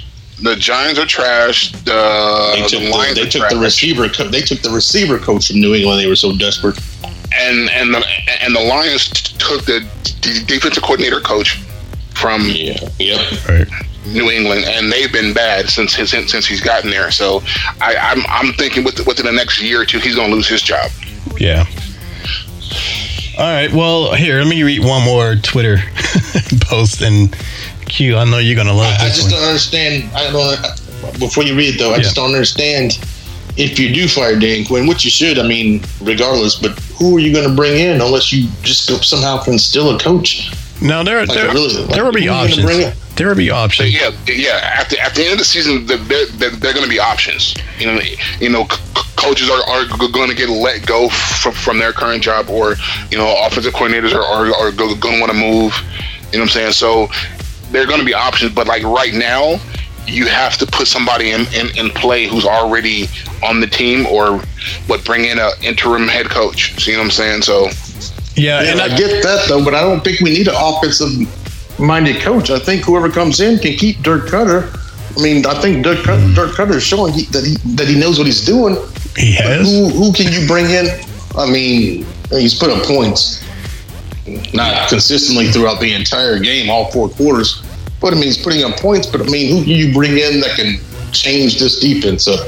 the 0.42 0.56
Giants 0.56 0.98
are 1.00 1.06
trash. 1.06 1.72
The, 1.84 2.52
They 2.54 2.62
took, 2.68 2.80
the 2.80 2.86
the, 2.86 2.90
Lions 2.92 3.14
they 3.16 3.22
are 3.22 3.26
took 3.26 3.40
trash. 3.42 3.52
the 3.52 3.58
receiver. 3.60 4.08
They 4.08 4.40
took 4.42 4.60
the 4.62 4.70
receiver 4.70 5.18
coach 5.18 5.48
from 5.48 5.60
New 5.60 5.74
England. 5.74 6.00
They 6.00 6.06
were 6.08 6.16
so 6.16 6.36
desperate. 6.36 6.78
and 7.34 7.70
and 7.70 7.94
the 7.94 8.04
and 8.42 8.54
the 8.54 8.60
Lions 8.60 9.08
t- 9.08 9.36
took 9.38 9.64
the 9.64 9.80
d- 10.20 10.44
defensive 10.46 10.82
coordinator 10.82 11.20
coach 11.20 11.58
from 12.14 12.48
Yeah. 12.48 12.78
Yep. 12.98 13.48
Right. 13.48 13.68
New 14.06 14.30
England, 14.30 14.64
and 14.66 14.92
they've 14.92 15.12
been 15.12 15.32
bad 15.34 15.68
since 15.68 15.92
his 15.92 16.10
since 16.10 16.46
he's 16.46 16.60
gotten 16.60 16.90
there. 16.90 17.10
So 17.10 17.42
I, 17.80 17.96
I'm 17.96 18.24
I'm 18.28 18.52
thinking 18.54 18.84
with, 18.84 19.04
within 19.06 19.26
the 19.26 19.32
next 19.32 19.60
year 19.60 19.80
or 19.80 19.84
two, 19.84 19.98
he's 19.98 20.14
going 20.14 20.30
to 20.30 20.36
lose 20.36 20.46
his 20.48 20.62
job. 20.62 20.90
Yeah. 21.38 21.64
All 23.38 23.44
right. 23.44 23.70
Well, 23.72 24.14
here, 24.14 24.38
let 24.38 24.48
me 24.48 24.62
read 24.62 24.82
one 24.82 25.04
more 25.04 25.36
Twitter 25.36 25.76
post 26.62 27.02
and 27.02 27.36
Q. 27.84 28.16
I 28.16 28.24
know 28.24 28.38
you're 28.38 28.56
gonna 28.56 28.72
love 28.72 28.94
I, 28.98 29.06
I 29.06 29.08
just 29.08 29.24
one. 29.24 29.32
don't 29.32 29.48
understand. 29.48 30.10
I 30.14 30.30
don't. 30.30 31.20
before 31.20 31.44
you 31.44 31.54
read 31.54 31.74
it 31.74 31.78
though, 31.78 31.92
I 31.92 31.98
just 31.98 32.16
don't 32.16 32.32
understand 32.32 32.98
if 33.58 33.78
you 33.78 33.94
do 33.94 34.08
fire 34.08 34.38
Dan 34.38 34.64
Quinn, 34.64 34.86
which 34.86 35.04
you 35.04 35.10
should. 35.10 35.38
I 35.38 35.46
mean, 35.46 35.82
regardless, 36.00 36.54
but 36.56 36.78
who 36.98 37.16
are 37.16 37.20
you 37.20 37.32
going 37.32 37.48
to 37.48 37.54
bring 37.54 37.78
in 37.78 38.00
unless 38.00 38.32
you 38.32 38.48
just 38.62 38.88
go- 38.88 39.00
somehow 39.00 39.42
can 39.42 39.58
still 39.58 39.94
a 39.94 39.98
coach? 39.98 40.50
No, 40.80 41.02
there 41.04 41.24
Like, 41.24 41.36
there, 41.36 41.52
really, 41.52 41.74
like, 41.74 41.94
there 41.94 42.04
will 42.04 42.12
be 42.12 42.26
who 42.26 42.32
are 42.32 42.46
you 42.48 42.56
gonna 42.62 42.86
options. 42.86 43.05
Bring 43.16 43.28
in? 43.28 43.28
There 43.28 43.28
will 43.28 43.36
be 43.36 43.50
options. 43.50 43.92
Yeah, 43.92 44.10
yeah. 44.26 44.76
At 44.78 44.90
the, 44.90 45.00
at 45.00 45.14
the 45.14 45.24
end 45.24 45.32
of 45.32 45.38
the 45.38 45.44
season, 45.44 45.86
there, 45.86 45.98
there, 45.98 46.26
there, 46.26 46.50
there 46.50 46.70
are 46.70 46.74
going 46.74 46.84
to 46.84 46.90
be 46.90 47.00
options. 47.00 47.54
You 47.78 47.86
know, 47.86 48.00
you 48.40 48.48
know, 48.50 48.64
c- 48.64 48.76
c- 48.76 49.10
coaches 49.16 49.50
are, 49.50 49.62
are 49.68 49.86
going 50.12 50.28
to 50.28 50.34
get 50.34 50.48
let 50.48 50.86
go 50.86 51.08
from, 51.08 51.52
from 51.52 51.78
their 51.78 51.92
current 51.92 52.22
job, 52.22 52.48
or 52.50 52.76
you 53.10 53.18
know, 53.18 53.34
offensive 53.46 53.74
coordinators 53.74 54.14
are, 54.14 54.22
are, 54.22 54.54
are 54.54 54.72
going 54.72 54.98
to 55.00 55.20
want 55.20 55.32
to 55.32 55.38
move. 55.38 55.74
You 56.32 56.38
know 56.38 56.44
what 56.44 56.56
I'm 56.56 56.72
saying? 56.72 56.72
So 56.72 57.08
there 57.70 57.82
are 57.82 57.86
going 57.86 58.00
to 58.00 58.06
be 58.06 58.14
options, 58.14 58.52
but 58.54 58.66
like 58.66 58.82
right 58.84 59.14
now, 59.14 59.58
you 60.06 60.26
have 60.26 60.56
to 60.58 60.66
put 60.66 60.86
somebody 60.86 61.32
in, 61.32 61.46
in, 61.54 61.76
in 61.76 61.90
play 61.90 62.26
who's 62.28 62.44
already 62.44 63.08
on 63.44 63.60
the 63.60 63.66
team, 63.66 64.06
or 64.06 64.38
what 64.86 65.04
bring 65.04 65.24
in 65.24 65.38
an 65.38 65.50
interim 65.62 66.06
head 66.08 66.26
coach. 66.26 66.80
See 66.82 66.96
what 66.96 67.02
I'm 67.02 67.10
saying? 67.10 67.42
So 67.42 67.64
Yeah, 68.36 68.62
Yeah, 68.62 68.72
and 68.72 68.80
I 68.80 68.84
I, 68.94 68.96
get 68.96 69.22
that 69.24 69.46
though, 69.48 69.64
but 69.64 69.74
I 69.74 69.80
don't 69.82 70.04
think 70.04 70.20
we 70.20 70.30
need 70.30 70.48
an 70.48 70.54
offensive 70.56 71.10
minded 71.78 72.20
coach. 72.20 72.50
I 72.50 72.58
think 72.58 72.84
whoever 72.84 73.10
comes 73.10 73.40
in 73.40 73.58
can 73.58 73.76
keep 73.76 74.02
Dirk 74.02 74.28
Koetter. 74.28 74.72
I 75.16 75.22
mean, 75.22 75.46
I 75.46 75.60
think 75.60 75.84
Dirk, 75.84 76.04
Cut- 76.04 76.34
Dirk 76.34 76.50
Koetter 76.52 76.76
is 76.76 76.82
showing 76.82 77.12
he, 77.14 77.24
that 77.26 77.44
he 77.44 77.56
that 77.74 77.88
he 77.88 77.98
knows 77.98 78.18
what 78.18 78.26
he's 78.26 78.44
doing. 78.44 78.76
he 79.16 79.32
has. 79.34 79.66
Who 79.66 79.88
who 79.88 80.12
can 80.12 80.32
you 80.32 80.46
bring 80.46 80.66
in? 80.66 80.86
I 81.36 81.50
mean, 81.50 82.06
he's 82.30 82.54
put 82.58 82.70
up 82.70 82.82
points, 82.84 83.44
not 84.54 84.88
consistently 84.88 85.48
throughout 85.48 85.80
the 85.80 85.92
entire 85.92 86.38
game, 86.38 86.70
all 86.70 86.90
four 86.90 87.08
quarters. 87.08 87.62
But 88.00 88.12
I 88.12 88.16
mean, 88.16 88.24
he's 88.24 88.42
putting 88.42 88.62
up 88.64 88.76
points. 88.78 89.06
But 89.06 89.22
I 89.22 89.24
mean, 89.24 89.56
who 89.56 89.64
can 89.64 89.72
you 89.72 89.92
bring 89.92 90.12
in 90.12 90.40
that 90.40 90.56
can 90.56 90.78
change 91.12 91.58
this 91.58 91.80
defense 91.80 92.28
up? 92.28 92.46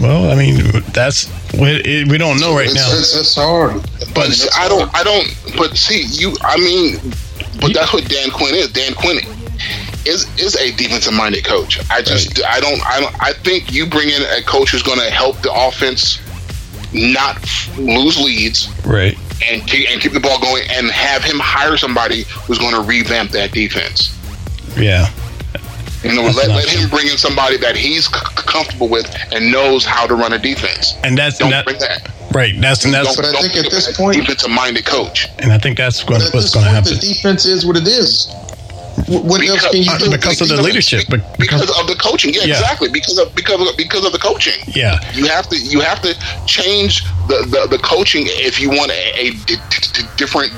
Well, 0.00 0.30
I 0.30 0.34
mean, 0.34 0.56
that's 0.92 1.30
we, 1.54 2.04
we 2.08 2.18
don't 2.18 2.40
know 2.40 2.54
right 2.56 2.66
it's, 2.66 2.74
now. 2.74 2.88
It's, 2.90 3.14
it's 3.16 3.34
hard. 3.34 3.74
But 4.14 4.28
It's 4.28 4.48
I 4.56 4.68
don't, 4.68 4.92
I 4.94 5.04
don't. 5.04 5.56
But 5.56 5.76
see, 5.76 6.02
you. 6.02 6.34
I 6.40 6.56
mean, 6.56 6.98
but 7.62 7.72
that's 7.74 7.92
what 7.92 8.08
Dan 8.08 8.30
Quinn 8.30 8.54
is. 8.54 8.70
Dan 8.72 8.92
Quinn 8.94 9.18
is 10.04 10.26
is 10.38 10.56
a 10.56 10.72
defensive 10.76 11.14
minded 11.14 11.44
coach. 11.44 11.78
I 11.90 12.02
just, 12.02 12.44
I 12.44 12.60
don't, 12.60 12.84
I 12.86 13.00
don't. 13.00 13.22
I 13.22 13.32
think 13.32 13.72
you 13.72 13.86
bring 13.86 14.08
in 14.08 14.22
a 14.36 14.42
coach 14.42 14.70
who's 14.70 14.82
going 14.82 14.98
to 14.98 15.10
help 15.10 15.40
the 15.42 15.52
offense 15.52 16.18
not 16.92 17.38
lose 17.78 18.20
leads 18.20 18.68
Right. 18.84 19.16
and 19.50 19.66
keep, 19.66 19.88
and 19.90 20.00
keep 20.00 20.12
the 20.12 20.20
ball 20.20 20.38
going, 20.40 20.64
and 20.70 20.90
have 20.90 21.22
him 21.24 21.38
hire 21.38 21.76
somebody 21.78 22.24
who's 22.46 22.58
going 22.58 22.74
to 22.74 22.82
revamp 22.82 23.30
that 23.30 23.52
defense. 23.52 24.18
Yeah. 24.76 25.08
You 26.02 26.14
know, 26.16 26.24
That's 26.24 26.36
let, 26.36 26.48
let 26.48 26.68
him 26.68 26.90
bring 26.90 27.06
in 27.06 27.16
somebody 27.16 27.56
that 27.58 27.76
he's 27.76 28.06
c- 28.06 28.12
c- 28.18 28.24
comfortable 28.34 28.88
with 28.88 29.06
and 29.32 29.52
knows 29.52 29.84
how 29.84 30.04
to 30.06 30.16
run 30.16 30.32
a 30.32 30.38
defense. 30.38 30.94
And 31.04 31.16
that's 31.16 31.38
Don't 31.38 31.50
that, 31.50 31.64
bring 31.64 31.78
that. 31.78 32.10
Right. 32.34 32.54
That's 32.60 32.84
and 32.84 32.94
that's 32.94 33.16
But 33.16 33.26
I 33.26 33.32
think 33.40 33.56
at 33.56 33.70
this 33.70 33.88
a 33.88 33.94
point- 33.94 34.16
defensive 34.16 34.50
minded 34.50 34.84
coach. 34.84 35.28
and 35.38 35.52
I 35.52 35.58
think 35.58 35.76
that's 35.78 36.02
going, 36.04 36.20
But 36.20 36.34
what's 36.34 36.52
going 36.54 36.64
to 36.66 36.70
happen. 36.70 36.94
the 36.94 37.00
defense 37.00 37.46
is 37.46 37.64
what 37.66 37.76
it 37.76 37.86
is. 37.86 38.26
Wh- 39.08 39.24
What 39.24 39.40
else 39.42 39.66
can 39.68 39.82
you 39.82 39.90
uh, 39.90 39.98
do? 39.98 40.10
because 40.10 40.40
of 40.42 40.48
the 40.48 40.60
leadership, 40.60 41.06
because, 41.08 41.36
because- 41.38 41.70
of 41.80 41.86
the 41.86 41.96
coaching. 41.96 42.34
Yeah, 42.34 42.42
Yeah. 42.44 42.58
exactly. 42.60 42.88
Because 42.90 43.18
of 43.18 43.34
because 43.34 43.60
of 43.68 43.76
because 43.76 44.04
of 44.04 44.12
the 44.12 44.18
coaching. 44.18 44.54
Yeah. 44.68 44.98
You 45.14 45.26
have 45.26 45.48
to 45.48 45.56
you 45.56 45.80
have 45.80 46.02
to 46.02 46.14
change 46.46 47.02
the 47.28 47.38
the, 47.48 47.76
the 47.76 47.78
coaching 47.82 48.24
if 48.28 48.60
you 48.60 48.68
want 48.68 48.90
a, 48.92 49.02
a 49.18 49.30
di- 49.30 49.56
di- 49.70 49.92
di- 49.94 50.08
different 50.16 50.52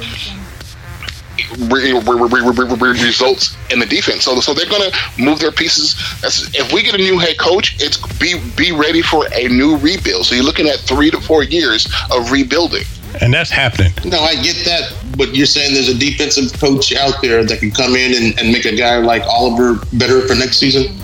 re- 1.59 1.93
re- 1.93 2.01
re- 2.01 2.43
re- 2.43 2.67
re- 2.67 2.77
re- 2.93 3.05
results 3.05 3.57
in 3.71 3.79
the 3.79 3.87
defense. 3.87 4.25
So 4.25 4.41
so 4.41 4.55
they're 4.55 4.69
going 4.71 4.91
to 4.91 4.97
move 5.23 5.39
their 5.39 5.53
pieces. 5.53 5.95
That's, 6.21 6.49
if 6.55 6.73
we 6.73 6.83
get 6.83 6.95
a 6.95 6.99
new 6.99 7.19
head 7.19 7.39
coach, 7.39 7.77
it's 7.81 7.97
be 8.19 8.41
be 8.57 8.73
ready 8.73 9.03
for 9.03 9.27
a 9.33 9.49
new 9.49 9.77
rebuild. 9.77 10.27
So 10.27 10.35
you're 10.35 10.45
looking 10.45 10.69
at 10.69 10.79
three 10.81 11.11
to 11.11 11.21
four 11.21 11.43
years 11.43 11.87
of 12.11 12.31
rebuilding. 12.31 12.85
and 13.21 13.33
that's 13.33 13.51
happening. 13.51 13.93
No, 14.05 14.19
I 14.21 14.35
get 14.43 14.65
that, 14.65 14.93
but 15.17 15.35
you're 15.37 15.47
saying 15.47 15.75
there's 15.75 15.89
a 15.89 15.95
defensive 15.99 16.53
coach 16.61 16.93
out 16.95 17.23
there 17.23 17.45
that 17.45 17.61
can 17.61 17.71
come 17.71 17.95
in 17.95 18.13
and, 18.15 18.39
and 18.41 18.53
make 18.53 18.65
a 18.65 18.75
guy 18.75 18.97
like 18.99 19.23
Oliver 19.23 19.85
better 19.93 20.21
for 20.27 20.35
next 20.35 20.57
season. 20.59 20.97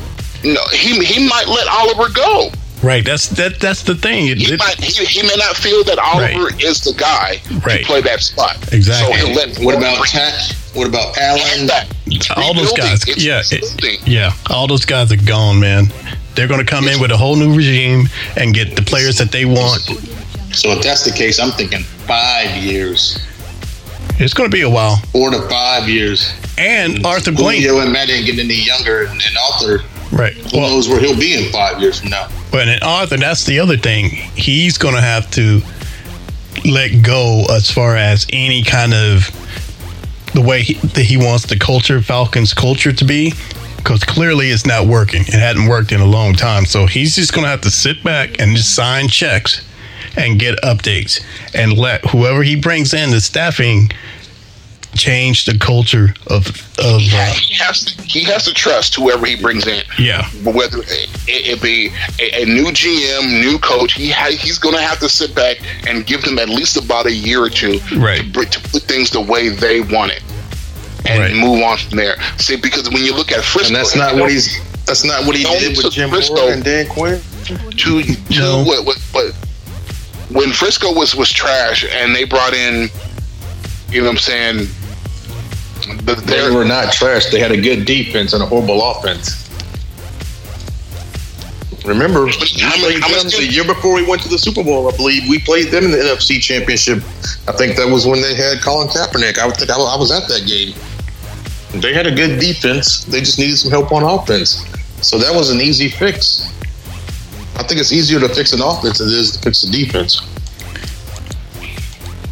No, 0.42 0.60
he 0.72 0.98
he 1.04 1.28
might 1.28 1.46
let 1.48 1.68
Oliver 1.68 2.08
go. 2.12 2.50
Right. 2.82 3.04
That's 3.04 3.28
that. 3.30 3.60
That's 3.60 3.82
the 3.82 3.94
thing. 3.94 4.28
It, 4.28 4.38
He 4.38 4.52
it- 4.54 4.58
might 4.58 4.80
he, 4.82 5.04
he 5.04 5.22
may 5.22 5.36
not 5.36 5.56
feel 5.56 5.84
that 5.84 5.98
Oliver 5.98 6.44
Right. 6.46 6.62
is 6.64 6.80
the 6.82 6.94
guy 6.94 7.40
Right. 7.64 7.80
to 7.80 7.86
play 7.86 8.00
that 8.02 8.20
spot. 8.22 8.56
Exactly. 8.72 9.18
So 9.18 9.26
he'll 9.26 9.36
let 9.36 9.58
What 9.58 9.74
about 9.76 10.06
Takk? 10.06 10.34
What 10.74 10.86
about 10.86 11.18
Allen? 11.18 11.42
and 11.60 11.68
that. 11.68 11.86
all 12.36 12.54
those 12.54 12.72
guys. 12.72 13.04
It's 13.06 13.22
Yeah. 13.22 13.42
it- 13.50 14.06
yeah. 14.08 14.32
All 14.48 14.66
those 14.66 14.84
guys 14.84 15.12
are 15.12 15.16
gone, 15.16 15.60
man. 15.60 15.92
They're 16.36 16.46
going 16.48 16.64
to 16.64 16.66
come 16.70 16.88
in 16.88 17.00
with 17.00 17.10
a 17.10 17.16
whole 17.16 17.36
new 17.36 17.52
regime 17.52 18.08
and 18.36 18.54
get 18.54 18.76
the 18.76 18.82
players 18.82 19.16
that 19.18 19.30
they 19.32 19.44
want. 19.44 19.82
So 20.52 20.70
if 20.72 20.82
that's 20.82 21.04
the 21.04 21.10
case, 21.12 21.38
I'm 21.38 21.50
thinking 21.52 21.82
five 22.06 22.56
years, 22.56 23.18
It's 24.18 24.32
going 24.34 24.48
to 24.50 24.54
be 24.54 24.62
a 24.62 24.70
while. 24.70 24.96
four 25.12 25.30
to 25.30 25.40
five 25.48 25.88
years. 25.88 26.30
And 26.56 27.04
Arthur 27.06 27.32
Blank. 27.32 27.62
Julio 27.62 27.80
and 27.82 27.92
Matt 27.92 28.10
ain't 28.10 28.26
getting 28.26 28.40
any 28.44 28.54
younger, 28.62 29.02
and, 29.02 29.10
and 29.22 29.36
Arthur, 29.52 29.82
Right. 30.12 30.34
who 30.34 30.58
Well, 30.58 30.70
knows 30.70 30.88
where 30.88 31.00
he'll 31.00 31.18
be 31.18 31.34
in 31.34 31.52
five 31.52 31.80
years 31.80 32.00
from 32.00 32.10
now. 32.10 32.28
But 32.50 32.68
in 32.68 32.82
Arthur, 32.82 33.16
that's 33.16 33.44
the 33.44 33.60
other 33.60 33.76
thing. 33.76 34.10
He's 34.10 34.76
going 34.76 34.94
to 34.94 35.00
have 35.00 35.30
to 35.32 35.62
let 36.64 37.02
go 37.02 37.44
as 37.50 37.70
far 37.70 37.96
as 37.96 38.26
any 38.32 38.62
kind 38.62 38.92
of 38.92 39.30
the 40.34 40.40
way 40.40 40.62
he, 40.62 40.74
that 40.74 41.04
he 41.04 41.16
wants 41.16 41.46
the 41.46 41.58
culture, 41.58 42.00
Falcons 42.02 42.54
culture 42.54 42.92
to 42.92 43.04
be, 43.04 43.32
because 43.76 44.04
clearly 44.04 44.48
it's 44.50 44.66
not 44.66 44.86
working. 44.86 45.22
It 45.22 45.34
hadn't 45.34 45.66
worked 45.66 45.92
in 45.92 46.00
a 46.00 46.06
long 46.06 46.34
time. 46.34 46.64
So 46.66 46.86
he's 46.86 47.14
just 47.14 47.32
going 47.32 47.44
to 47.44 47.50
have 47.50 47.62
to 47.62 47.70
sit 47.70 48.02
back 48.02 48.40
and 48.40 48.56
just 48.56 48.74
sign 48.74 49.08
checks 49.08 49.64
and 50.16 50.38
get 50.40 50.60
updates 50.62 51.22
and 51.54 51.72
let 51.72 52.04
whoever 52.06 52.42
he 52.42 52.56
brings 52.56 52.94
in 52.94 53.10
the 53.10 53.20
staffing 53.20 53.90
change 55.00 55.44
the 55.44 55.56
culture 55.58 56.14
of 56.26 56.46
of 56.78 57.00
He 57.00 57.08
uh, 57.16 57.24
has, 57.24 57.38
he 57.38 57.54
has 57.64 57.84
to 57.84 58.02
he 58.02 58.20
has 58.24 58.44
to 58.44 58.52
trust 58.54 58.94
whoever 58.96 59.24
he 59.26 59.36
brings 59.36 59.66
in. 59.66 59.82
yeah 59.98 60.28
But 60.44 60.54
whether 60.54 60.78
it, 60.78 61.08
it 61.28 61.62
be 61.62 61.88
a, 62.18 62.42
a 62.42 62.44
new 62.46 62.70
GM, 62.80 63.42
new 63.44 63.58
coach, 63.58 63.92
he 63.94 64.10
ha- 64.10 64.30
he's 64.44 64.58
going 64.58 64.74
to 64.74 64.80
have 64.82 64.98
to 65.00 65.08
sit 65.08 65.34
back 65.34 65.56
and 65.88 66.06
give 66.06 66.22
them 66.22 66.38
at 66.38 66.48
least 66.48 66.76
about 66.76 67.06
a 67.06 67.12
year 67.12 67.40
or 67.42 67.50
two 67.50 67.78
Right. 67.96 68.22
to, 68.34 68.44
to 68.44 68.60
put 68.72 68.82
things 68.82 69.10
the 69.10 69.20
way 69.20 69.48
they 69.48 69.80
want 69.80 70.12
it 70.12 70.22
and 71.08 71.18
Right. 71.22 71.34
move 71.34 71.62
on 71.62 71.78
from 71.78 71.96
there. 71.96 72.16
See, 72.38 72.56
because 72.56 72.90
when 72.90 73.02
you 73.04 73.14
look 73.14 73.32
at 73.32 73.42
Frisco, 73.44 73.68
And 73.68 73.76
that's 73.76 73.96
not 73.96 74.14
what 74.16 74.30
he's. 74.30 74.48
That's 74.86 75.04
not 75.04 75.24
what 75.26 75.36
he 75.36 75.44
Don't 75.44 75.58
did 75.60 75.76
with 75.76 75.92
Jim 75.92 76.10
Briscoe. 76.10 76.34
Moore 76.34 76.52
and 76.52 76.64
Dan 76.64 76.86
Quinn. 76.88 77.20
to 77.46 78.02
to 78.02 78.38
No. 78.40 78.64
what, 78.64 78.84
what 78.86 78.98
what 79.12 79.32
when 80.30 80.52
Frisco 80.52 80.92
was 80.92 81.14
was 81.14 81.30
trash 81.30 81.84
and 81.88 82.14
they 82.14 82.24
brought 82.24 82.54
in, 82.54 82.88
you 83.90 84.00
know 84.00 84.06
what 84.08 84.12
I'm 84.12 84.18
saying. 84.18 84.68
The, 86.04 86.14
They 86.26 86.50
were 86.54 86.64
not 86.64 86.92
trash. 86.92 87.26
They 87.26 87.40
had 87.40 87.52
a 87.52 87.60
good 87.60 87.84
defense 87.84 88.32
and 88.32 88.42
a 88.42 88.46
horrible 88.46 88.82
offense. 88.90 89.36
Remember, 91.84 92.26
we 92.26 92.32
how 92.60 92.76
many- 92.76 93.00
played 93.00 93.02
them 93.02 93.28
the 93.30 93.46
year 93.46 93.64
before 93.64 93.94
we 93.94 94.04
went 94.04 94.22
to 94.22 94.28
the 94.28 94.38
Super 94.38 94.62
Bowl. 94.62 94.92
I 94.92 94.96
believe 94.96 95.28
we 95.28 95.38
played 95.38 95.68
them 95.70 95.84
in 95.84 95.90
the 95.92 95.96
NFC 95.98 96.38
Championship. 96.40 96.98
I 97.48 97.52
think 97.52 97.76
that 97.76 97.88
was 97.88 98.06
when 98.06 98.20
they 98.20 98.34
had 98.34 98.60
Colin 98.60 98.88
Kaepernick. 98.88 99.38
I 99.38 99.50
think 99.50 99.70
I 99.70 99.76
was 99.96 100.12
at 100.12 100.28
that 100.28 100.46
game. 100.46 100.74
They 101.80 101.94
had 101.94 102.06
a 102.06 102.10
good 102.14 102.38
defense. 102.38 103.04
They 103.04 103.20
just 103.20 103.38
needed 103.38 103.56
some 103.56 103.70
help 103.70 103.92
on 103.92 104.02
offense. 104.02 104.64
So 105.00 105.18
that 105.18 105.34
was 105.34 105.50
an 105.50 105.60
easy 105.60 105.88
fix. 105.88 106.52
I 107.56 107.62
think 107.62 107.80
it's 107.80 107.92
easier 107.92 108.20
to 108.20 108.28
fix 108.28 108.52
an 108.52 108.60
offense 108.60 108.98
than 108.98 109.08
it 109.08 109.14
is 109.14 109.32
to 109.32 109.38
fix 109.38 109.62
a 109.62 109.70
defense. 109.70 110.20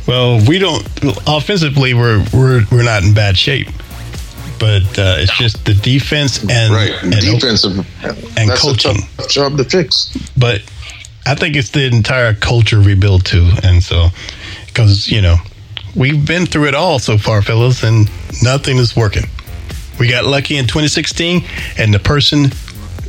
Well, 0.08 0.40
we 0.48 0.58
don't 0.58 0.82
offensively. 1.26 1.92
We're 1.92 2.24
we're 2.32 2.64
we're 2.72 2.82
not 2.82 3.04
in 3.04 3.12
bad 3.12 3.36
shape, 3.36 3.68
but 4.58 4.98
uh, 4.98 5.16
it's 5.18 5.36
just 5.36 5.66
the 5.66 5.74
defense 5.74 6.42
and 6.48 6.72
right, 6.72 6.94
and 7.02 7.12
defensive 7.12 7.86
and 8.38 8.50
coaching. 8.52 9.02
job 9.28 9.58
to 9.58 9.64
fix. 9.64 10.16
But 10.34 10.62
I 11.26 11.34
think 11.34 11.56
it's 11.56 11.68
the 11.68 11.84
entire 11.84 12.32
culture 12.32 12.80
rebuild 12.80 13.26
too, 13.26 13.50
and 13.62 13.82
so 13.82 14.08
because 14.66 15.10
you 15.10 15.20
know 15.20 15.36
we've 15.94 16.26
been 16.26 16.46
through 16.46 16.68
it 16.68 16.74
all 16.74 16.98
so 16.98 17.18
far, 17.18 17.42
fellas, 17.42 17.82
and 17.82 18.10
nothing 18.42 18.78
is 18.78 18.96
working. 18.96 19.24
We 20.00 20.08
got 20.08 20.24
lucky 20.24 20.56
in 20.56 20.64
2016, 20.64 21.44
and 21.76 21.92
the 21.92 21.98
person, 21.98 22.46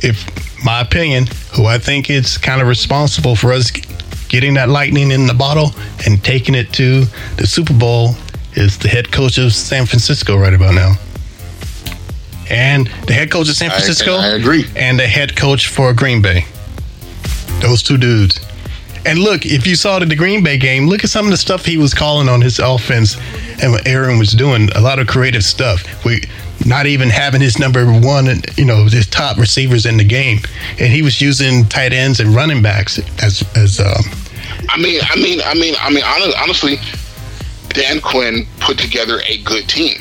if 0.02 0.28
my 0.62 0.82
opinion, 0.82 1.28
who 1.56 1.64
I 1.64 1.78
think 1.78 2.10
is 2.10 2.36
kind 2.36 2.60
of 2.60 2.68
responsible 2.68 3.36
for 3.36 3.54
us 3.54 3.70
getting 4.30 4.54
that 4.54 4.68
lightning 4.68 5.10
in 5.10 5.26
the 5.26 5.34
bottle 5.34 5.72
and 6.06 6.22
taking 6.24 6.54
it 6.54 6.72
to 6.72 7.04
the 7.36 7.46
Super 7.46 7.74
Bowl 7.74 8.14
is 8.54 8.78
the 8.78 8.88
head 8.88 9.12
coach 9.12 9.36
of 9.38 9.52
San 9.52 9.84
Francisco 9.84 10.38
right 10.38 10.54
about 10.54 10.74
now. 10.74 10.94
And 12.48 12.86
the 13.06 13.12
head 13.12 13.30
coach 13.30 13.48
of 13.48 13.56
San 13.56 13.70
Francisco 13.70 14.16
I 14.16 14.28
agree. 14.28 14.64
and 14.76 14.98
the 14.98 15.06
head 15.06 15.36
coach 15.36 15.68
for 15.68 15.92
Green 15.92 16.22
Bay. 16.22 16.44
Those 17.60 17.82
two 17.82 17.98
dudes. 17.98 18.40
And 19.04 19.18
look, 19.18 19.46
if 19.46 19.66
you 19.66 19.74
saw 19.74 19.98
the, 19.98 20.06
the 20.06 20.16
Green 20.16 20.42
Bay 20.44 20.58
game, 20.58 20.86
look 20.86 21.04
at 21.04 21.10
some 21.10 21.24
of 21.26 21.30
the 21.32 21.36
stuff 21.36 21.64
he 21.64 21.76
was 21.76 21.92
calling 21.92 22.28
on 22.28 22.40
his 22.40 22.58
offense 22.58 23.16
and 23.62 23.72
what 23.72 23.86
Aaron 23.86 24.18
was 24.18 24.32
doing. 24.32 24.68
A 24.74 24.80
lot 24.80 24.98
of 24.98 25.06
creative 25.08 25.44
stuff. 25.44 26.04
We 26.04 26.22
not 26.66 26.86
even 26.86 27.08
having 27.08 27.40
his 27.40 27.58
number 27.58 27.84
one, 27.86 28.26
you 28.56 28.64
know, 28.64 28.84
his 28.84 29.06
top 29.06 29.38
receivers 29.38 29.86
in 29.86 29.96
the 29.96 30.04
game, 30.04 30.38
and 30.78 30.92
he 30.92 31.02
was 31.02 31.20
using 31.20 31.64
tight 31.66 31.92
ends 31.92 32.20
and 32.20 32.34
running 32.34 32.62
backs 32.62 32.98
as 33.22 33.42
as. 33.56 33.80
Um, 33.80 34.04
I 34.68 34.76
mean, 34.78 35.00
I 35.02 35.16
mean, 35.16 35.40
I 35.44 35.54
mean, 35.54 35.74
I 35.78 35.90
mean, 35.90 36.04
honestly, 36.38 36.78
Dan 37.70 38.00
Quinn 38.00 38.46
put 38.60 38.78
together 38.78 39.20
a 39.26 39.42
good 39.42 39.68
team. 39.68 40.00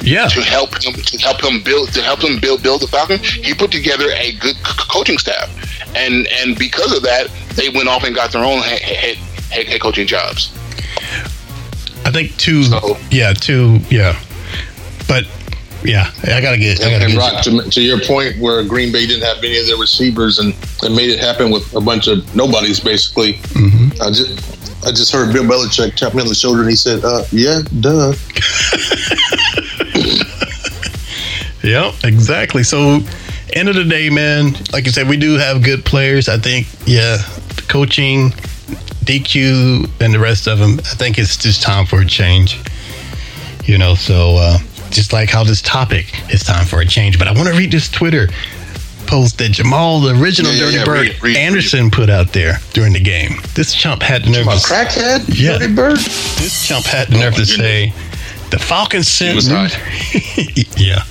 Yeah. 0.00 0.26
To 0.26 0.42
help 0.42 0.82
him 0.82 0.94
to 0.94 1.18
help 1.18 1.44
him 1.44 1.62
build 1.62 1.92
to 1.92 2.02
help 2.02 2.24
him 2.24 2.40
build 2.40 2.62
build 2.62 2.80
the 2.80 2.88
Falcon, 2.88 3.18
he 3.20 3.54
put 3.54 3.70
together 3.70 4.10
a 4.16 4.32
good 4.32 4.56
c- 4.56 4.84
coaching 4.90 5.16
staff, 5.18 5.48
and 5.94 6.26
and 6.40 6.58
because 6.58 6.96
of 6.96 7.04
that, 7.04 7.28
they 7.54 7.68
went 7.68 7.88
off 7.88 8.02
and 8.02 8.14
got 8.14 8.32
their 8.32 8.44
own 8.44 8.62
head 8.62 8.80
head, 8.80 9.16
head, 9.50 9.66
head 9.66 9.80
coaching 9.80 10.08
jobs. 10.08 10.52
I 12.04 12.10
think 12.10 12.36
two. 12.36 12.64
So, 12.64 12.96
yeah, 13.12 13.32
two. 13.32 13.78
Yeah, 13.90 14.20
but 15.06 15.24
yeah, 15.84 16.10
I 16.24 16.40
gotta 16.40 16.58
get. 16.58 16.80
I 16.80 16.90
gotta 16.90 17.04
and 17.04 17.12
get 17.12 17.18
Rock, 17.18 17.42
to, 17.44 17.70
to, 17.70 17.80
your 17.80 18.00
point, 18.00 18.38
where 18.38 18.64
Green 18.64 18.92
Bay 18.92 19.06
didn't 19.06 19.24
have 19.24 19.38
any 19.38 19.58
of 19.58 19.66
their 19.66 19.76
receivers 19.76 20.38
and, 20.38 20.54
and 20.82 20.94
made 20.94 21.10
it 21.10 21.18
happen 21.18 21.50
with 21.50 21.74
a 21.74 21.80
bunch 21.80 22.08
of 22.08 22.34
nobodies, 22.34 22.80
basically. 22.80 23.34
Mm-hmm. 23.34 24.02
I 24.02 24.08
just 24.10 24.62
I 24.84 24.90
just 24.90 25.12
heard 25.12 25.32
Bill 25.32 25.44
Belichick 25.44 25.94
tap 25.94 26.14
me 26.14 26.22
on 26.22 26.28
the 26.28 26.34
shoulder 26.34 26.62
and 26.62 26.70
he 26.70 26.76
said, 26.76 27.04
uh, 27.04 27.24
"Yeah, 27.30 27.62
duh." 27.80 28.14
yep, 31.62 31.94
exactly. 32.04 32.64
So, 32.64 33.00
end 33.52 33.68
of 33.68 33.76
the 33.76 33.84
day, 33.84 34.10
man, 34.10 34.54
like 34.72 34.86
you 34.86 34.92
said, 34.92 35.08
we 35.08 35.16
do 35.16 35.38
have 35.38 35.62
good 35.62 35.84
players. 35.84 36.28
I 36.28 36.38
think, 36.38 36.66
yeah, 36.84 37.18
coaching, 37.68 38.30
DQ, 39.04 39.88
and 40.00 40.12
the 40.12 40.18
rest 40.18 40.48
of 40.48 40.58
them. 40.58 40.80
I 40.80 40.94
think 40.94 41.18
it's 41.18 41.36
just 41.36 41.62
time 41.62 41.86
for 41.86 42.00
a 42.00 42.06
change. 42.06 42.60
You 43.64 43.78
know, 43.78 43.94
so 43.94 44.36
uh, 44.36 44.58
just 44.92 45.12
like 45.12 45.30
how 45.30 45.44
this 45.44 45.62
topic 45.62 46.06
is 46.32 46.42
time 46.42 46.66
for 46.66 46.80
a 46.80 46.86
change. 46.86 47.18
But 47.18 47.28
I 47.28 47.32
want 47.32 47.48
to 47.48 47.54
read 47.54 47.72
this 47.72 47.88
Twitter 47.88 48.28
post 49.06 49.38
that 49.38 49.50
Jamal, 49.50 50.00
the 50.00 50.18
original 50.20 50.52
yeah, 50.52 50.64
Dirty 50.64 50.76
yeah, 50.76 50.84
Bird 50.84 51.00
read, 51.00 51.22
read, 51.22 51.36
Anderson, 51.36 51.84
read. 51.84 51.92
put 51.92 52.10
out 52.10 52.32
there 52.32 52.58
during 52.72 52.92
the 52.92 53.00
game. 53.00 53.32
This 53.54 53.74
chump 53.74 54.02
had 54.02 54.24
the 54.24 54.30
nerve. 54.30 54.44
to, 54.44 54.50
crackhead, 54.50 55.24
yeah, 55.28 55.58
Dirty 55.58 55.74
Bird. 55.74 55.98
This 55.98 56.66
chump 56.66 56.86
had 56.86 57.08
the 57.08 57.18
nerve 57.18 57.34
oh, 57.34 57.38
to 57.38 57.46
say 57.46 57.92
the 58.50 58.58
Falcons 58.58 59.08
sent. 59.08 59.42
Yeah, 60.76 61.04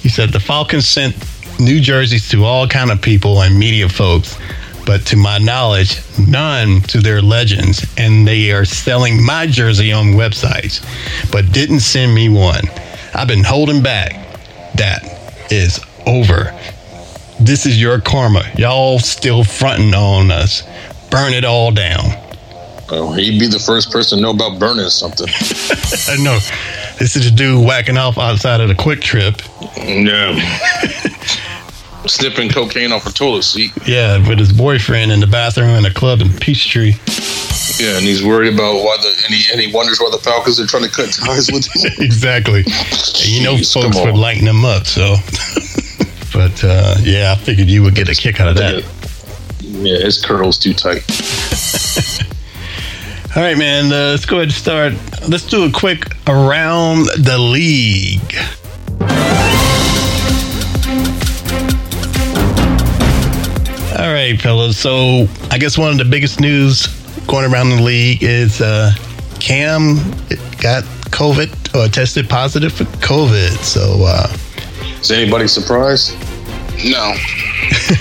he 0.00 0.08
said 0.08 0.30
the 0.30 0.40
Falcons 0.40 0.88
sent 0.88 1.14
New 1.60 1.80
Jerseys 1.80 2.28
to 2.30 2.44
all 2.44 2.66
kind 2.66 2.90
of 2.90 3.00
people 3.00 3.42
and 3.42 3.58
media 3.58 3.88
folks 3.88 4.38
but 4.84 5.06
to 5.06 5.16
my 5.16 5.38
knowledge, 5.38 6.00
none 6.18 6.80
to 6.82 7.00
their 7.00 7.22
legends, 7.22 7.86
and 7.96 8.26
they 8.26 8.50
are 8.52 8.64
selling 8.64 9.24
my 9.24 9.46
jersey 9.46 9.92
on 9.92 10.06
websites, 10.06 10.82
but 11.30 11.52
didn't 11.52 11.80
send 11.80 12.14
me 12.14 12.28
one. 12.28 12.64
I've 13.14 13.28
been 13.28 13.44
holding 13.44 13.82
back. 13.82 14.12
That 14.76 15.02
is 15.50 15.80
over. 16.06 16.58
This 17.40 17.66
is 17.66 17.80
your 17.80 18.00
karma. 18.00 18.44
Y'all 18.56 18.98
still 18.98 19.44
fronting 19.44 19.94
on 19.94 20.30
us. 20.30 20.62
Burn 21.10 21.34
it 21.34 21.44
all 21.44 21.72
down. 21.72 22.18
Oh, 22.88 23.12
he'd 23.12 23.40
be 23.40 23.46
the 23.46 23.58
first 23.58 23.90
person 23.90 24.18
to 24.18 24.22
know 24.22 24.30
about 24.30 24.58
burning 24.58 24.88
something. 24.88 25.26
I 26.08 26.22
know. 26.22 26.38
This 26.98 27.16
is 27.16 27.26
a 27.26 27.30
dude 27.30 27.66
whacking 27.66 27.96
off 27.96 28.18
outside 28.18 28.60
of 28.60 28.68
the 28.68 28.74
QuikTrip. 28.74 29.40
Yeah. 30.04 30.38
Sniffing 32.06 32.50
cocaine 32.50 32.92
off 32.92 33.06
a 33.06 33.12
toilet 33.12 33.44
seat. 33.44 33.72
Yeah, 33.86 34.26
with 34.28 34.38
his 34.38 34.52
boyfriend 34.52 35.10
in 35.12 35.20
the 35.20 35.26
bathroom 35.26 35.70
in 35.70 35.84
a 35.84 35.92
club 35.92 36.20
in 36.20 36.32
Peachtree. 36.32 36.92
Yeah, 37.78 37.96
and 37.96 38.04
he's 38.04 38.24
worried 38.24 38.52
about 38.52 38.84
why 38.84 38.96
the 39.00 39.08
and 39.24 39.34
he, 39.34 39.50
and 39.52 39.60
he 39.60 39.72
wonders 39.72 39.98
why 39.98 40.10
the 40.10 40.18
Falcons 40.18 40.60
are 40.60 40.66
trying 40.66 40.84
to 40.84 40.90
cut 40.90 41.12
ties 41.12 41.50
with 41.50 41.66
him. 41.74 41.92
exactly. 41.98 42.64
And 42.66 43.28
you 43.28 43.42
know, 43.42 43.56
folks 43.56 43.96
would 43.96 44.14
lighten 44.14 44.46
him 44.46 44.64
up. 44.64 44.86
So, 44.86 45.12
but 46.32 46.62
uh, 46.64 46.96
yeah, 47.00 47.34
I 47.36 47.40
figured 47.40 47.68
you 47.68 47.82
would 47.82 47.94
get 47.94 48.08
a 48.08 48.14
kick 48.14 48.40
out 48.40 48.48
of 48.48 48.56
that. 48.56 48.84
Yeah, 49.60 49.98
his 49.98 50.22
curl's 50.22 50.58
too 50.58 50.74
tight. 50.74 51.02
All 53.34 53.42
right, 53.42 53.56
man. 53.56 53.86
Uh, 53.86 54.10
let's 54.10 54.26
go 54.26 54.36
ahead 54.36 54.48
and 54.48 54.52
start. 54.52 54.92
Let's 55.28 55.46
do 55.46 55.64
a 55.64 55.70
quick 55.70 56.04
around 56.26 57.06
the 57.16 57.38
league. 57.38 58.20
All 63.98 64.12
right, 64.12 64.40
fellas. 64.40 64.76
So 64.76 65.28
I 65.50 65.58
guess 65.58 65.78
one 65.78 65.92
of 65.92 65.98
the 65.98 66.04
biggest 66.04 66.40
news 66.40 66.86
going 67.32 67.50
around 67.50 67.70
the 67.70 67.82
league 67.82 68.22
is 68.22 68.60
uh, 68.60 68.92
Cam 69.40 69.96
got 70.60 70.84
COVID 71.08 71.74
or 71.74 71.88
tested 71.88 72.28
positive 72.28 72.74
for 72.74 72.84
COVID. 72.84 73.56
So 73.64 74.04
uh, 74.04 74.30
is 75.00 75.10
anybody 75.10 75.48
surprised? 75.48 76.12
No. 76.84 77.12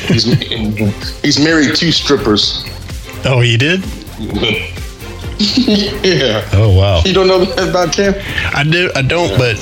he's 0.10 0.26
he's 1.22 1.40
married 1.40 1.78
two 1.78 1.94
strippers. 1.94 2.66
Oh, 3.24 3.40
he 3.40 3.56
did. 3.56 3.80
yeah. 6.04 6.46
Oh 6.52 6.76
wow. 6.78 7.02
You 7.06 7.14
don't 7.14 7.28
know 7.28 7.46
that 7.46 7.70
about 7.70 7.94
Cam? 7.94 8.14
I 8.54 8.66
do. 8.66 8.92
I 8.96 9.02
don't. 9.02 9.38
But 9.38 9.56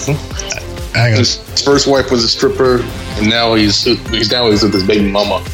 his 1.16 1.38
first 1.64 1.86
wife 1.86 2.10
was 2.10 2.24
a 2.24 2.28
stripper, 2.28 2.80
and 3.20 3.30
now 3.30 3.54
he's 3.54 3.84
he's 3.84 4.32
now 4.32 4.50
he's 4.50 4.64
with 4.64 4.74
his 4.74 4.84
baby 4.88 5.12
mama 5.12 5.46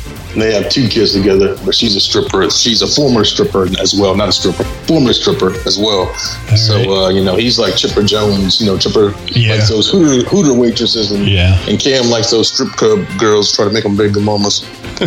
they 0.41 0.53
have 0.53 0.69
two 0.69 0.87
kids 0.87 1.13
together, 1.13 1.57
but 1.65 1.75
she's 1.75 1.95
a 1.95 1.99
stripper. 1.99 2.49
She's 2.49 2.81
a 2.81 2.87
former 2.87 3.23
stripper 3.23 3.67
as 3.79 3.93
well, 3.97 4.15
not 4.15 4.29
a 4.29 4.31
stripper, 4.31 4.63
former 4.87 5.13
stripper 5.13 5.51
as 5.65 5.77
well. 5.77 6.07
All 6.07 6.57
so 6.57 6.77
right. 6.77 6.87
uh, 6.87 7.09
you 7.09 7.23
know, 7.23 7.35
he's 7.35 7.57
like 7.57 7.75
Chipper 7.75 8.03
Jones. 8.03 8.59
You 8.59 8.67
know, 8.67 8.77
Chipper 8.77 9.13
yeah. 9.27 9.53
likes 9.53 9.69
those 9.69 9.89
Hooter, 9.89 10.27
Hooter 10.27 10.53
waitresses, 10.53 11.11
and 11.11 11.27
yeah. 11.27 11.57
and 11.67 11.79
Cam 11.79 12.09
likes 12.09 12.31
those 12.31 12.51
strip 12.51 12.69
club 12.73 13.05
girls. 13.17 13.53
Try 13.53 13.65
to 13.65 13.71
make 13.71 13.83
them 13.83 13.95
big 13.95 14.19
mamas. 14.19 14.65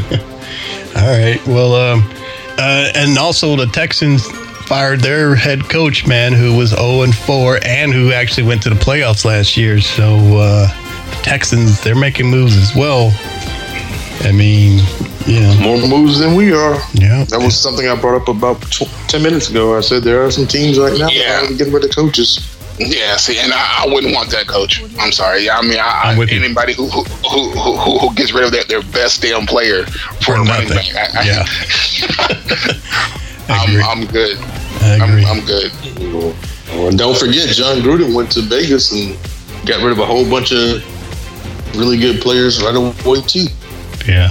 All 0.97 1.07
right. 1.07 1.41
Well, 1.47 1.75
um, 1.75 2.11
uh, 2.59 2.91
and 2.95 3.19
also 3.19 3.55
the 3.57 3.67
Texans 3.67 4.27
fired 4.67 5.01
their 5.01 5.35
head 5.35 5.63
coach, 5.69 6.07
man, 6.07 6.33
who 6.33 6.55
was 6.57 6.71
0 6.71 7.03
and 7.03 7.15
4 7.15 7.61
and 7.65 7.93
who 7.93 8.13
actually 8.13 8.47
went 8.47 8.63
to 8.63 8.69
the 8.69 8.77
playoffs 8.77 9.25
last 9.25 9.57
year. 9.57 9.81
So 9.81 10.17
uh, 10.37 10.69
Texans, 11.23 11.81
they're 11.81 11.97
making 11.97 12.27
moves 12.27 12.57
as 12.57 12.75
well. 12.75 13.11
I 14.23 14.33
mean, 14.33 14.81
yeah. 15.27 15.61
More 15.61 15.77
moves 15.77 16.19
than 16.19 16.35
we 16.35 16.53
are. 16.53 16.75
Yeah. 16.95 17.25
That 17.25 17.41
was 17.43 17.59
something 17.59 17.87
I 17.87 18.01
brought 18.01 18.23
up 18.23 18.29
about 18.29 18.61
10 19.09 19.23
minutes 19.23 19.51
ago. 19.51 19.77
I 19.77 19.81
said 19.81 20.03
there 20.03 20.25
are 20.25 20.31
some 20.31 20.47
teams 20.47 20.79
right 20.79 20.99
now 20.99 21.09
yeah. 21.09 21.43
that 21.43 21.51
are 21.51 21.55
getting 21.55 21.73
rid 21.73 21.85
of 21.85 21.95
coaches. 21.95 22.55
Yeah, 22.79 23.17
see, 23.17 23.39
and 23.41 23.53
I, 23.53 23.85
I, 23.85 23.93
wouldn't 23.93 24.15
want 24.15 24.31
that 24.31 24.47
coach. 24.47 24.83
I'm 25.01 25.11
sorry. 25.11 25.45
Yeah, 25.45 25.59
I 25.59 25.63
mean, 25.63 25.79
I, 25.81 26.15
anybody 26.31 26.75
who 26.75 26.87
who, 26.89 27.03
who 27.03 27.51
who, 27.51 27.99
who 27.99 28.15
gets 28.15 28.33
rid 28.33 28.45
of 28.45 28.53
their, 28.53 28.63
their 28.65 28.83
best 28.93 29.21
damn 29.21 29.47
player 29.47 29.85
for, 29.85 30.23
for 30.23 30.35
a 30.37 30.45
running 30.45 30.69
back. 30.69 30.87
I, 30.95 31.25
yeah. 31.27 31.45
I'm, 33.49 33.83
I'm, 33.83 34.07
good. 34.07 34.39
I'm, 34.81 35.25
I'm, 35.27 35.45
good. 35.45 35.73
Well, 36.69 36.93
don't 36.93 37.17
forget, 37.19 37.49
Jon 37.49 37.79
Gruden 37.79 38.15
went 38.15 38.31
to 38.33 38.43
Vegas 38.43 38.93
and 38.93 39.19
got 39.67 39.83
rid 39.83 39.91
of 39.91 39.99
a 39.99 40.07
whole 40.07 40.29
bunch 40.29 40.53
of 40.53 40.85
really 41.77 41.99
good 41.99 42.21
players 42.21 42.63
right 42.63 42.77
away 42.77 43.23
too. 43.23 43.47
Yeah. 44.09 44.31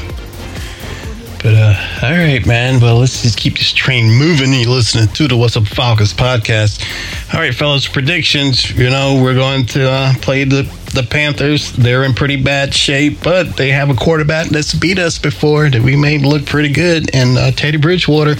But 1.44 1.54
uh, 1.54 2.00
all 2.02 2.10
right, 2.10 2.44
man. 2.48 2.82
Well, 2.82 2.98
let's 2.98 3.22
just 3.22 3.38
keep 3.38 3.58
this 3.58 3.72
train 3.72 4.10
moving. 4.10 4.52
You're 4.52 4.72
listening 4.72 5.08
to 5.10 5.28
the 5.28 5.38
What's 5.38 5.56
Up 5.56 5.68
Falcons 5.68 6.16
podcast. 6.16 6.84
All 7.32 7.40
right, 7.40 7.54
fellas, 7.54 7.88
predictions. 7.88 8.72
You 8.72 8.90
know, 8.90 9.22
we're 9.22 9.36
going 9.36 9.68
to 9.68 9.88
uh, 9.88 10.14
play 10.16 10.46
the 10.46 10.64
the 10.96 11.04
Panthers. 11.04 11.72
They're 11.74 12.04
in 12.04 12.16
pretty 12.16 12.42
bad 12.42 12.74
shape, 12.74 13.20
but 13.24 13.56
they 13.56 13.70
have 13.70 13.92
a 13.92 13.94
quarterback 13.94 14.48
that's 14.48 14.74
beat 14.74 14.98
us 14.98 15.20
before 15.20 15.70
that 15.70 15.82
we 15.82 15.96
made 15.96 16.24
look 16.24 16.48
pretty 16.48 16.74
good, 16.74 17.14
and 17.14 17.38
uh, 17.38 17.52
Teddy 17.52 17.78
Bridgewater. 17.78 18.36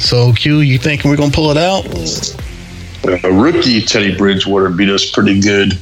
So, 0.00 0.32
Q, 0.32 0.60
you 0.60 0.78
thinking 0.78 1.12
we're 1.12 1.16
gonna 1.16 1.30
pull 1.30 1.52
it 1.52 1.56
out? 1.56 1.86
A 3.24 3.32
rookie 3.32 3.82
Teddy 3.82 4.16
Bridgewater 4.16 4.68
beat 4.70 4.90
us 4.90 5.08
pretty 5.08 5.40
good 5.40 5.78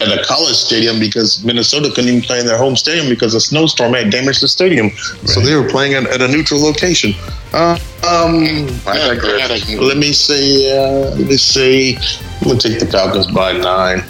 at 0.00 0.16
a 0.16 0.22
college 0.24 0.54
stadium 0.54 1.00
because 1.00 1.42
Minnesota 1.44 1.88
couldn't 1.88 2.08
even 2.08 2.22
play 2.22 2.38
in 2.40 2.46
their 2.46 2.58
home 2.58 2.76
stadium 2.76 3.08
because 3.08 3.34
a 3.34 3.40
snowstorm 3.40 3.94
had 3.94 4.10
damaged 4.10 4.42
the 4.42 4.48
stadium. 4.48 4.86
Right. 4.86 5.28
So 5.28 5.40
they 5.40 5.54
were 5.56 5.68
playing 5.68 5.94
at, 5.94 6.06
at 6.06 6.22
a 6.22 6.28
neutral 6.28 6.60
location. 6.60 7.12
Uh, 7.52 7.78
um, 8.08 8.44
yeah, 8.44 9.58
let 9.80 9.96
me 9.96 10.12
see. 10.12 10.70
uh, 10.70 11.16
let 11.16 11.26
me 11.26 11.36
see. 11.36 11.96
I'm 11.96 12.48
gonna 12.48 12.60
take 12.60 12.78
the 12.78 12.86
Falcons 12.86 13.26
by 13.26 13.52
nine. 13.52 14.00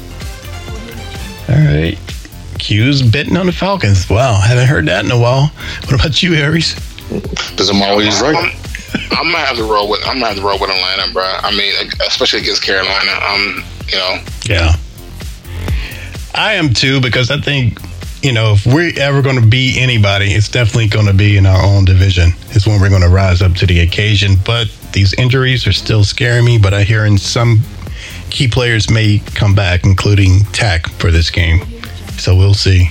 All 1.49 1.65
right. 1.65 1.99
Q's 2.59 3.03
betting 3.03 3.37
on 3.37 3.47
the 3.47 3.53
Falcons. 3.53 4.11
Wow, 4.11 4.35
haven't 4.35 4.67
heard 4.67 4.87
that 4.87 5.05
in 5.05 5.11
a 5.11 5.19
while. 5.19 5.47
What 5.85 5.95
about 5.95 6.23
you, 6.23 6.35
Harry's? 6.35 6.75
Because 7.09 7.71
I'm 7.71 7.81
always 7.83 8.21
right. 8.21 8.37
I'm, 8.37 9.19
I'm, 9.19 9.33
gonna 9.33 9.39
have 9.39 9.57
to 9.57 9.65
roll 9.65 9.89
with. 9.89 10.01
I'm 10.05 10.15
gonna 10.15 10.27
have 10.27 10.37
to 10.37 10.43
roll 10.43 10.59
with 10.59 10.69
Atlanta, 10.69 11.13
bro. 11.13 11.25
I 11.25 11.55
mean, 11.57 11.73
especially 12.07 12.41
against 12.41 12.63
Carolina. 12.63 13.13
Um, 13.27 13.65
you 13.89 13.97
know. 13.97 14.19
Yeah. 14.45 14.75
I 16.39 16.53
am 16.55 16.73
too 16.73 17.01
because 17.01 17.33
I 17.33 17.41
think 17.41 17.81
you 18.23 18.33
know 18.33 18.53
if 18.53 18.65
we're 18.65 18.93
ever 18.97 19.23
going 19.23 19.41
to 19.41 19.47
beat 19.47 19.77
anybody, 19.77 20.27
it's 20.27 20.49
definitely 20.49 20.87
going 20.87 21.07
to 21.07 21.13
be 21.13 21.37
in 21.37 21.47
our 21.47 21.61
own 21.61 21.85
division. 21.85 22.31
It's 22.51 22.65
when 22.65 22.81
we're 22.81 22.91
going 22.91 23.03
to 23.03 23.09
rise 23.09 23.43
up 23.43 23.55
to 23.55 23.67
the 23.67 23.81
occasion. 23.81 24.37
But 24.45 24.69
these 24.93 25.15
injuries 25.15 25.67
are 25.67 25.73
still 25.73 26.05
scaring 26.05 26.45
me. 26.45 26.57
But 26.57 26.75
I 26.75 26.85
hear 26.85 27.05
in 27.07 27.19
some 27.19 27.63
key 28.31 28.47
players 28.47 28.89
may 28.89 29.21
come 29.35 29.57
back, 29.57 29.85
including 29.85 30.45
Takk 30.53 30.89
for 31.01 31.11
this 31.11 31.29
game. 31.29 31.65
So 32.19 32.37
we'll 32.37 32.55
see. 32.55 32.89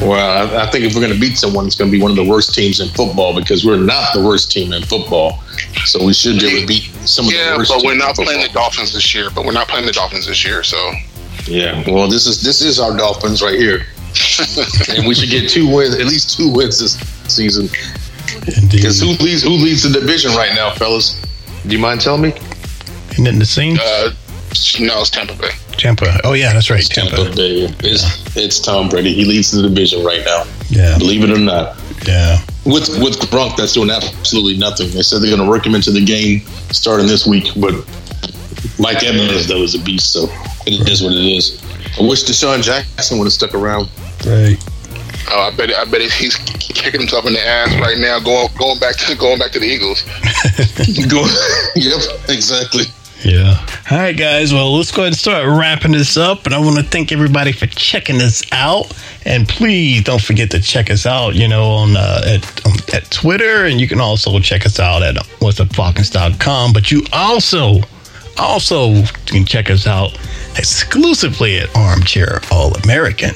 Well, 0.00 0.56
I, 0.56 0.64
I 0.64 0.70
think 0.70 0.86
if 0.86 0.94
we're 0.94 1.02
going 1.02 1.12
to 1.12 1.20
beat 1.20 1.36
someone, 1.36 1.66
it's 1.66 1.76
going 1.76 1.90
to 1.90 1.96
be 1.96 2.02
one 2.02 2.10
of 2.10 2.16
the 2.16 2.24
worst 2.24 2.54
teams 2.54 2.80
in 2.80 2.88
football 2.88 3.34
because 3.34 3.66
we're 3.66 3.76
not 3.76 4.14
the 4.14 4.22
worst 4.22 4.50
team 4.50 4.72
in 4.72 4.82
football. 4.82 5.42
So 5.84 6.04
we 6.04 6.14
should 6.14 6.38
be 6.40 6.46
able 6.46 6.60
to 6.60 6.66
beat 6.66 6.84
some 7.04 7.26
of 7.26 7.32
Yeah, 7.32 7.52
the 7.52 7.58
worst. 7.58 7.70
Yeah, 7.70 7.76
but 7.76 7.84
we're 7.84 7.92
teams 7.92 8.04
not 8.04 8.14
playing 8.14 8.42
the. 8.42 8.48
Dolphins 8.48 8.94
this 8.94 9.14
year. 9.14 9.28
But 9.34 9.44
we're 9.44 9.52
not 9.52 9.68
playing 9.68 9.84
the 9.84 9.92
Dolphins 9.92 10.26
this 10.26 10.42
year. 10.42 10.62
So 10.62 10.78
Yeah. 11.46 11.82
Well, 11.86 12.08
this 12.08 12.26
is 12.26 12.42
this 12.42 12.62
is 12.62 12.80
our 12.80 12.96
Dolphins 12.96 13.42
right 13.42 13.58
here, 13.58 13.86
and 14.96 15.06
we 15.06 15.14
should 15.14 15.30
get 15.30 15.48
two 15.48 15.68
wins, 15.72 15.94
at 15.94 16.06
least 16.06 16.36
two 16.36 16.50
wins 16.50 16.78
this 16.78 16.98
season. 17.32 17.68
Because 18.70 19.00
who 19.00 19.10
leads 19.24 19.42
who 19.42 19.50
leads 19.50 19.82
the 19.82 20.00
division 20.00 20.32
right 20.32 20.54
now, 20.54 20.72
fellas? 20.74 21.22
Do 21.66 21.74
you 21.74 21.80
mind 21.80 22.00
telling 22.00 22.22
me? 22.22 22.34
Isn't 23.12 23.26
it 23.26 23.38
the 23.38 23.46
same? 23.46 23.76
uh, 23.80 24.10
no, 24.80 25.00
it's 25.00 25.10
Tampa 25.10 25.34
Bay. 25.34 25.50
Tampa. 25.72 26.20
Oh 26.24 26.32
yeah, 26.32 26.52
that's 26.52 26.70
right. 26.70 26.84
Tampa. 26.84 27.16
Tampa 27.16 27.36
Bay. 27.36 27.64
It's 27.80 28.36
it's 28.36 28.60
Tom 28.60 28.88
Brady. 28.88 29.12
He 29.14 29.24
leads 29.24 29.50
the 29.50 29.62
division 29.62 30.04
right 30.04 30.24
now. 30.24 30.44
Yeah. 30.68 30.98
Believe 30.98 31.22
it 31.24 31.30
or 31.30 31.38
not. 31.38 31.76
Yeah. 32.06 32.38
With 32.64 32.88
with 33.02 33.18
Gronk, 33.30 33.56
that's 33.56 33.74
doing 33.74 33.90
absolutely 33.90 34.56
nothing. 34.56 34.90
They 34.90 35.02
said 35.02 35.22
they're 35.22 35.30
going 35.34 35.42
to 35.42 35.48
work 35.48 35.66
him 35.66 35.74
into 35.74 35.90
the 35.90 36.04
game 36.04 36.40
starting 36.70 37.06
this 37.06 37.26
week, 37.26 37.48
but 37.56 37.74
Mike 38.78 39.02
Evans 39.02 39.46
though 39.46 39.62
is 39.62 39.74
a 39.74 39.80
beast, 39.80 40.12
so 40.12 40.26
it 40.66 40.88
is 40.88 41.02
what 41.02 41.12
it 41.12 41.24
is. 41.24 41.62
I 41.98 42.02
wish 42.02 42.24
DeSean 42.24 42.62
Jackson 42.62 43.18
would 43.18 43.26
have 43.26 43.32
stuck 43.32 43.54
around. 43.54 43.88
Right. 44.26 44.56
Oh, 45.30 45.40
I 45.40 45.56
bet 45.56 45.70
I 45.74 45.84
bet 45.84 46.02
he's 46.02 46.36
kicking 46.36 47.00
himself 47.00 47.26
in 47.26 47.32
the 47.32 47.44
ass 47.44 47.74
right 47.80 47.98
now, 47.98 48.20
going 48.20 48.48
going 48.58 48.78
back 48.78 48.96
to 48.96 49.16
going 49.18 49.38
back 49.38 49.52
to 49.52 49.58
the 49.58 49.66
Eagles. 49.66 50.02
Go, 51.10 51.26
yep, 51.76 52.02
exactly. 52.28 52.84
Yeah. 53.24 53.66
All 53.90 53.98
right, 53.98 54.16
guys. 54.16 54.52
Well, 54.52 54.76
let's 54.76 54.92
go 54.92 55.02
ahead 55.02 55.12
and 55.12 55.16
start 55.16 55.46
wrapping 55.48 55.92
this 55.92 56.16
up. 56.16 56.44
And 56.44 56.54
I 56.54 56.58
want 56.58 56.76
to 56.76 56.82
thank 56.82 57.12
everybody 57.12 57.50
for 57.50 57.66
checking 57.66 58.20
us 58.20 58.42
out. 58.52 58.92
And 59.24 59.48
please 59.48 60.04
don't 60.04 60.22
forget 60.22 60.50
to 60.50 60.60
check 60.60 60.90
us 60.90 61.06
out, 61.06 61.34
you 61.34 61.48
know, 61.48 61.64
on 61.64 61.96
uh, 61.96 62.20
at, 62.26 62.66
um, 62.66 62.74
at 62.92 63.10
Twitter. 63.10 63.64
And 63.64 63.80
you 63.80 63.88
can 63.88 64.00
also 64.00 64.38
check 64.38 64.66
us 64.66 64.78
out 64.78 65.02
at 65.02 65.16
whatsupfalcons.com. 65.40 66.72
But 66.72 66.92
you 66.92 67.04
also, 67.12 67.80
also 68.38 69.02
can 69.24 69.44
check 69.46 69.70
us 69.70 69.86
out 69.86 70.16
exclusively 70.58 71.58
at 71.58 71.74
Armchair 71.76 72.40
All 72.50 72.74
American. 72.78 73.34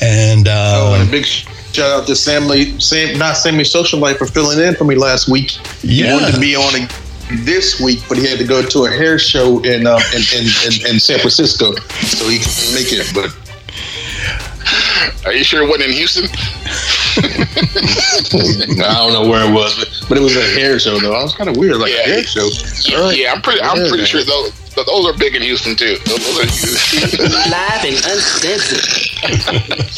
And, 0.00 0.46
Oh, 0.48 0.92
uh, 0.92 0.98
and 1.00 1.08
a 1.08 1.10
big 1.10 1.24
shout 1.26 1.90
out 1.90 2.06
to 2.06 2.14
Sammy, 2.16 2.78
Sam, 2.80 3.18
not 3.18 3.36
Sammy 3.36 3.64
Social 3.64 3.98
Life 3.98 4.18
for 4.18 4.26
filling 4.26 4.58
in 4.60 4.74
for 4.76 4.84
me 4.84 4.94
last 4.94 5.28
week. 5.28 5.50
He 5.82 6.02
Yeah. 6.04 6.14
wanted 6.14 6.34
to 6.34 6.40
be 6.40 6.54
on 6.54 6.74
a, 6.76 6.88
this 7.44 7.80
week, 7.80 8.00
but 8.08 8.16
he 8.18 8.26
had 8.26 8.38
to 8.38 8.44
go 8.44 8.62
to 8.62 8.84
a 8.86 8.90
hair 8.90 9.18
show 9.18 9.58
in 9.62 9.86
um, 9.86 10.00
in, 10.14 10.22
in, 10.34 10.46
in, 10.66 10.94
in 10.94 11.00
San 11.00 11.18
Francisco, 11.18 11.74
so 11.74 12.28
he 12.28 12.38
couldn't 12.38 12.74
make 12.74 12.92
it. 12.92 13.10
But 13.14 13.34
Are 15.26 15.32
you 15.32 15.44
sure 15.44 15.62
it 15.62 15.68
wasn't 15.68 15.90
in 15.90 15.92
Houston? 15.92 16.28
I 18.84 18.94
don't 18.98 19.12
know 19.12 19.28
where 19.30 19.48
it 19.48 19.52
was, 19.54 19.74
but, 19.76 20.08
but 20.08 20.18
it 20.18 20.20
was 20.20 20.36
a 20.36 20.42
hair 20.58 20.78
show 20.78 20.98
though. 20.98 21.14
I 21.14 21.22
was 21.22 21.34
kind 21.34 21.48
of 21.48 21.56
weird, 21.56 21.76
like 21.76 21.92
Yeah. 21.92 22.00
a 22.00 22.04
hair 22.04 22.22
show. 22.24 22.48
All 22.96 23.04
right. 23.08 23.16
Yeah, 23.16 23.32
I'm 23.32 23.42
pretty. 23.42 23.60
I'm 23.62 23.76
Yeah, 23.78 23.88
pretty 23.88 23.98
man. 24.02 24.06
sure 24.06 24.24
those 24.24 24.52
those 24.74 25.06
are 25.06 25.16
big 25.18 25.34
in 25.34 25.42
Houston 25.42 25.74
too. 25.76 25.96
Those, 26.04 26.18
those 26.24 26.38
are, 26.38 27.22
Live 27.50 27.84
and 27.84 27.96
uncensored. 27.96 28.84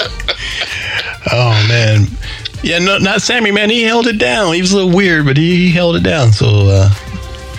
oh, 1.32 1.66
man. 1.68 2.07
Yeah, 2.62 2.78
no, 2.78 2.99
not 2.99 3.20
Sammy, 3.22 3.51
man. 3.51 3.68
He 3.70 3.82
held 3.82 4.07
it 4.07 4.18
down. 4.18 4.55
He 4.55 4.61
was 4.61 4.72
a 4.72 4.76
little 4.76 4.95
weird, 4.95 5.26
but 5.26 5.36
he, 5.36 5.57
he 5.57 5.70
held 5.70 5.97
it 5.97 6.03
down. 6.03 6.32
So, 6.32 6.47
uh, 6.68 6.91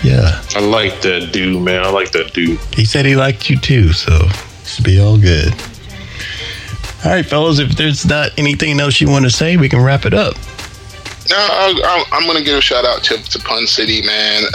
yeah. 0.02 0.42
I 0.56 0.60
like 0.60 1.00
that 1.02 1.30
dude, 1.32 1.62
man. 1.62 1.82
I 1.84 1.90
like 1.90 2.10
that 2.12 2.32
dude. 2.32 2.58
He 2.74 2.84
said 2.84 3.06
he 3.06 3.14
liked 3.16 3.48
you 3.50 3.56
too, 3.58 3.92
so 3.92 4.18
should 4.64 4.84
be 4.84 5.00
all 5.00 5.16
good. 5.18 5.54
All 7.04 7.10
right, 7.10 7.26
fellas, 7.26 7.58
if 7.58 7.76
there's 7.76 8.06
not 8.06 8.30
anything 8.38 8.78
else 8.80 9.00
you 9.00 9.08
want 9.08 9.24
to 9.24 9.30
say, 9.30 9.56
we 9.56 9.68
can 9.68 9.82
wrap 9.82 10.06
it 10.06 10.14
up. 10.14 10.34
no, 11.30 11.36
I, 11.36 12.04
I'm 12.12 12.24
going 12.26 12.38
to 12.38 12.44
give 12.44 12.56
a 12.56 12.60
shout 12.60 12.84
out 12.84 13.02
to, 13.04 13.16
to 13.16 13.38
Pun 13.40 13.66
City, 13.66 14.02
man. 14.06 14.44
Um, 14.44 14.52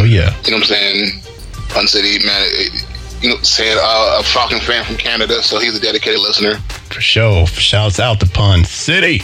Oh, 0.00 0.04
yeah. 0.06 0.36
You 0.44 0.50
know 0.50 0.58
what 0.58 0.64
I'm 0.64 0.64
saying? 0.64 1.22
Pun 1.70 1.86
City, 1.86 2.24
man. 2.26 2.42
It, 2.46 2.84
you 3.22 3.30
know, 3.30 3.36
saying 3.42 3.78
uh, 3.80 4.18
a 4.20 4.22
Falcon 4.22 4.60
fan 4.60 4.84
from 4.84 4.96
Canada, 4.96 5.42
so 5.42 5.58
he's 5.58 5.76
a 5.76 5.80
dedicated 5.80 6.20
listener. 6.20 6.56
For 6.90 7.00
sure. 7.00 7.46
Shouts 7.46 7.98
out 7.98 8.20
to 8.20 8.26
Pun 8.26 8.64
City 8.64 9.22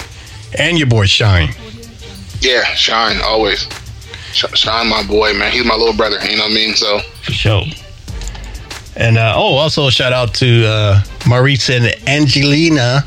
and 0.58 0.78
your 0.78 0.88
boy 0.88 1.04
Shine. 1.06 1.50
Yeah, 2.40 2.64
Shine 2.74 3.20
always. 3.22 3.68
Sh- 4.32 4.44
Shine, 4.54 4.88
my 4.88 5.06
boy, 5.06 5.32
man. 5.34 5.52
He's 5.52 5.64
my 5.64 5.74
little 5.76 5.94
brother. 5.94 6.18
You 6.24 6.36
know 6.38 6.44
what 6.44 6.50
I 6.52 6.54
mean? 6.54 6.74
So 6.74 7.00
For 7.22 7.32
sure. 7.32 7.62
And 8.96 9.18
uh, 9.18 9.34
oh, 9.36 9.56
also 9.56 9.88
a 9.88 9.90
shout 9.90 10.12
out 10.12 10.34
to 10.34 10.66
uh, 10.66 11.02
Maurice 11.26 11.70
and 11.70 11.86
Angelina. 12.08 13.04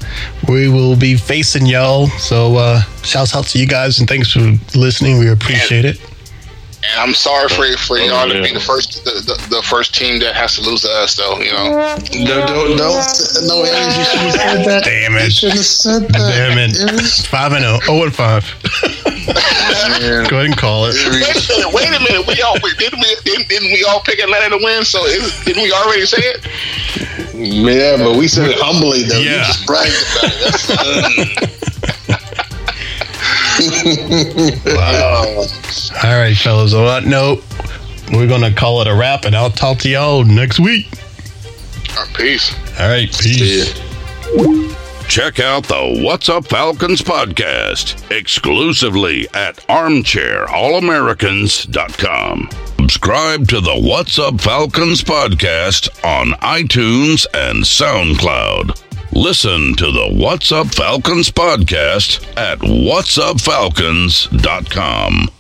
We 0.47 0.67
will 0.67 0.95
be 0.95 1.15
facing 1.15 1.65
y'all. 1.65 2.07
So 2.07 2.55
uh, 2.57 2.81
shouts 3.03 3.35
out 3.35 3.45
to 3.47 3.59
you 3.59 3.67
guys 3.67 3.99
and 3.99 4.07
thanks 4.07 4.31
for 4.31 4.39
listening. 4.77 5.19
We 5.19 5.29
appreciate 5.29 5.85
it. 5.85 5.99
And 6.83 6.99
I'm 7.01 7.13
sorry 7.15 7.49
for 7.49 7.65
for 7.77 7.97
Oh, 7.97 8.05
y'all 8.05 8.29
to 8.29 8.41
be 8.41 8.53
the 8.53 8.59
first 8.59 9.03
the, 9.03 9.11
the, 9.25 9.55
the 9.57 9.61
first 9.63 9.95
team 9.95 10.19
that 10.21 10.35
has 10.35 10.55
to 10.55 10.61
lose 10.61 10.81
to 10.83 10.89
us, 11.01 11.15
though. 11.17 11.39
You 11.41 11.51
know, 11.51 11.97
No, 12.13 12.45
no, 12.45 12.75
no, 12.77 13.01
no, 13.49 13.55
Aaron, 13.65 13.97
you 13.97 14.05
shouldn't 14.05 14.37
have 14.37 14.61
said 14.61 14.65
that. 14.65 14.83
Damn 14.85 15.13
You 15.13 15.17
it. 15.25 15.33
shouldn't 15.33 15.57
have 15.57 15.65
said 15.65 16.01
that. 16.13 16.29
Damn 16.37 16.57
it. 16.61 16.77
Aaron. 16.79 16.99
Five 17.33 17.53
and 17.53 17.65
oh. 17.65 17.79
Oh 17.89 18.03
and 18.05 18.13
five. 18.15 18.45
Man. 19.99 20.29
Go 20.29 20.37
ahead 20.37 20.53
and 20.53 20.57
call 20.57 20.85
it. 20.85 20.93
wait 20.93 21.33
a 21.33 21.49
minute, 21.49 21.73
wait 21.73 21.89
a 21.89 21.99
minute. 21.99 22.27
We 22.27 22.41
all 22.45 22.55
wait, 22.61 22.77
didn't 22.77 22.99
we 23.01 23.09
didn't, 23.25 23.49
didn't 23.49 23.73
we 23.73 23.83
all 23.89 23.99
pick 24.01 24.19
Atlanta 24.19 24.55
to 24.55 24.63
win? 24.63 24.85
So 24.85 25.03
is, 25.05 25.33
didn't 25.43 25.63
we 25.63 25.71
already 25.73 26.05
say 26.05 26.21
it? 26.21 26.45
Yeah, 27.33 27.97
but 27.97 28.15
we 28.15 28.27
said 28.27 28.49
it 28.49 28.57
humbly 28.59 29.03
though. 29.03 29.17
You 29.19 29.31
Yeah. 29.31 29.43
just 29.49 29.65
bragged 29.65 29.91
about 30.13 30.31
it. 31.41 31.53
That's, 34.63 35.91
All 36.03 36.17
right, 36.17 36.35
fellas. 36.35 36.73
On 36.73 36.85
that 36.85 37.05
note, 37.05 37.43
we're 38.11 38.27
going 38.27 38.41
to 38.41 38.51
call 38.53 38.81
it 38.81 38.87
a 38.87 38.95
wrap, 38.95 39.25
and 39.25 39.35
I'll 39.35 39.51
talk 39.51 39.79
to 39.79 39.89
y'all 39.89 40.23
next 40.23 40.59
week. 40.59 40.87
All 41.97 42.03
right, 42.05 42.13
peace. 42.15 42.53
All 42.79 42.89
right, 42.89 43.11
peace. 43.11 43.73
Check 45.07 45.39
out 45.39 45.63
the 45.63 46.01
What's 46.03 46.27
Up 46.27 46.45
Falcons 46.47 47.01
podcast 47.01 48.11
exclusively 48.11 49.25
at 49.33 49.55
armchairallamericans.com. 49.67 52.49
Subscribe 52.77 53.47
to 53.49 53.59
the 53.61 53.75
What's 53.79 54.19
Up 54.19 54.39
Falcons 54.41 55.01
podcast 55.03 55.89
on 56.05 56.31
iTunes 56.41 57.25
and 57.33 57.63
SoundCloud. 57.63 58.83
Listen 59.17 59.73
to 59.77 59.91
the 59.91 60.09
What's 60.13 60.51
Up 60.51 60.67
Falcons 60.67 61.31
podcast 61.31 62.23
at 62.37 62.59
whatsupfalcons.com. 62.59 65.36